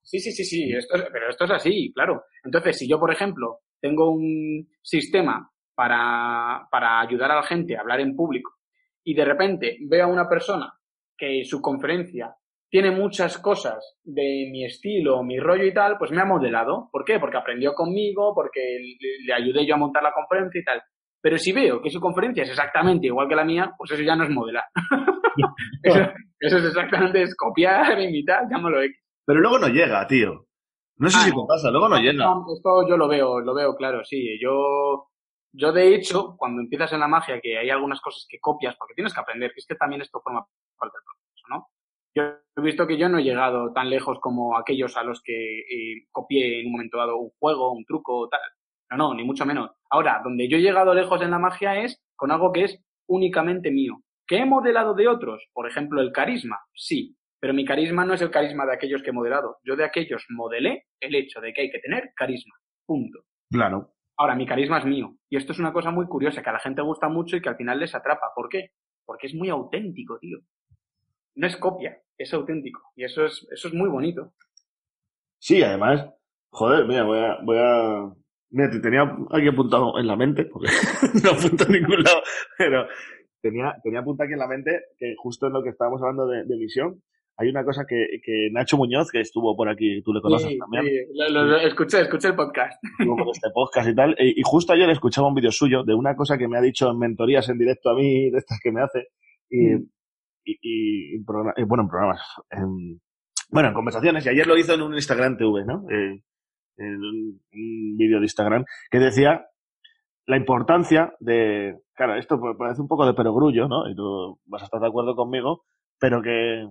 Sí, 0.00 0.18
sí, 0.18 0.32
sí, 0.32 0.44
sí, 0.44 0.72
esto 0.72 0.94
pero 1.12 1.28
esto 1.28 1.44
es 1.44 1.50
así, 1.50 1.92
claro. 1.92 2.24
Entonces, 2.42 2.78
si 2.78 2.88
yo, 2.88 2.98
por 2.98 3.12
ejemplo, 3.12 3.58
tengo 3.78 4.10
un 4.10 4.66
sistema 4.80 5.46
para, 5.74 6.66
para 6.70 7.00
ayudar 7.00 7.30
a 7.32 7.36
la 7.36 7.42
gente 7.42 7.76
a 7.76 7.82
hablar 7.82 8.00
en 8.00 8.16
público 8.16 8.54
y 9.04 9.14
de 9.14 9.24
repente 9.24 9.78
veo 9.82 10.06
a 10.06 10.12
una 10.12 10.28
persona 10.28 10.72
que 11.16 11.44
su 11.44 11.60
conferencia 11.60 12.34
tiene 12.68 12.90
muchas 12.90 13.38
cosas 13.38 13.98
de 14.02 14.48
mi 14.50 14.64
estilo, 14.64 15.22
mi 15.22 15.38
rollo 15.38 15.64
y 15.64 15.72
tal, 15.72 15.96
pues 15.96 16.10
me 16.10 16.20
ha 16.20 16.24
modelado. 16.24 16.88
¿Por 16.90 17.04
qué? 17.04 17.20
Porque 17.20 17.36
aprendió 17.36 17.72
conmigo, 17.72 18.34
porque 18.34 18.80
le 19.24 19.32
ayudé 19.32 19.64
yo 19.64 19.76
a 19.76 19.78
montar 19.78 20.02
la 20.02 20.12
conferencia 20.12 20.60
y 20.60 20.64
tal. 20.64 20.82
Pero 21.20 21.38
si 21.38 21.52
veo 21.52 21.80
que 21.80 21.90
su 21.90 22.00
conferencia 22.00 22.42
es 22.42 22.50
exactamente 22.50 23.06
igual 23.06 23.28
que 23.28 23.36
la 23.36 23.44
mía, 23.44 23.72
pues 23.78 23.92
eso 23.92 24.02
ya 24.02 24.16
no 24.16 24.24
es 24.24 24.30
modelar. 24.30 24.64
eso, 25.82 26.58
es 26.58 26.64
exactamente 26.64 27.22
es 27.22 27.36
copiar, 27.36 28.00
imitar, 28.00 28.42
llámalo 28.50 28.82
X. 28.82 28.96
Pero 29.24 29.40
luego 29.40 29.58
no 29.58 29.68
llega, 29.68 30.06
tío. 30.06 30.46
No 30.96 31.10
sé 31.10 31.18
si 31.18 31.30
te 31.30 31.36
pasa, 31.48 31.70
luego 31.70 31.88
no, 31.88 31.98
llega. 31.98 32.26
Esto 32.54 32.88
yo 32.88 32.96
lo 32.96 33.08
veo, 33.08 33.40
lo 33.40 33.54
veo 33.54 33.74
claro, 33.74 34.04
sí. 34.04 34.38
Yo, 34.40 35.06
yo 35.56 35.72
de 35.72 35.94
hecho, 35.94 36.36
cuando 36.36 36.60
empiezas 36.60 36.92
en 36.92 37.00
la 37.00 37.08
magia, 37.08 37.40
que 37.40 37.56
hay 37.56 37.70
algunas 37.70 38.00
cosas 38.00 38.26
que 38.28 38.40
copias, 38.40 38.74
porque 38.76 38.94
tienes 38.94 39.14
que 39.14 39.20
aprender, 39.20 39.52
que 39.52 39.60
es 39.60 39.66
que 39.66 39.76
también 39.76 40.02
esto 40.02 40.20
forma 40.20 40.44
parte 40.76 40.96
del 40.96 41.04
proceso, 41.04 41.48
¿no? 41.48 41.68
Yo 42.16 42.22
he 42.56 42.64
visto 42.64 42.86
que 42.86 42.98
yo 42.98 43.08
no 43.08 43.18
he 43.18 43.22
llegado 43.22 43.72
tan 43.72 43.88
lejos 43.88 44.18
como 44.20 44.56
aquellos 44.56 44.96
a 44.96 45.04
los 45.04 45.22
que 45.22 45.60
eh, 45.60 46.06
copié 46.10 46.60
en 46.60 46.66
un 46.66 46.72
momento 46.72 46.98
dado 46.98 47.18
un 47.18 47.30
juego, 47.38 47.72
un 47.72 47.84
truco, 47.84 48.28
tal. 48.28 48.40
No, 48.90 48.96
no, 48.96 49.14
ni 49.14 49.24
mucho 49.24 49.46
menos. 49.46 49.70
Ahora, 49.90 50.20
donde 50.22 50.48
yo 50.48 50.56
he 50.56 50.62
llegado 50.62 50.94
lejos 50.94 51.22
en 51.22 51.30
la 51.30 51.38
magia 51.38 51.80
es 51.80 52.00
con 52.16 52.30
algo 52.30 52.52
que 52.52 52.64
es 52.64 52.80
únicamente 53.06 53.70
mío. 53.70 54.00
¿Que 54.26 54.38
he 54.38 54.46
modelado 54.46 54.94
de 54.94 55.08
otros? 55.08 55.44
Por 55.52 55.68
ejemplo, 55.68 56.00
el 56.00 56.12
carisma. 56.12 56.60
Sí, 56.74 57.16
pero 57.40 57.52
mi 57.52 57.64
carisma 57.64 58.04
no 58.04 58.14
es 58.14 58.22
el 58.22 58.30
carisma 58.30 58.64
de 58.64 58.74
aquellos 58.74 59.02
que 59.02 59.10
he 59.10 59.12
modelado. 59.12 59.58
Yo 59.64 59.76
de 59.76 59.84
aquellos 59.84 60.24
modelé 60.30 60.86
el 61.00 61.14
hecho 61.14 61.40
de 61.40 61.52
que 61.52 61.62
hay 61.62 61.70
que 61.70 61.80
tener 61.80 62.12
carisma. 62.14 62.54
Punto. 62.86 63.24
Claro. 63.50 63.94
Ahora, 64.16 64.34
mi 64.34 64.46
carisma 64.46 64.78
es 64.78 64.84
mío. 64.84 65.16
Y 65.28 65.36
esto 65.36 65.52
es 65.52 65.58
una 65.58 65.72
cosa 65.72 65.90
muy 65.90 66.06
curiosa, 66.06 66.42
que 66.42 66.50
a 66.50 66.54
la 66.54 66.60
gente 66.60 66.82
gusta 66.82 67.08
mucho 67.08 67.36
y 67.36 67.42
que 67.42 67.48
al 67.48 67.56
final 67.56 67.80
les 67.80 67.94
atrapa. 67.94 68.32
¿Por 68.34 68.48
qué? 68.48 68.70
Porque 69.04 69.26
es 69.26 69.34
muy 69.34 69.48
auténtico, 69.48 70.18
tío. 70.18 70.38
No 71.36 71.46
es 71.46 71.56
copia, 71.56 72.00
es 72.16 72.32
auténtico. 72.32 72.80
Y 72.94 73.04
eso 73.04 73.24
es, 73.24 73.46
eso 73.50 73.68
es 73.68 73.74
muy 73.74 73.88
bonito. 73.88 74.32
Sí, 75.38 75.62
además, 75.62 76.08
joder, 76.50 76.86
mira, 76.86 77.04
voy 77.04 77.18
a, 77.18 77.38
voy 77.42 77.58
a, 77.58 78.14
Mira, 78.56 78.70
te 78.70 78.78
tenía 78.78 79.02
aquí 79.32 79.48
apuntado 79.48 79.98
en 79.98 80.06
la 80.06 80.14
mente, 80.14 80.44
porque 80.44 80.68
no 81.24 81.30
apunto 81.30 81.64
en 81.66 81.72
ningún 81.72 82.04
lado, 82.04 82.22
pero 82.56 82.86
tenía, 83.42 83.74
tenía 83.82 84.00
punta 84.04 84.22
aquí 84.22 84.34
en 84.34 84.38
la 84.38 84.46
mente 84.46 84.80
que 84.96 85.16
justo 85.18 85.48
en 85.48 85.54
lo 85.54 85.62
que 85.64 85.70
estábamos 85.70 86.00
hablando 86.00 86.28
de, 86.28 86.44
de 86.44 86.56
misión, 86.56 87.02
hay 87.36 87.48
una 87.48 87.64
cosa 87.64 87.84
que, 87.88 88.06
que, 88.22 88.48
Nacho 88.52 88.76
Muñoz, 88.76 89.10
que 89.10 89.20
estuvo 89.20 89.56
por 89.56 89.68
aquí, 89.68 90.00
tú 90.02 90.12
le 90.12 90.20
conoces 90.20 90.48
sí, 90.48 90.58
también. 90.58 90.84
Sí, 90.84 90.92
lo, 91.14 91.44
lo, 91.44 91.56
escuché, 91.58 92.02
escuché 92.02 92.28
el 92.28 92.36
podcast. 92.36 92.82
Estuvo 92.98 93.16
por 93.16 93.34
este 93.34 93.50
podcast 93.52 93.88
y 93.88 93.94
tal. 93.94 94.14
Y, 94.18 94.40
y 94.40 94.42
justo 94.44 94.72
ayer 94.72 94.88
escuchaba 94.90 95.28
un 95.28 95.34
vídeo 95.34 95.50
suyo 95.50 95.82
de 95.82 95.94
una 95.94 96.14
cosa 96.14 96.38
que 96.38 96.46
me 96.46 96.58
ha 96.58 96.60
dicho 96.60 96.90
en 96.90 96.98
mentorías 96.98 97.48
en 97.48 97.58
directo 97.58 97.90
a 97.90 97.94
mí, 97.94 98.30
de 98.30 98.38
estas 98.38 98.60
que 98.62 98.70
me 98.70 98.82
hace. 98.82 99.08
Y, 99.50 99.66
mm. 99.66 99.90
y, 100.44 100.58
y, 100.62 101.24
programa, 101.24 101.54
bueno, 101.66 101.82
en 101.82 101.88
programas. 101.88 102.20
En, 102.50 103.00
bueno, 103.50 103.68
en 103.68 103.74
conversaciones. 103.74 104.24
Y 104.26 104.28
ayer 104.28 104.46
lo 104.46 104.56
hizo 104.56 104.74
en 104.74 104.82
un 104.82 104.94
Instagram 104.94 105.36
TV, 105.36 105.64
¿no? 105.64 105.84
Eh, 105.90 106.22
en 106.76 106.96
un, 106.96 107.40
un 107.52 107.96
vídeo 107.96 108.18
de 108.18 108.26
Instagram 108.26 108.64
que 108.90 108.98
decía 108.98 109.46
la 110.26 110.36
importancia 110.36 111.14
de, 111.20 111.80
claro, 111.94 112.16
esto 112.16 112.40
parece 112.58 112.80
un 112.80 112.88
poco 112.88 113.06
de 113.06 113.14
perogrullo, 113.14 113.68
¿no? 113.68 113.88
Y 113.88 113.94
tú 113.94 114.38
vas 114.46 114.62
a 114.62 114.64
estar 114.66 114.80
de 114.80 114.86
acuerdo 114.86 115.14
conmigo, 115.14 115.64
pero 115.98 116.22
que, 116.22 116.66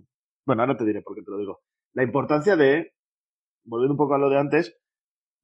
bueno, 0.45 0.63
ahora 0.63 0.77
te 0.77 0.85
diré 0.85 1.01
por 1.01 1.15
qué 1.15 1.23
te 1.23 1.31
lo 1.31 1.37
digo. 1.37 1.61
La 1.93 2.03
importancia 2.03 2.55
de, 2.55 2.93
volviendo 3.63 3.93
un 3.93 3.97
poco 3.97 4.15
a 4.15 4.17
lo 4.17 4.29
de 4.29 4.39
antes, 4.39 4.77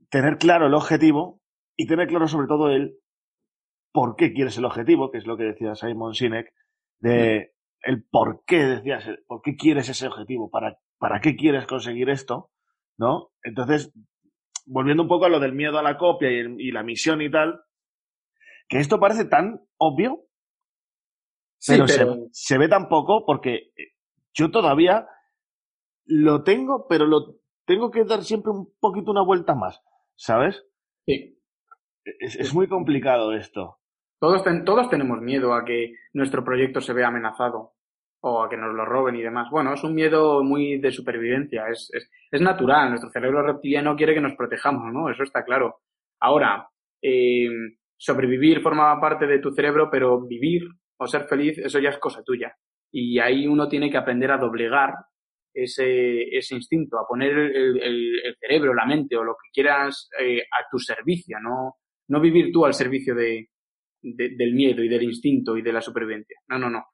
tener 0.10 0.38
claro 0.38 0.68
el 0.68 0.74
objetivo 0.74 1.42
y 1.76 1.88
tener 1.88 2.08
claro 2.08 2.28
sobre 2.28 2.48
todo 2.48 2.70
el 2.70 2.98
por 3.92 4.16
qué 4.16 4.34
quieres 4.34 4.58
el 4.58 4.66
objetivo, 4.66 5.12
que 5.12 5.18
es 5.18 5.26
lo 5.26 5.38
que 5.38 5.44
decía 5.44 5.76
Simon 5.76 6.14
Sinek, 6.14 6.54
de 7.00 7.54
el 7.82 8.04
por 8.04 8.44
qué 8.46 8.66
decías, 8.66 9.06
por 9.26 9.42
qué 9.42 9.56
quieres 9.56 9.90
ese 9.90 10.08
objetivo, 10.08 10.50
para, 10.50 10.78
para 10.98 11.22
qué 11.22 11.36
quieres 11.36 11.66
conseguir 11.66 12.10
esto, 12.10 12.52
¿no? 12.98 13.32
Entonces, 13.44 13.94
volviendo 14.66 15.04
un 15.04 15.10
poco 15.10 15.26
a 15.26 15.30
lo 15.30 15.40
del 15.40 15.54
miedo 15.54 15.80
a 15.80 15.84
la 15.84 15.98
copia 15.98 16.30
y, 16.30 16.44
y 16.58 16.72
la 16.72 16.84
misión 16.84 17.22
y 17.22 17.32
tal, 17.32 17.62
que 18.68 18.80
esto 18.80 19.00
parece 19.00 19.26
tan 19.26 19.62
obvio, 19.78 20.26
sí, 21.58 21.74
pero, 21.74 21.86
pero... 21.88 22.14
Se, 22.32 22.54
se, 22.54 22.58
ve 22.58 22.68
tan 22.68 22.90
poco 22.90 23.26
porque 23.26 23.72
yo 24.40 24.52
todavía 24.52 25.06
lo 26.06 26.44
tengo, 26.44 26.88
pero 26.88 27.06
lo 27.06 27.36
tengo 27.66 27.92
que 27.92 28.06
dar 28.06 28.24
siempre 28.24 28.52
un 28.52 28.74
poquito 28.80 29.12
una 29.12 29.22
vuelta 29.22 29.54
más, 29.54 29.82
¿sabes? 30.16 30.66
Sí. 31.06 31.38
Es, 32.06 32.38
es 32.38 32.54
muy 32.54 32.68
complicado 32.68 33.34
esto. 33.34 33.80
Todos, 34.18 34.44
ten, 34.44 34.64
todos 34.64 34.90
tenemos 34.90 35.20
miedo 35.22 35.54
a 35.54 35.66
que 35.66 35.94
nuestro 36.14 36.44
proyecto 36.44 36.80
se 36.80 36.94
vea 36.94 37.08
amenazado 37.08 37.74
o 38.22 38.44
a 38.44 38.50
que 38.50 38.58
nos 38.58 38.74
lo 38.74 38.86
roben 38.86 39.16
y 39.16 39.22
demás. 39.22 39.50
Bueno, 39.52 39.74
es 39.74 39.84
un 39.84 39.94
miedo 39.94 40.42
muy 40.44 40.80
de 40.80 40.92
supervivencia, 40.92 41.68
es, 41.70 41.90
es, 41.94 42.10
es 42.32 42.42
natural, 42.42 42.90
nuestro 42.90 43.10
cerebro 43.12 43.44
reptiliano 43.44 43.96
quiere 43.96 44.14
que 44.14 44.22
nos 44.22 44.36
protejamos, 44.36 44.92
¿no? 44.94 45.10
Eso 45.10 45.24
está 45.24 45.44
claro. 45.44 45.82
Ahora, 46.20 46.70
eh, 47.02 47.50
sobrevivir 47.98 48.62
forma 48.62 49.00
parte 49.00 49.28
de 49.28 49.40
tu 49.40 49.52
cerebro, 49.52 49.90
pero 49.92 50.26
vivir 50.26 50.64
o 50.98 51.08
ser 51.08 51.26
feliz, 51.26 51.58
eso 51.58 51.80
ya 51.80 51.90
es 51.90 51.98
cosa 51.98 52.24
tuya. 52.24 52.56
Y 52.92 53.20
ahí 53.20 53.48
uno 53.48 53.68
tiene 53.68 53.90
que 53.90 53.98
aprender 53.98 54.32
a 54.32 54.38
doblegar 54.38 54.94
ese, 55.54 56.24
ese 56.36 56.56
instinto, 56.56 56.98
a 56.98 57.08
poner 57.08 57.38
el, 57.38 57.82
el, 57.82 58.36
cerebro, 58.40 58.74
la 58.74 58.86
mente 58.86 59.16
o 59.16 59.24
lo 59.24 59.34
que 59.34 59.50
quieras 59.54 60.10
eh, 60.20 60.42
a 60.42 60.66
tu 60.70 60.80
servicio, 60.80 61.40
no, 61.40 61.76
no 62.08 62.20
vivir 62.20 62.52
tú 62.52 62.66
al 62.66 62.74
servicio 62.74 63.16
de, 63.16 63.50
de, 64.02 64.36
del 64.36 64.54
miedo 64.54 64.84
y 64.84 64.90
del 64.90 65.04
instinto 65.04 65.58
y 65.58 65.62
de 65.62 65.74
la 65.74 65.82
supervivencia. 65.82 66.40
No, 66.48 66.58
no, 66.58 66.70
no. 66.70 66.86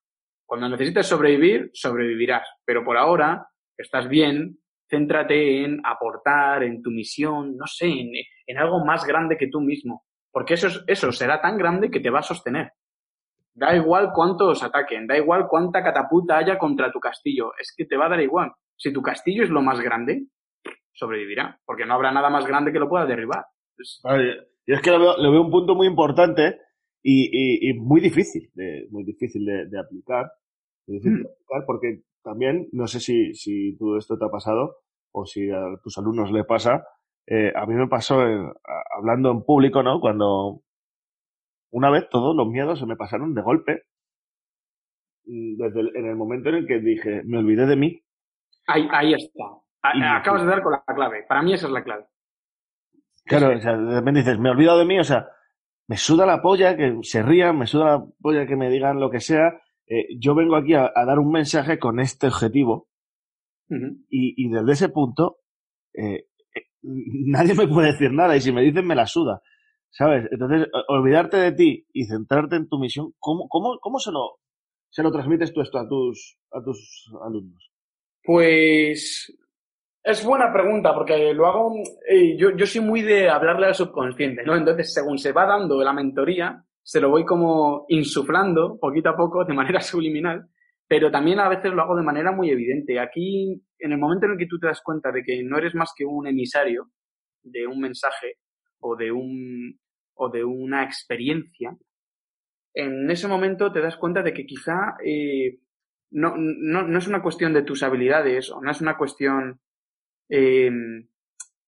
Cuando 0.46 0.70
necesites 0.70 1.08
sobrevivir, 1.08 1.72
sobrevivirás. 1.74 2.48
Pero 2.64 2.84
por 2.84 2.98
ahora, 2.98 3.48
estás 3.78 4.08
bien, 4.08 4.60
céntrate 4.88 5.64
en 5.64 5.82
aportar, 5.84 6.64
en 6.64 6.82
tu 6.82 6.92
misión, 6.92 7.58
no 7.58 7.66
sé, 7.66 7.88
en, 7.88 8.12
en 8.46 8.58
algo 8.58 8.86
más 8.86 9.06
grande 9.06 9.38
que 9.38 9.48
tú 9.48 9.62
mismo. 9.62 10.06
Porque 10.32 10.56
eso, 10.56 10.68
eso 10.88 11.12
será 11.12 11.42
tan 11.42 11.58
grande 11.58 11.90
que 11.90 12.00
te 12.00 12.10
va 12.10 12.20
a 12.20 12.24
sostener. 12.24 12.72
Da 13.56 13.74
igual 13.74 14.12
cuántos 14.14 14.62
ataquen, 14.64 15.08
da 15.08 15.18
igual 15.18 15.48
cuánta 15.50 15.82
catapulta 15.82 16.38
haya 16.38 16.58
contra 16.58 16.92
tu 16.92 17.00
castillo, 17.00 17.52
es 17.60 17.74
que 17.76 17.86
te 17.86 17.96
va 17.96 18.08
a 18.08 18.10
dar 18.10 18.20
igual. 18.20 18.52
Si 18.78 18.92
tu 18.92 19.02
castillo 19.02 19.44
es 19.44 19.50
lo 19.50 19.62
más 19.62 19.80
grande, 19.80 20.28
sobrevivirá, 20.92 21.60
porque 21.66 21.86
no 21.86 21.94
habrá 21.94 22.12
nada 22.12 22.30
más 22.30 22.46
grande 22.46 22.74
que 22.74 22.80
lo 22.80 22.90
pueda 22.90 23.06
derribar. 23.06 23.46
Es... 23.78 24.02
Yo 24.68 24.76
es 24.76 24.82
que 24.82 24.92
lo 24.92 25.00
veo, 25.00 25.42
un 25.42 25.52
punto 25.52 25.74
muy 25.74 25.88
importante 25.88 26.60
y, 27.02 27.30
y, 27.32 27.70
y 27.70 27.74
muy 27.76 28.02
difícil, 28.02 28.50
de, 28.56 28.88
muy 28.90 29.06
difícil 29.06 29.46
de, 29.46 29.68
de 29.68 29.80
aplicar, 29.80 30.26
muy 30.88 30.98
difícil 30.98 31.20
mm. 31.20 31.24
de 31.24 31.30
aplicar, 31.30 31.66
porque 31.66 32.02
también, 32.24 32.68
no 32.74 32.88
sé 32.88 33.00
si, 33.00 33.34
si 33.36 33.78
todo 33.78 33.98
esto 33.98 34.18
te 34.18 34.26
ha 34.26 34.30
pasado 34.30 34.78
o 35.14 35.26
si 35.26 35.50
a 35.50 35.62
tus 35.82 35.98
alumnos 35.98 36.32
le 36.32 36.44
pasa, 36.44 36.84
eh, 37.28 37.54
a 37.56 37.66
mí 37.66 37.76
me 37.76 37.88
pasó 37.88 38.22
en, 38.22 38.52
hablando 38.98 39.32
en 39.32 39.44
público, 39.44 39.82
¿no? 39.82 40.00
Cuando 40.02 40.62
una 41.76 41.90
vez 41.90 42.08
todos 42.10 42.36
los 42.36 42.48
miedos 42.48 42.80
se 42.80 42.86
me 42.86 42.96
pasaron 42.96 43.34
de 43.34 43.42
golpe. 43.42 43.84
mm, 45.26 45.58
Desde 45.58 45.80
el, 45.82 45.96
en 45.96 46.06
el 46.08 46.16
momento 46.16 46.50
en 46.50 46.56
el 46.56 46.68
que 46.68 46.80
dije, 46.80 47.22
me 47.26 47.38
olvidé 47.40 47.66
de 47.66 47.76
mí. 47.76 48.02
Ahí, 48.68 48.88
ahí 48.92 49.14
está. 49.14 49.44
A, 49.84 49.98
Y- 49.98 50.02
Acabas 50.02 50.42
de 50.44 50.48
dar 50.48 50.62
con 50.64 50.72
la 50.72 50.84
clave. 50.96 51.24
Para 51.28 51.42
mí 51.42 51.54
esa 51.54 51.68
es 51.68 51.74
la 51.74 51.84
clave. 51.84 52.06
Claro, 53.26 53.58
o 53.58 53.60
sea, 53.60 53.76
de 53.78 53.96
repente 54.00 54.20
dices, 54.22 54.40
me 54.40 54.50
he 54.50 54.52
olvidado 54.52 54.80
de 54.80 54.86
mí, 54.86 55.00
o 55.00 55.04
sea, 55.04 55.28
me 55.88 55.98
suda 55.98 56.26
la 56.26 56.42
polla 56.42 56.78
que 56.78 57.00
se 57.02 57.24
rían, 57.24 57.58
me 57.58 57.66
suda 57.68 57.86
la 57.98 58.06
polla 58.22 58.46
que 58.46 58.56
me 58.56 58.70
digan 58.70 59.00
lo 59.00 59.10
que 59.10 59.20
sea. 59.20 59.62
Eh, 59.88 60.18
yo 60.20 60.34
vengo 60.36 60.56
aquí 60.56 60.74
a, 60.76 60.92
a 60.96 61.06
dar 61.06 61.20
un 61.20 61.32
mensaje 61.32 61.78
con 61.80 62.00
este 62.00 62.28
objetivo 62.28 62.88
y, 64.10 64.46
y 64.46 64.50
desde 64.50 64.72
ese 64.74 64.90
punto 64.90 65.38
eh, 65.94 66.26
eh, 66.56 66.62
nadie 66.82 67.54
me 67.56 67.68
puede 67.68 67.92
decir 67.94 68.12
nada 68.12 68.36
y 68.36 68.42
si 68.42 68.52
me 68.52 68.62
dicen 68.62 68.86
me 68.86 68.96
la 68.96 69.06
suda, 69.08 69.42
¿sabes? 69.96 70.28
Entonces, 70.30 70.68
olvidarte 70.90 71.38
de 71.38 71.52
ti 71.54 71.88
y 71.94 72.06
centrarte 72.06 72.58
en 72.58 72.68
tu 72.68 72.78
misión, 72.78 73.14
¿cómo, 73.18 73.48
cómo, 73.48 73.80
cómo 73.80 73.98
se, 73.98 74.12
lo, 74.12 74.40
se 74.90 75.02
lo 75.02 75.12
transmites 75.12 75.54
tú 75.54 75.62
esto 75.62 75.80
a 75.80 75.88
tus, 75.88 76.38
a 76.52 76.62
tus 76.62 77.10
alumnos? 77.26 77.72
Pues 78.22 79.34
es 80.04 80.26
buena 80.26 80.52
pregunta 80.52 80.94
porque 80.94 81.34
lo 81.34 81.48
hago, 81.48 81.76
yo, 82.38 82.56
yo 82.58 82.66
soy 82.66 82.82
muy 82.82 83.04
de 83.04 83.30
hablarle 83.30 83.68
al 83.68 83.76
subconsciente, 83.76 84.44
¿no? 84.44 84.56
Entonces, 84.56 84.94
según 84.94 85.18
se 85.18 85.32
va 85.32 85.46
dando 85.46 85.82
la 85.82 85.94
mentoría, 85.94 86.62
se 86.84 87.00
lo 87.00 87.10
voy 87.10 87.24
como 87.24 87.86
insuflando 87.88 88.78
poquito 88.80 89.10
a 89.10 89.16
poco 89.16 89.46
de 89.46 89.54
manera 89.54 89.80
subliminal, 89.82 90.50
pero 90.88 91.10
también 91.10 91.40
a 91.40 91.48
veces 91.48 91.72
lo 91.72 91.82
hago 91.82 91.96
de 91.96 92.04
manera 92.04 92.34
muy 92.34 92.50
evidente. 92.50 93.00
Aquí, 93.00 93.64
en 93.80 93.92
el 93.94 93.98
momento 93.98 94.26
en 94.26 94.34
el 94.34 94.38
que 94.38 94.46
tú 94.46 94.60
te 94.60 94.68
das 94.68 94.82
cuenta 94.84 95.12
de 95.12 95.24
que 95.24 95.42
no 95.42 95.58
eres 95.58 95.74
más 95.74 95.94
que 95.96 96.04
un 96.04 96.28
emisario 96.28 96.92
de 97.42 97.66
un 97.66 97.80
mensaje 97.80 98.40
o 98.80 98.96
de 98.96 99.12
un 99.12 99.80
o 100.16 100.30
de 100.30 100.44
una 100.44 100.84
experiencia, 100.84 101.76
en 102.74 103.10
ese 103.10 103.28
momento 103.28 103.72
te 103.72 103.82
das 103.82 103.96
cuenta 103.98 104.22
de 104.22 104.34
que 104.34 104.46
quizá 104.46 104.98
eh, 105.04 105.60
no, 106.12 106.36
no, 106.38 106.84
no 106.84 106.98
es 106.98 107.08
una 107.08 107.22
cuestión 107.22 107.54
de 107.54 107.64
tus 107.64 107.84
habilidades 107.84 108.52
o 108.52 108.62
no 108.62 108.72
es 108.72 108.82
una 108.82 108.98
cuestión 108.98 109.62
eh, 110.30 110.70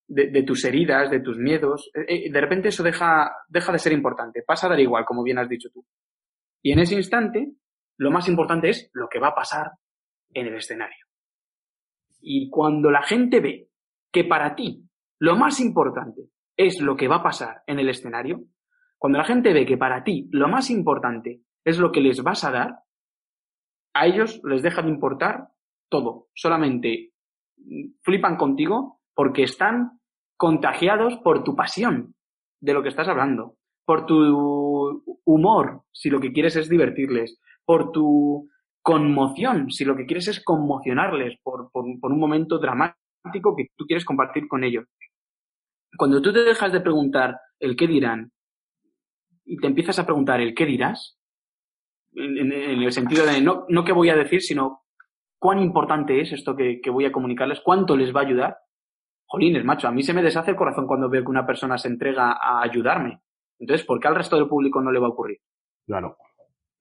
de, 0.07 0.27
de, 0.27 0.43
tus 0.43 0.65
heridas, 0.65 1.09
de 1.09 1.21
tus 1.21 1.37
miedos. 1.37 1.89
Eh, 1.93 2.31
de 2.31 2.41
repente 2.41 2.69
eso 2.69 2.83
deja, 2.83 3.31
deja 3.47 3.71
de 3.71 3.79
ser 3.79 3.93
importante, 3.93 4.43
pasa 4.45 4.67
a 4.67 4.71
dar 4.71 4.79
igual, 4.79 5.05
como 5.05 5.23
bien 5.23 5.39
has 5.39 5.49
dicho 5.49 5.69
tú. 5.73 5.85
Y 6.61 6.71
en 6.71 6.79
ese 6.79 6.95
instante, 6.95 7.53
lo 7.97 8.11
más 8.11 8.27
importante 8.27 8.69
es 8.69 8.89
lo 8.93 9.07
que 9.09 9.19
va 9.19 9.29
a 9.29 9.35
pasar 9.35 9.71
en 10.33 10.47
el 10.47 10.55
escenario. 10.55 11.05
Y 12.19 12.49
cuando 12.49 12.91
la 12.91 13.03
gente 13.03 13.39
ve 13.39 13.69
que 14.11 14.23
para 14.23 14.55
ti 14.55 14.83
lo 15.19 15.35
más 15.35 15.59
importante 15.59 16.29
es 16.57 16.81
lo 16.81 16.97
que 16.97 17.07
va 17.07 17.17
a 17.17 17.23
pasar 17.23 17.63
en 17.67 17.79
el 17.79 17.89
escenario, 17.89 18.41
cuando 18.97 19.19
la 19.19 19.25
gente 19.25 19.53
ve 19.53 19.65
que 19.65 19.77
para 19.77 20.03
ti 20.03 20.27
lo 20.31 20.47
más 20.47 20.69
importante 20.69 21.41
es 21.63 21.77
lo 21.77 21.91
que 21.91 22.01
les 22.01 22.23
vas 22.23 22.43
a 22.43 22.51
dar, 22.51 22.79
a 23.93 24.07
ellos 24.07 24.41
les 24.43 24.63
deja 24.63 24.81
de 24.81 24.89
importar 24.89 25.49
todo. 25.89 26.27
Solamente 26.33 27.13
flipan 28.01 28.37
contigo 28.37 29.01
porque 29.13 29.43
están 29.43 29.99
contagiados 30.35 31.17
por 31.17 31.43
tu 31.43 31.55
pasión 31.55 32.15
de 32.59 32.73
lo 32.73 32.81
que 32.81 32.89
estás 32.89 33.07
hablando, 33.07 33.57
por 33.85 34.05
tu 34.05 35.03
humor, 35.25 35.83
si 35.91 36.09
lo 36.09 36.19
que 36.19 36.31
quieres 36.31 36.55
es 36.55 36.69
divertirles, 36.69 37.39
por 37.65 37.91
tu 37.91 38.49
conmoción, 38.81 39.69
si 39.69 39.85
lo 39.85 39.95
que 39.95 40.05
quieres 40.05 40.27
es 40.27 40.43
conmocionarles 40.43 41.37
por, 41.43 41.71
por, 41.71 41.85
por 41.99 42.11
un 42.11 42.19
momento 42.19 42.57
dramático 42.57 43.55
que 43.55 43.67
tú 43.75 43.85
quieres 43.85 44.05
compartir 44.05 44.47
con 44.47 44.63
ellos. 44.63 44.85
Cuando 45.95 46.21
tú 46.21 46.33
te 46.33 46.43
dejas 46.43 46.71
de 46.71 46.81
preguntar 46.81 47.39
el 47.59 47.75
qué 47.75 47.87
dirán 47.87 48.31
y 49.45 49.57
te 49.57 49.67
empiezas 49.67 49.99
a 49.99 50.05
preguntar 50.05 50.41
el 50.41 50.53
qué 50.53 50.65
dirás, 50.65 51.17
en, 52.13 52.37
en, 52.37 52.51
en 52.51 52.81
el 52.81 52.91
sentido 52.91 53.25
de 53.25 53.41
no, 53.41 53.65
no 53.69 53.83
qué 53.83 53.93
voy 53.93 54.09
a 54.09 54.15
decir, 54.15 54.41
sino 54.41 54.83
cuán 55.39 55.59
importante 55.59 56.19
es 56.19 56.31
esto 56.31 56.55
que, 56.55 56.81
que, 56.81 56.89
voy 56.89 57.05
a 57.05 57.11
comunicarles, 57.11 57.61
cuánto 57.61 57.95
les 57.95 58.15
va 58.15 58.21
a 58.21 58.25
ayudar. 58.25 58.57
Jolines, 59.25 59.63
macho, 59.63 59.87
a 59.87 59.91
mí 59.91 60.03
se 60.03 60.13
me 60.13 60.23
deshace 60.23 60.51
el 60.51 60.57
corazón 60.57 60.87
cuando 60.87 61.09
veo 61.09 61.23
que 61.23 61.29
una 61.29 61.45
persona 61.45 61.77
se 61.77 61.89
entrega 61.89 62.37
a 62.41 62.61
ayudarme. 62.61 63.21
Entonces, 63.59 63.85
¿por 63.85 63.99
qué 63.99 64.07
al 64.07 64.15
resto 64.15 64.35
del 64.35 64.47
público 64.47 64.81
no 64.81 64.91
le 64.91 64.99
va 64.99 65.07
a 65.07 65.11
ocurrir? 65.11 65.39
Claro. 65.85 66.17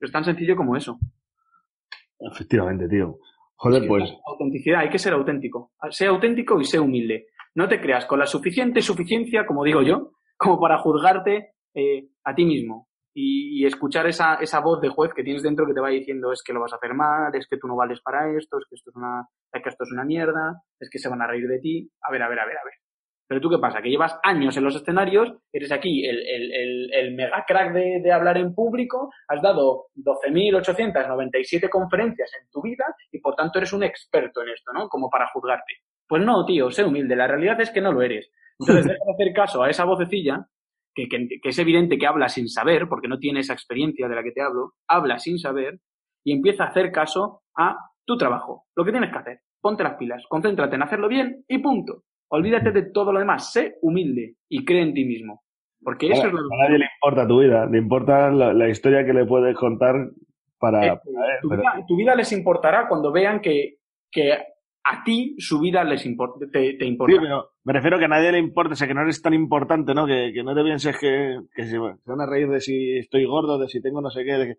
Es 0.00 0.12
tan 0.12 0.24
sencillo 0.24 0.57
como 0.57 0.76
eso. 0.76 0.98
Efectivamente, 2.18 2.88
tío. 2.88 3.18
Joder, 3.57 3.82
sí, 3.82 3.88
pues. 3.88 4.14
Autenticidad, 4.26 4.80
hay 4.80 4.90
que 4.90 4.98
ser 4.98 5.14
auténtico. 5.14 5.72
Sé 5.90 6.07
auténtico 6.07 6.61
y 6.61 6.64
sé 6.64 6.78
humilde. 6.78 7.28
No 7.57 7.68
te 7.68 7.80
creas 7.80 8.04
con 8.04 8.18
la 8.18 8.26
suficiente 8.26 8.82
suficiencia, 8.82 9.46
como 9.46 9.64
digo 9.64 9.80
yo, 9.80 10.12
como 10.36 10.61
para 10.61 10.78
juzgarte 10.78 11.54
eh, 11.74 12.09
a 12.22 12.34
ti 12.34 12.44
mismo. 12.44 12.88
y, 13.14 13.64
escuchar 13.64 14.07
esa, 14.07 14.34
esa 14.34 14.61
voz 14.61 14.78
de 14.82 14.90
juez 14.90 15.14
que 15.14 15.24
tienes 15.24 15.42
dentro 15.42 15.66
que 15.66 15.72
te 15.72 15.80
va 15.80 15.88
diciendo 15.88 16.32
es 16.32 16.42
que 16.44 16.52
lo 16.52 16.61
vas 16.61 16.74
a 16.74 16.76
hacer 16.76 16.92
mal, 16.92 17.34
es 17.34 17.48
que 17.48 17.57
tú 17.57 17.66
no 17.66 17.74
vales 17.74 18.02
para 18.02 18.30
esto, 18.36 18.59
es 18.59 18.66
que 18.68 18.74
esto 18.74 18.90
es 18.90 18.96
una, 18.96 19.26
es 19.50 19.62
que 19.62 19.70
esto 19.70 19.84
es 19.84 19.90
una 19.90 20.04
mierda, 20.04 20.62
es 20.78 20.90
que 20.90 20.98
se 20.98 21.09
van 21.09 21.22
a 21.22 21.26
reír 21.26 21.48
de 21.48 21.59
ti. 21.59 21.90
A 22.02 22.12
ver, 22.12 22.22
a 22.22 22.28
ver, 22.28 22.40
a 22.40 22.44
ver, 22.44 22.59
a 22.59 22.64
ver. 22.64 22.74
Pero 23.26 23.40
tú 23.40 23.48
qué 23.48 23.59
pasa, 23.59 23.80
que 23.80 23.88
llevas 23.88 24.20
años 24.22 24.57
en 24.57 24.64
los 24.64 24.76
escenarios, 24.76 25.32
eres 25.50 25.72
aquí 25.72 26.07
el, 26.07 26.18
el, 26.18 26.52
el, 26.52 26.94
el 26.94 27.14
mega 27.14 27.44
crack 27.46 27.72
de, 27.72 28.00
de, 28.02 28.12
hablar 28.12 28.36
en 28.36 28.54
público, 28.54 29.11
has 29.28 29.40
dado 29.42 29.86
12.897 29.96 31.70
conferencias 31.70 32.30
en 32.38 32.48
tu 32.50 32.61
vida 32.61 32.84
y 33.11 33.18
por 33.18 33.34
tanto 33.34 33.59
eres 33.59 33.72
un 33.72 33.82
experto 33.82 34.42
en 34.42 34.50
esto, 34.50 34.72
¿no? 34.72 34.88
Como 34.88 35.09
para 35.09 35.26
juzgarte. 35.28 35.72
Pues 36.09 36.24
no, 36.24 36.44
tío, 36.44 36.70
sé 36.70 36.84
humilde, 36.84 37.16
la 37.16 37.26
realidad 37.26 37.61
es 37.61 37.70
que 37.70 37.80
no 37.80 37.92
lo 37.92 38.02
eres. 38.02 38.30
Entonces 38.59 38.84
deja 38.86 39.04
de 39.04 39.12
hacer 39.12 39.32
caso 39.34 39.62
a 39.62 39.70
esa 39.70 39.84
vocecilla, 39.84 40.46
que, 40.94 41.09
que, 41.09 41.28
que 41.42 41.48
es 41.48 41.59
evidente 41.59 41.98
que 41.98 42.07
habla 42.07 42.28
sin 42.28 42.48
saber, 42.48 42.88
porque 42.88 43.09
no 43.09 43.18
tiene 43.18 43.40
esa 43.40 43.52
experiencia 43.52 44.09
de 44.09 44.14
la 44.14 44.22
que 44.22 44.32
te 44.32 44.42
hablo, 44.42 44.72
habla 44.88 45.18
sin 45.18 45.38
saber 45.38 45.80
y 46.24 46.32
empieza 46.32 46.64
a 46.64 46.68
hacer 46.68 46.90
caso 46.90 47.42
a 47.57 47.76
tu 48.04 48.16
trabajo, 48.16 48.66
lo 48.74 48.84
que 48.84 48.92
tienes 48.92 49.11
que 49.12 49.18
hacer. 49.18 49.40
Ponte 49.61 49.82
las 49.82 49.96
pilas, 49.96 50.24
concéntrate 50.28 50.76
en 50.76 50.82
hacerlo 50.82 51.09
bien 51.09 51.44
y 51.48 51.59
punto. 51.59 52.04
Olvídate 52.28 52.72
de 52.72 52.90
todo 52.90 53.12
lo 53.12 53.18
demás, 53.18 53.52
sé 53.52 53.76
humilde 53.82 54.36
y 54.48 54.64
cree 54.64 54.82
en 54.82 54.94
ti 54.94 55.04
mismo. 55.04 55.42
Porque 55.82 56.09
eso 56.09 56.26
es 56.26 56.32
lo 56.32 56.40
A 56.40 56.64
nadie 56.64 56.78
le 56.78 56.88
importa 56.96 57.28
tu 57.28 57.40
vida, 57.40 57.66
le 57.66 57.78
importa 57.78 58.30
la, 58.30 58.52
la 58.52 58.68
historia 58.68 59.04
que 59.04 59.12
le 59.12 59.24
puedes 59.24 59.57
contar 59.57 59.94
para... 60.59 60.86
Eh, 60.86 60.88
para 60.88 61.40
tu, 61.40 61.48
pero... 61.48 61.62
vida, 61.62 61.84
tu, 61.86 61.96
vida, 61.96 62.14
les 62.14 62.32
importará 62.32 62.88
cuando 62.88 63.12
vean 63.12 63.40
que, 63.40 63.76
que 64.11 64.36
a 64.89 65.03
ti 65.03 65.34
su 65.39 65.59
vida 65.59 65.82
les 65.84 66.07
import 66.07 66.37
te, 66.53 66.74
te, 66.74 66.87
importa. 66.87 67.14
Sí, 67.14 67.18
pero 67.20 67.51
me 67.64 67.72
refiero 67.72 67.97
a 67.97 67.99
que 67.99 68.05
a 68.05 68.09
nadie 68.09 68.32
le 68.32 68.39
importa, 68.39 68.74
o 68.74 68.76
sea, 68.76 68.87
que 68.87 68.95
no 68.95 69.03
eres 69.03 69.20
tan 69.20 69.34
importante, 69.34 69.95
¿no? 69.95 70.07
Que, 70.07 70.30
que 70.32 70.45
no 70.45 70.55
te 70.55 70.62
pienses 70.62 70.97
que, 70.99 71.41
que 71.55 71.64
se, 71.64 71.70
se, 71.70 71.78
van 71.78 72.20
a 72.20 72.26
reír 72.26 72.49
de 72.49 72.61
si 72.61 72.99
estoy 72.99 73.24
gordo, 73.24 73.59
de 73.59 73.68
si 73.68 73.82
tengo 73.82 74.01
no 74.01 74.11
sé 74.11 74.24
qué, 74.24 74.32
de 74.32 74.47
que, 74.47 74.55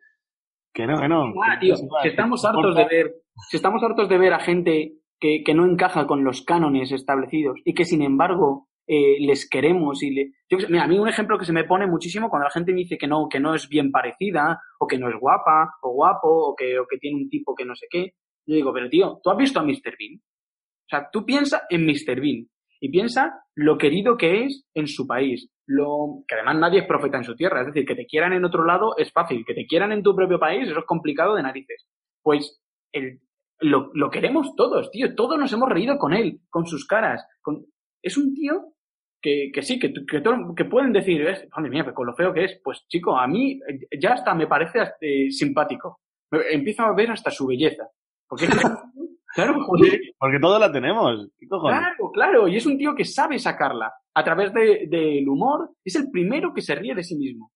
que 0.73 0.85
no, 0.85 0.99
que 0.99 1.07
no. 1.07 1.33
Ah, 1.43 1.57
tío, 1.59 1.75
si 1.75 2.07
estamos 2.09 2.43
hartos 2.43 2.75
de 2.75 2.85
ver, 2.85 3.15
si 3.49 3.57
estamos 3.57 3.81
hartos 3.81 4.09
de 4.09 4.17
ver 4.17 4.33
a 4.33 4.39
gente 4.39 4.93
que, 5.19 5.43
que, 5.45 5.53
no 5.53 5.65
encaja 5.65 6.05
con 6.05 6.23
los 6.23 6.43
cánones 6.43 6.91
establecidos 6.91 7.59
y 7.63 7.73
que 7.73 7.85
sin 7.85 8.01
embargo 8.01 8.67
eh, 8.85 9.17
les 9.19 9.49
queremos 9.49 10.03
y 10.03 10.11
le... 10.11 10.31
Yo, 10.49 10.57
mira, 10.69 10.83
a 10.83 10.87
mí 10.87 10.99
un 10.99 11.09
ejemplo 11.09 11.37
que 11.37 11.45
se 11.45 11.53
me 11.53 11.63
pone 11.63 11.87
muchísimo 11.87 12.29
cuando 12.29 12.45
la 12.45 12.51
gente 12.51 12.73
me 12.73 12.79
dice 12.79 12.97
que 12.97 13.07
no, 13.07 13.27
que 13.29 13.39
no 13.39 13.53
es 13.53 13.67
bien 13.67 13.91
parecida 13.91 14.59
o 14.79 14.87
que 14.87 14.97
no 14.97 15.09
es 15.09 15.15
guapa 15.19 15.75
o 15.81 15.91
guapo 15.91 16.29
o 16.29 16.55
que, 16.55 16.79
o 16.79 16.85
que 16.89 16.97
tiene 16.97 17.17
un 17.17 17.29
tipo 17.29 17.55
que 17.55 17.65
no 17.65 17.75
sé 17.75 17.87
qué. 17.89 18.13
Yo 18.47 18.55
digo, 18.55 18.73
pero 18.73 18.89
tío, 18.89 19.19
¿tú 19.21 19.29
has 19.29 19.37
visto 19.37 19.59
a 19.59 19.63
Mr. 19.63 19.95
Bean? 19.99 20.19
O 20.19 20.89
sea, 20.89 21.09
tú 21.11 21.25
piensa 21.25 21.63
en 21.69 21.85
Mr. 21.85 22.21
Bean 22.21 22.47
y 22.79 22.89
piensa 22.89 23.43
lo 23.55 23.77
querido 23.77 24.17
que 24.17 24.45
es 24.45 24.65
en 24.73 24.87
su 24.87 25.05
país. 25.05 25.49
Lo, 25.65 26.23
que 26.27 26.35
además 26.35 26.57
nadie 26.57 26.79
es 26.79 26.87
profeta 26.87 27.17
en 27.17 27.25
su 27.25 27.35
tierra. 27.35 27.61
Es 27.61 27.67
decir, 27.67 27.85
que 27.85 27.95
te 27.95 28.05
quieran 28.05 28.33
en 28.33 28.45
otro 28.45 28.63
lado 28.63 28.95
es 28.97 29.11
fácil. 29.11 29.43
Que 29.45 29.53
te 29.53 29.65
quieran 29.65 29.91
en 29.91 30.01
tu 30.01 30.15
propio 30.15 30.39
país, 30.39 30.67
eso 30.67 30.79
es 30.79 30.85
complicado 30.85 31.35
de 31.35 31.43
narices. 31.43 31.85
Pues 32.23 32.61
el, 32.93 33.19
lo, 33.59 33.91
lo, 33.93 34.09
queremos 34.09 34.55
todos, 34.55 34.89
tío. 34.91 35.13
Todos 35.13 35.37
nos 35.37 35.51
hemos 35.51 35.69
reído 35.69 35.97
con 35.97 36.13
él, 36.13 36.39
con 36.49 36.65
sus 36.65 36.85
caras. 36.87 37.25
Con... 37.41 37.65
Es 38.01 38.17
un 38.17 38.33
tío 38.33 38.73
que, 39.21 39.51
que 39.53 39.61
sí, 39.61 39.77
que, 39.79 39.91
que, 39.91 40.65
pueden 40.65 40.93
decir, 40.93 41.25
madre 41.55 41.69
mía, 41.69 41.93
con 41.93 42.07
lo 42.07 42.15
feo 42.15 42.33
que 42.33 42.45
es. 42.45 42.61
Pues 42.63 42.85
chico, 42.87 43.17
a 43.17 43.27
mí 43.27 43.59
ya 43.99 44.13
hasta 44.13 44.33
me 44.33 44.47
parece 44.47 44.79
eh, 45.01 45.31
simpático. 45.31 45.99
Empiezo 46.31 46.83
a 46.83 46.93
ver 46.93 47.11
hasta 47.11 47.31
su 47.31 47.47
belleza. 47.47 47.89
Porque 48.27 48.47
claro, 49.35 49.63
joder. 49.63 49.99
Porque 50.17 50.39
todos 50.39 50.59
la 50.59 50.71
tenemos. 50.71 51.27
¿Qué 51.37 51.47
cojones? 51.47 51.79
Claro, 51.79 52.11
claro. 52.11 52.47
Y 52.47 52.57
es 52.57 52.65
un 52.65 52.77
tío 52.77 52.95
que 52.95 53.05
sabe 53.05 53.39
sacarla 53.39 53.93
a 54.13 54.23
través 54.23 54.53
del 54.53 54.89
de, 54.89 54.97
de 54.97 55.25
humor. 55.27 55.71
Es 55.83 55.95
el 55.95 56.09
primero 56.11 56.53
que 56.53 56.61
se 56.61 56.75
ríe 56.75 56.95
de 56.95 57.03
sí 57.03 57.15
mismo. 57.15 57.51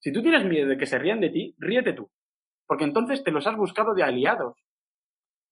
Si 0.00 0.12
tú 0.12 0.22
tienes 0.22 0.44
miedo 0.44 0.68
de 0.68 0.78
que 0.78 0.86
se 0.86 0.98
rían 0.98 1.20
de 1.20 1.30
ti, 1.30 1.54
ríete 1.58 1.92
tú. 1.92 2.10
Porque 2.66 2.84
entonces 2.84 3.22
te 3.22 3.30
los 3.30 3.46
has 3.46 3.56
buscado 3.56 3.94
de 3.94 4.02
aliados. 4.02 4.56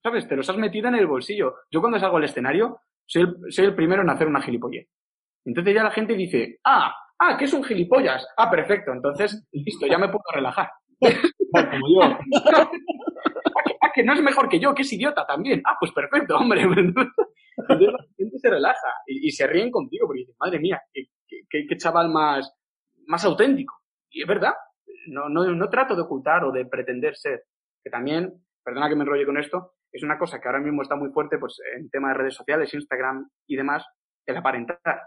¿Sabes? 0.02 0.28
Te 0.28 0.36
los 0.36 0.48
has 0.48 0.56
metido 0.56 0.88
en 0.88 0.96
el 0.96 1.06
bolsillo. 1.06 1.54
Yo 1.70 1.80
cuando 1.80 1.98
salgo 1.98 2.18
al 2.18 2.24
escenario, 2.24 2.80
soy 3.06 3.22
el, 3.22 3.36
soy 3.50 3.64
el 3.66 3.74
primero 3.74 4.02
en 4.02 4.10
hacer 4.10 4.26
una 4.26 4.42
gilipollez. 4.42 4.88
Entonces 5.44 5.74
ya 5.74 5.82
la 5.82 5.90
gente 5.90 6.14
dice, 6.14 6.58
ah, 6.64 6.94
ah, 7.18 7.36
que 7.36 7.44
es 7.44 7.52
un 7.52 7.64
gilipollas. 7.64 8.26
Ah, 8.36 8.50
perfecto. 8.50 8.92
Entonces, 8.92 9.46
listo, 9.52 9.86
ya 9.86 9.98
me 9.98 10.08
puedo 10.08 10.24
relajar. 10.32 10.70
Como 11.00 11.88
yo. 11.88 12.18
que, 13.64 13.74
ah, 13.80 13.90
que, 13.94 14.04
no 14.04 14.12
es 14.12 14.22
mejor 14.22 14.48
que 14.48 14.60
yo, 14.60 14.74
que 14.74 14.82
es 14.82 14.92
idiota 14.92 15.26
también. 15.26 15.62
Ah, 15.64 15.76
pues 15.78 15.92
perfecto, 15.92 16.36
hombre. 16.36 16.62
Entonces 17.56 17.88
la 17.92 18.04
gente 18.16 18.38
se 18.38 18.50
relaja 18.50 18.88
y, 19.06 19.30
se 19.30 19.46
ríen 19.46 19.70
contigo 19.70 20.06
porque 20.06 20.20
dicen, 20.20 20.34
madre 20.38 20.58
mía, 20.58 20.80
qué 20.92 21.76
chaval 21.76 22.10
más, 22.10 22.52
más 23.06 23.24
auténtico. 23.24 23.74
Y 24.10 24.22
es 24.22 24.28
verdad. 24.28 24.52
No, 25.06 25.28
no, 25.28 25.44
no 25.44 25.68
trato 25.68 25.94
de 25.94 26.02
ocultar 26.02 26.44
o 26.44 26.52
de 26.52 26.66
pretender 26.66 27.16
ser. 27.16 27.44
Que 27.82 27.90
también, 27.90 28.32
perdona 28.62 28.88
que 28.88 28.96
me 28.96 29.02
enrolle 29.02 29.26
con 29.26 29.38
esto, 29.38 29.74
es 29.92 30.02
una 30.02 30.18
cosa 30.18 30.40
que 30.40 30.48
ahora 30.48 30.60
mismo 30.60 30.82
está 30.82 30.96
muy 30.96 31.10
fuerte 31.10 31.38
pues 31.38 31.60
en 31.76 31.88
tema 31.90 32.08
de 32.08 32.14
redes 32.14 32.34
sociales, 32.34 32.72
Instagram 32.74 33.28
y 33.46 33.56
demás, 33.56 33.86
el 34.26 34.36
aparentar. 34.36 35.02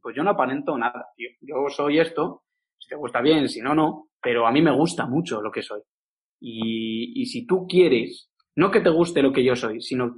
Pues 0.00 0.16
yo 0.16 0.24
no 0.24 0.30
aparento 0.30 0.76
nada, 0.78 1.06
tío. 1.14 1.28
Yo 1.40 1.68
soy 1.68 2.00
esto, 2.00 2.42
si 2.78 2.88
te 2.88 2.96
gusta 2.96 3.20
bien, 3.20 3.48
si 3.48 3.60
no, 3.60 3.74
no, 3.74 4.08
pero 4.20 4.46
a 4.46 4.50
mí 4.50 4.62
me 4.62 4.74
gusta 4.74 5.06
mucho 5.06 5.40
lo 5.40 5.52
que 5.52 5.62
soy. 5.62 5.82
Y, 6.40 7.26
si 7.26 7.46
tú 7.46 7.66
quieres, 7.66 8.30
no 8.56 8.70
que 8.70 8.80
te 8.80 8.90
guste 8.90 9.22
lo 9.22 9.32
que 9.32 9.44
yo 9.44 9.56
soy, 9.56 9.80
sino 9.80 10.14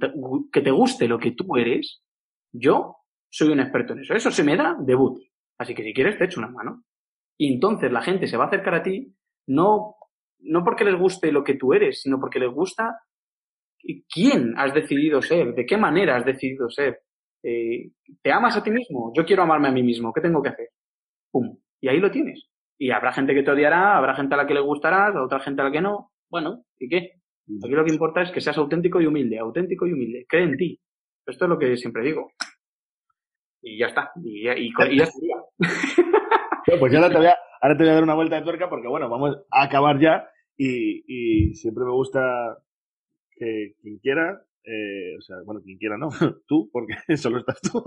que 0.51 0.61
te 0.61 0.71
guste 0.71 1.07
lo 1.07 1.19
que 1.19 1.31
tú 1.31 1.55
eres, 1.57 2.03
yo 2.51 2.97
soy 3.29 3.49
un 3.49 3.59
experto 3.59 3.93
en 3.93 3.99
eso. 3.99 4.13
Eso 4.13 4.31
se 4.31 4.43
me 4.43 4.55
da 4.55 4.75
debut. 4.79 5.19
Así 5.57 5.73
que 5.73 5.83
si 5.83 5.93
quieres 5.93 6.17
te 6.17 6.25
echo 6.25 6.39
una 6.39 6.49
mano. 6.49 6.83
Y 7.37 7.53
entonces 7.53 7.91
la 7.91 8.01
gente 8.01 8.27
se 8.27 8.37
va 8.37 8.45
a 8.45 8.47
acercar 8.47 8.75
a 8.75 8.83
ti 8.83 9.15
no, 9.47 9.95
no 10.39 10.63
porque 10.63 10.85
les 10.85 10.97
guste 10.97 11.31
lo 11.31 11.43
que 11.43 11.55
tú 11.55 11.73
eres, 11.73 12.01
sino 12.01 12.19
porque 12.19 12.39
les 12.39 12.51
gusta 12.51 12.99
quién 14.09 14.53
has 14.57 14.73
decidido 14.73 15.21
ser, 15.21 15.53
de 15.53 15.65
qué 15.65 15.77
manera 15.77 16.17
has 16.17 16.25
decidido 16.25 16.69
ser. 16.69 17.01
Eh, 17.43 17.91
¿Te 18.21 18.31
amas 18.31 18.55
a 18.57 18.63
ti 18.63 18.69
mismo? 18.69 19.11
Yo 19.15 19.25
quiero 19.25 19.43
amarme 19.43 19.69
a 19.69 19.71
mí 19.71 19.83
mismo. 19.83 20.13
¿Qué 20.13 20.21
tengo 20.21 20.41
que 20.41 20.49
hacer? 20.49 20.69
¡Pum! 21.31 21.57
Y 21.79 21.87
ahí 21.87 21.99
lo 21.99 22.11
tienes. 22.11 22.47
Y 22.77 22.91
habrá 22.91 23.11
gente 23.13 23.33
que 23.33 23.43
te 23.43 23.51
odiará, 23.51 23.97
habrá 23.97 24.15
gente 24.15 24.35
a 24.35 24.37
la 24.37 24.47
que 24.47 24.53
le 24.53 24.61
gustarás, 24.61 25.15
a 25.15 25.23
otra 25.23 25.39
gente 25.39 25.61
a 25.61 25.65
la 25.65 25.71
que 25.71 25.81
no. 25.81 26.10
Bueno, 26.31 26.63
¿y 26.79 26.87
qué? 26.87 27.11
Aquí 27.63 27.73
lo 27.73 27.83
que 27.83 27.91
importa 27.91 28.21
es 28.21 28.31
que 28.31 28.39
seas 28.39 28.57
auténtico 28.57 29.01
y 29.01 29.05
humilde, 29.05 29.37
auténtico 29.37 29.85
y 29.85 29.91
humilde. 29.91 30.25
Cree 30.27 30.45
en 30.45 30.55
ti. 30.55 30.79
Esto 31.25 31.45
es 31.45 31.49
lo 31.49 31.59
que 31.59 31.75
siempre 31.75 32.03
digo. 32.03 32.31
Y 33.61 33.77
ya 33.77 33.87
está. 33.87 34.11
Y 34.23 34.45
ya, 34.45 34.57
y, 34.57 34.67
y 34.67 34.97
ya 34.97 35.03
estaría. 35.03 35.35
pues 36.79 36.91
ya 36.91 36.99
ahora 36.99 37.09
te, 37.09 37.17
voy 37.17 37.27
a, 37.27 37.35
ahora 37.61 37.77
te 37.77 37.83
voy 37.83 37.91
a 37.91 37.93
dar 37.95 38.03
una 38.03 38.15
vuelta 38.15 38.37
de 38.37 38.43
tuerca 38.43 38.69
porque, 38.69 38.87
bueno, 38.87 39.09
vamos 39.09 39.37
a 39.51 39.63
acabar 39.63 39.99
ya. 39.99 40.29
Y, 40.57 41.03
y 41.05 41.53
siempre 41.55 41.83
me 41.83 41.91
gusta 41.91 42.57
que 43.35 43.73
quien 43.81 43.97
quiera, 43.97 44.41
eh, 44.63 45.17
o 45.17 45.21
sea, 45.21 45.37
bueno, 45.43 45.61
quien 45.61 45.77
quiera 45.77 45.97
no, 45.97 46.09
tú, 46.47 46.69
porque 46.71 46.93
solo 47.17 47.39
estás 47.39 47.59
tú, 47.61 47.83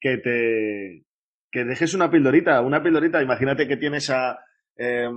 que 0.00 0.18
te 0.18 1.04
que 1.50 1.64
dejes 1.64 1.94
una 1.94 2.10
pildorita, 2.10 2.60
una 2.60 2.82
pildorita, 2.82 3.22
imagínate 3.22 3.66
que 3.66 3.78
tienes 3.78 4.10
a 4.10 4.38
eh, 4.76 5.08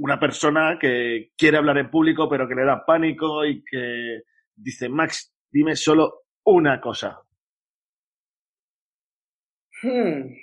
una 0.00 0.18
persona 0.18 0.78
que 0.80 1.30
quiere 1.36 1.58
hablar 1.58 1.76
en 1.76 1.90
público 1.90 2.28
pero 2.28 2.48
que 2.48 2.54
le 2.54 2.64
da 2.64 2.84
pánico 2.84 3.44
y 3.44 3.62
que 3.62 4.22
dice, 4.54 4.88
Max, 4.88 5.34
dime 5.50 5.76
solo 5.76 6.22
una 6.44 6.80
cosa. 6.80 7.20
Hmm. 9.82 10.34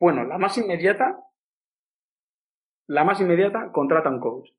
Bueno, 0.00 0.24
la 0.24 0.36
más 0.38 0.58
inmediata, 0.58 1.16
la 2.88 3.04
más 3.04 3.20
inmediata, 3.20 3.70
contrata 3.72 4.10
un 4.10 4.20
coach. 4.20 4.50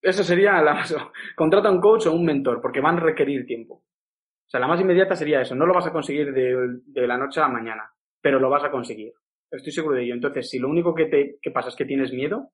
Eso 0.00 0.22
sería 0.22 0.62
la 0.62 0.74
más... 0.74 0.94
Contrata 1.36 1.70
un 1.70 1.80
coach 1.80 2.06
o 2.06 2.12
un 2.12 2.24
mentor, 2.24 2.60
porque 2.62 2.80
van 2.80 2.98
a 2.98 3.00
requerir 3.00 3.44
tiempo. 3.46 3.74
O 3.74 4.48
sea, 4.50 4.60
la 4.60 4.68
más 4.68 4.80
inmediata 4.80 5.16
sería 5.16 5.40
eso. 5.40 5.56
No 5.56 5.66
lo 5.66 5.74
vas 5.74 5.86
a 5.86 5.92
conseguir 5.92 6.32
de, 6.32 6.80
de 6.86 7.06
la 7.06 7.18
noche 7.18 7.40
a 7.40 7.48
la 7.48 7.52
mañana, 7.52 7.92
pero 8.20 8.38
lo 8.38 8.48
vas 8.48 8.64
a 8.64 8.70
conseguir. 8.70 9.12
Estoy 9.50 9.72
seguro 9.72 9.96
de 9.96 10.04
ello. 10.04 10.14
Entonces, 10.14 10.48
si 10.48 10.58
lo 10.60 10.68
único 10.68 10.94
que 10.94 11.06
te 11.06 11.38
que 11.42 11.50
pasa 11.50 11.68
es 11.68 11.76
que 11.76 11.84
tienes 11.84 12.12
miedo, 12.12 12.52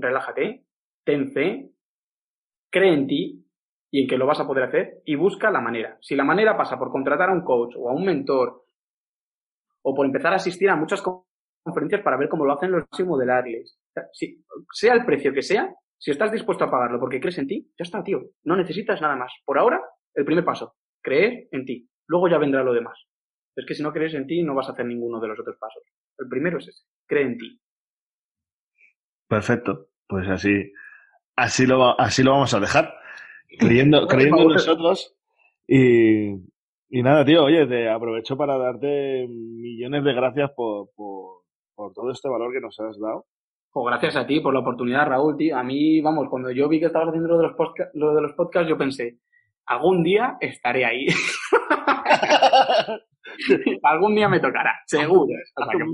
relájate, 0.00 0.64
ten 1.04 1.32
fe, 1.32 1.70
cree 2.70 2.94
en 2.94 3.06
ti 3.06 3.46
y 3.90 4.02
en 4.02 4.08
que 4.08 4.16
lo 4.16 4.26
vas 4.26 4.40
a 4.40 4.46
poder 4.46 4.64
hacer 4.64 5.02
y 5.04 5.16
busca 5.16 5.50
la 5.50 5.60
manera. 5.60 5.98
Si 6.00 6.14
la 6.14 6.24
manera 6.24 6.56
pasa 6.56 6.78
por 6.78 6.90
contratar 6.90 7.30
a 7.30 7.32
un 7.32 7.42
coach 7.42 7.74
o 7.76 7.88
a 7.88 7.92
un 7.92 8.04
mentor 8.04 8.64
o 9.82 9.94
por 9.94 10.06
empezar 10.06 10.32
a 10.32 10.36
asistir 10.36 10.70
a 10.70 10.76
muchas 10.76 11.02
conferencias 11.62 12.02
para 12.02 12.16
ver 12.16 12.28
cómo 12.28 12.44
lo 12.44 12.52
hacen 12.52 12.70
los 12.70 12.84
y 12.98 13.04
modelarles, 13.04 13.78
si, 14.12 14.44
sea 14.72 14.94
el 14.94 15.04
precio 15.04 15.32
que 15.32 15.42
sea, 15.42 15.74
si 15.98 16.10
estás 16.10 16.32
dispuesto 16.32 16.64
a 16.64 16.70
pagarlo 16.70 16.98
porque 16.98 17.20
crees 17.20 17.38
en 17.38 17.46
ti, 17.46 17.70
ya 17.78 17.82
está, 17.82 18.02
tío. 18.02 18.20
No 18.44 18.56
necesitas 18.56 19.00
nada 19.00 19.16
más. 19.16 19.32
Por 19.44 19.58
ahora, 19.58 19.80
el 20.14 20.24
primer 20.24 20.44
paso, 20.44 20.76
creer 21.02 21.48
en 21.50 21.64
ti. 21.64 21.88
Luego 22.06 22.28
ya 22.28 22.38
vendrá 22.38 22.62
lo 22.62 22.72
demás. 22.72 22.98
Es 23.56 23.66
que 23.66 23.74
si 23.74 23.82
no 23.82 23.92
crees 23.92 24.14
en 24.14 24.26
ti, 24.26 24.42
no 24.42 24.54
vas 24.54 24.68
a 24.68 24.72
hacer 24.72 24.86
ninguno 24.86 25.20
de 25.20 25.28
los 25.28 25.38
otros 25.38 25.56
pasos. 25.58 25.82
El 26.18 26.28
primero 26.28 26.58
es 26.58 26.68
ese, 26.68 26.84
cree 27.06 27.24
en 27.24 27.36
ti. 27.36 27.60
Perfecto. 29.28 29.89
Pues 30.10 30.28
así, 30.28 30.70
así 31.36 31.64
lo, 31.66 31.98
así 31.98 32.22
lo 32.22 32.32
vamos 32.32 32.52
a 32.52 32.60
dejar. 32.60 32.92
Creyendo, 33.58 34.06
creyendo 34.08 34.42
en 34.42 34.48
nosotros. 34.48 35.16
Y, 35.66 36.32
y 36.88 37.02
nada, 37.02 37.24
tío, 37.24 37.44
oye, 37.44 37.66
te 37.66 37.88
aprovecho 37.88 38.36
para 38.36 38.58
darte 38.58 39.26
millones 39.28 40.04
de 40.04 40.12
gracias 40.12 40.50
por, 40.56 40.88
por, 40.96 41.42
por 41.74 41.92
todo 41.94 42.10
este 42.10 42.28
valor 42.28 42.52
que 42.52 42.60
nos 42.60 42.78
has 42.80 42.98
dado. 42.98 43.24
Pues 43.72 43.86
gracias 43.86 44.16
a 44.16 44.26
ti 44.26 44.40
por 44.40 44.52
la 44.52 44.58
oportunidad, 44.60 45.06
Raúl, 45.06 45.36
tío. 45.36 45.56
A 45.56 45.62
mí, 45.62 46.00
vamos, 46.00 46.26
cuando 46.28 46.50
yo 46.50 46.68
vi 46.68 46.80
que 46.80 46.86
estabas 46.86 47.08
haciendo 47.10 47.28
lo 47.28 47.38
de 47.38 47.44
los, 47.48 47.56
podca- 47.56 47.90
lo 47.94 48.14
de 48.16 48.22
los 48.22 48.32
podcasts, 48.32 48.68
yo 48.68 48.76
pensé, 48.76 49.18
algún 49.66 50.02
día 50.02 50.36
estaré 50.40 50.84
ahí. 50.84 51.06
algún 53.84 54.16
día 54.16 54.28
me 54.28 54.40
tocará, 54.40 54.72
seguro. 54.86 55.28
Sea, 55.54 55.66
que. 55.70 55.78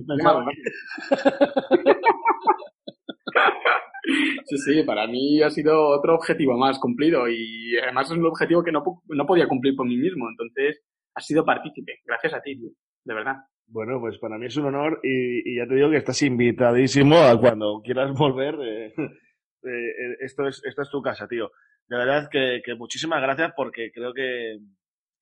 Sí, 4.44 4.56
sí, 4.58 4.82
para 4.84 5.06
mí 5.06 5.42
ha 5.42 5.50
sido 5.50 5.88
otro 5.88 6.14
objetivo 6.14 6.56
más 6.56 6.78
cumplido 6.78 7.28
y 7.28 7.76
además 7.82 8.10
es 8.10 8.16
un 8.16 8.26
objetivo 8.26 8.62
que 8.62 8.72
no, 8.72 8.84
no 9.06 9.26
podía 9.26 9.48
cumplir 9.48 9.74
por 9.74 9.86
mí 9.86 9.96
mismo. 9.96 10.28
Entonces, 10.28 10.80
has 11.14 11.26
sido 11.26 11.44
partícipe. 11.44 12.00
Gracias 12.04 12.34
a 12.34 12.40
ti, 12.40 12.56
tío. 12.56 12.70
De 13.04 13.14
verdad. 13.14 13.36
Bueno, 13.68 13.98
pues 13.98 14.18
para 14.18 14.38
mí 14.38 14.46
es 14.46 14.56
un 14.56 14.66
honor 14.66 15.00
y, 15.02 15.50
y 15.50 15.56
ya 15.56 15.66
te 15.66 15.74
digo 15.74 15.90
que 15.90 15.96
estás 15.96 16.22
invitadísimo 16.22 17.16
a 17.16 17.38
cuando 17.38 17.80
quieras 17.82 18.12
volver. 18.16 18.54
eh, 18.62 18.94
eh, 18.96 20.16
esto, 20.20 20.46
es, 20.46 20.62
esto 20.64 20.82
es 20.82 20.90
tu 20.90 21.02
casa, 21.02 21.26
tío. 21.26 21.50
De 21.88 21.96
verdad 21.96 22.28
que, 22.30 22.62
que 22.64 22.74
muchísimas 22.74 23.20
gracias 23.20 23.52
porque 23.56 23.90
creo 23.92 24.12
que, 24.12 24.58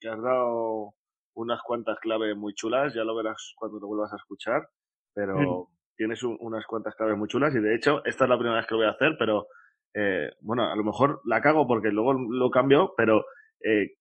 que 0.00 0.08
has 0.08 0.20
dado 0.22 0.94
unas 1.34 1.60
cuantas 1.62 1.98
claves 2.00 2.36
muy 2.36 2.52
chulas. 2.54 2.94
Ya 2.94 3.04
lo 3.04 3.16
verás 3.16 3.54
cuando 3.56 3.78
te 3.78 3.86
vuelvas 3.86 4.12
a 4.12 4.16
escuchar. 4.16 4.68
Pero 5.14 5.34
tienes 5.96 6.22
un- 6.22 6.36
unas 6.40 6.66
cuantas 6.66 6.94
claves 6.94 7.16
muy 7.16 7.28
chulas 7.28 7.54
y 7.54 7.60
de 7.60 7.74
hecho 7.74 8.04
esta 8.04 8.24
es 8.24 8.30
la 8.30 8.36
primera 8.38 8.56
vez 8.56 8.66
que 8.66 8.74
lo 8.74 8.78
voy 8.78 8.86
a 8.88 8.92
hacer, 8.92 9.16
pero 9.18 9.46
eh, 9.94 10.30
bueno, 10.40 10.70
a 10.70 10.74
lo 10.76 10.82
mejor 10.84 11.20
la 11.24 11.40
cago 11.40 11.66
porque 11.66 11.90
luego 11.90 12.12
lo 12.14 12.50
cambio, 12.50 12.94
pero 12.96 13.24
eh, 13.60 13.92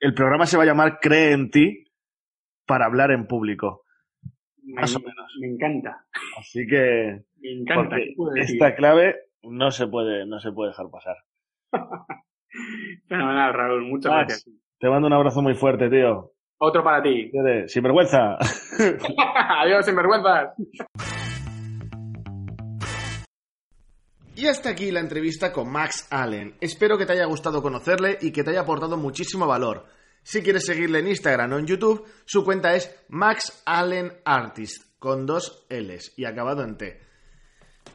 el 0.00 0.14
programa 0.14 0.46
se 0.46 0.56
va 0.56 0.62
a 0.62 0.66
llamar 0.66 0.98
Cree 1.00 1.32
en 1.32 1.50
ti 1.50 1.84
para 2.66 2.86
hablar 2.86 3.10
en 3.10 3.26
público. 3.26 3.82
Me, 4.62 4.80
Más 4.80 4.94
o 4.96 5.00
menos. 5.00 5.32
me 5.40 5.46
encanta. 5.48 6.06
Así 6.38 6.66
que 6.66 7.22
Me 7.38 7.52
encanta. 7.52 7.96
esta 8.36 8.74
clave 8.74 9.16
no 9.42 9.70
se 9.70 9.86
puede, 9.86 10.26
no 10.26 10.40
se 10.40 10.50
puede 10.52 10.70
dejar 10.70 10.86
pasar. 10.90 11.16
Fenomenal, 13.08 13.54
Raúl. 13.54 13.82
Muchas 13.84 14.12
Max. 14.12 14.26
gracias. 14.28 14.56
Te 14.78 14.88
mando 14.88 15.06
un 15.06 15.12
abrazo 15.14 15.40
muy 15.42 15.54
fuerte, 15.54 15.88
tío. 15.88 16.32
Otro 16.58 16.82
para 16.82 17.02
ti. 17.02 17.30
Sin 17.66 17.82
vergüenza. 17.82 18.36
Adiós, 19.62 19.84
sinvergüenzas. 19.84 20.54
Y 24.34 24.46
hasta 24.46 24.70
aquí 24.70 24.90
la 24.90 25.00
entrevista 25.00 25.52
con 25.52 25.70
Max 25.70 26.08
Allen. 26.10 26.56
Espero 26.60 26.98
que 26.98 27.06
te 27.06 27.12
haya 27.12 27.26
gustado 27.26 27.62
conocerle 27.62 28.18
y 28.20 28.32
que 28.32 28.42
te 28.42 28.50
haya 28.50 28.60
aportado 28.60 28.96
muchísimo 28.96 29.46
valor. 29.46 29.86
Si 30.22 30.42
quieres 30.42 30.66
seguirle 30.66 30.98
en 30.98 31.08
Instagram 31.08 31.52
o 31.52 31.58
en 31.58 31.66
YouTube, 31.66 32.04
su 32.24 32.44
cuenta 32.44 32.74
es 32.74 32.94
Max 33.08 33.62
Allen 33.64 34.12
Artist, 34.24 34.98
con 34.98 35.24
dos 35.24 35.66
L's 35.70 36.12
y 36.16 36.24
acabado 36.24 36.64
en 36.64 36.76
T. 36.76 37.00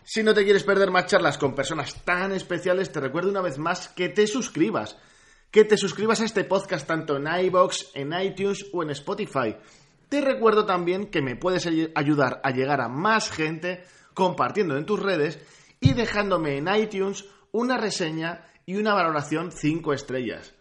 Si 0.04 0.24
no 0.24 0.34
te 0.34 0.44
quieres 0.44 0.64
perder 0.64 0.90
más 0.90 1.08
charlas 1.08 1.38
con 1.38 1.54
personas 1.54 2.04
tan 2.06 2.32
especiales, 2.32 2.92
te 2.92 3.00
recuerdo 3.00 3.30
una 3.30 3.42
vez 3.42 3.60
más 3.60 3.90
que 3.90 4.10
te 4.10 4.26
suscribas. 4.28 4.98
Que 5.52 5.66
te 5.66 5.78
suscribas 5.78 6.22
a 6.22 6.26
este 6.26 6.46
podcast 6.46 6.88
tanto 6.88 7.18
en 7.18 7.28
iBox, 7.46 7.92
en 7.94 8.14
iTunes 8.14 8.66
o 8.72 8.84
en 8.84 8.92
Spotify. 8.92 9.56
Te 10.08 10.22
recuerdo 10.22 10.66
también 10.66 11.08
que 11.08 11.22
me 11.22 11.36
puedes 11.36 11.66
ay- 11.66 11.92
ayudar 11.96 12.40
a 12.44 12.52
llegar 12.52 12.80
a 12.82 12.88
más 12.88 13.30
gente 13.32 13.84
compartiendo 14.14 14.78
en 14.78 14.86
tus 14.86 15.02
redes 15.02 15.40
y 15.82 15.94
dejándome 15.94 16.58
en 16.58 16.68
iTunes 16.74 17.26
una 17.52 17.78
reseña 17.78 18.46
y 18.66 18.76
una 18.78 18.94
valoración 18.94 19.52
5 19.52 19.94
estrellas. 19.94 20.54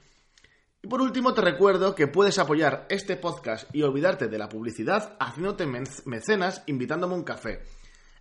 Y 0.82 0.88
por 0.88 1.03
último 1.03 1.34
te 1.34 1.43
recuerdo 1.43 1.95
que 1.95 2.09
puedes 2.09 2.38
apoyar 2.38 2.86
este 2.88 3.16
podcast 3.16 3.72
y 3.74 3.82
olvidarte 3.82 4.28
de 4.28 4.38
la 4.38 4.49
publicidad 4.49 5.16
haciéndote 5.20 5.66
mec- 5.66 6.05
mecenas 6.07 6.62
invitándome 6.66 7.14
un 7.14 7.22
café. 7.22 7.62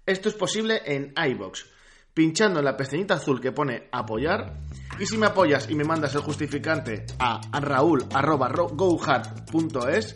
Esto 0.06 0.30
es 0.30 0.36
posible 0.36 0.82
en 0.86 1.14
iBox, 1.16 1.66
pinchando 2.14 2.60
en 2.60 2.66
la 2.66 2.76
pestañita 2.78 3.16
azul 3.16 3.40
que 3.40 3.52
pone 3.54 3.88
apoyar 3.92 4.58
y 5.00 5.06
si 5.06 5.18
me 5.18 5.28
apoyas 5.28 5.70
y 5.70 5.76
me 5.76 5.86
mandas 5.86 6.16
el 6.16 6.22
justificante 6.22 7.06
a 7.20 7.40
raúl@gohard.es, 7.60 10.14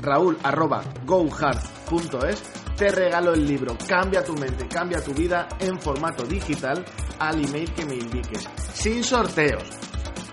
raúl@gohard.es, 0.00 2.42
te 2.76 2.90
regalo 2.90 3.34
el 3.34 3.46
libro 3.46 3.76
Cambia 3.86 4.24
tu 4.24 4.32
mente, 4.34 4.66
cambia 4.66 5.04
tu 5.04 5.12
vida 5.12 5.46
en 5.60 5.78
formato 5.78 6.24
digital 6.24 6.82
al 7.18 7.44
email 7.44 7.70
que 7.74 7.84
me 7.84 7.96
indiques, 7.96 8.48
sin 8.72 9.04
sorteos. 9.04 9.64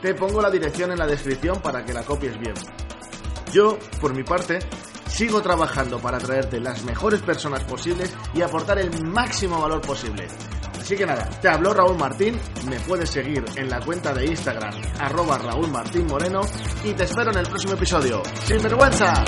Te 0.02 0.16
pongo 0.16 0.42
la 0.42 0.50
dirección 0.50 0.92
en 0.92 0.98
la 0.98 1.06
descripción 1.06 1.62
para 1.62 1.84
que 1.84 1.92
la 1.94 2.04
copies 2.04 2.40
bien. 2.40 2.54
Yo, 3.52 3.78
por 4.00 4.16
mi 4.16 4.24
parte, 4.24 4.60
sigo 5.08 5.42
trabajando 5.42 6.00
para 6.00 6.20
traerte 6.20 6.62
las 6.62 6.86
mejores 6.86 7.22
personas 7.22 7.66
posibles 7.66 8.16
y 8.34 8.42
aportar 8.42 8.80
el 8.80 9.06
máximo 9.06 9.60
valor 9.60 9.82
posible. 9.82 10.30
Así 10.90 10.98
que 10.98 11.06
nada, 11.06 11.30
te 11.40 11.48
habló 11.48 11.72
Raúl 11.72 12.00
Martín, 12.00 12.36
me 12.68 12.80
puedes 12.80 13.12
seguir 13.12 13.46
en 13.56 13.70
la 13.70 13.80
cuenta 13.80 14.12
de 14.12 14.26
Instagram, 14.26 14.74
arroba 15.00 15.38
Raúl 15.38 15.70
Martín 15.70 16.08
Moreno, 16.08 16.42
y 16.84 16.94
te 16.94 17.04
espero 17.04 17.30
en 17.30 17.38
el 17.38 17.46
próximo 17.46 17.74
episodio. 17.74 18.24
¡Sin 18.48 18.60
vergüenza! 18.60 19.24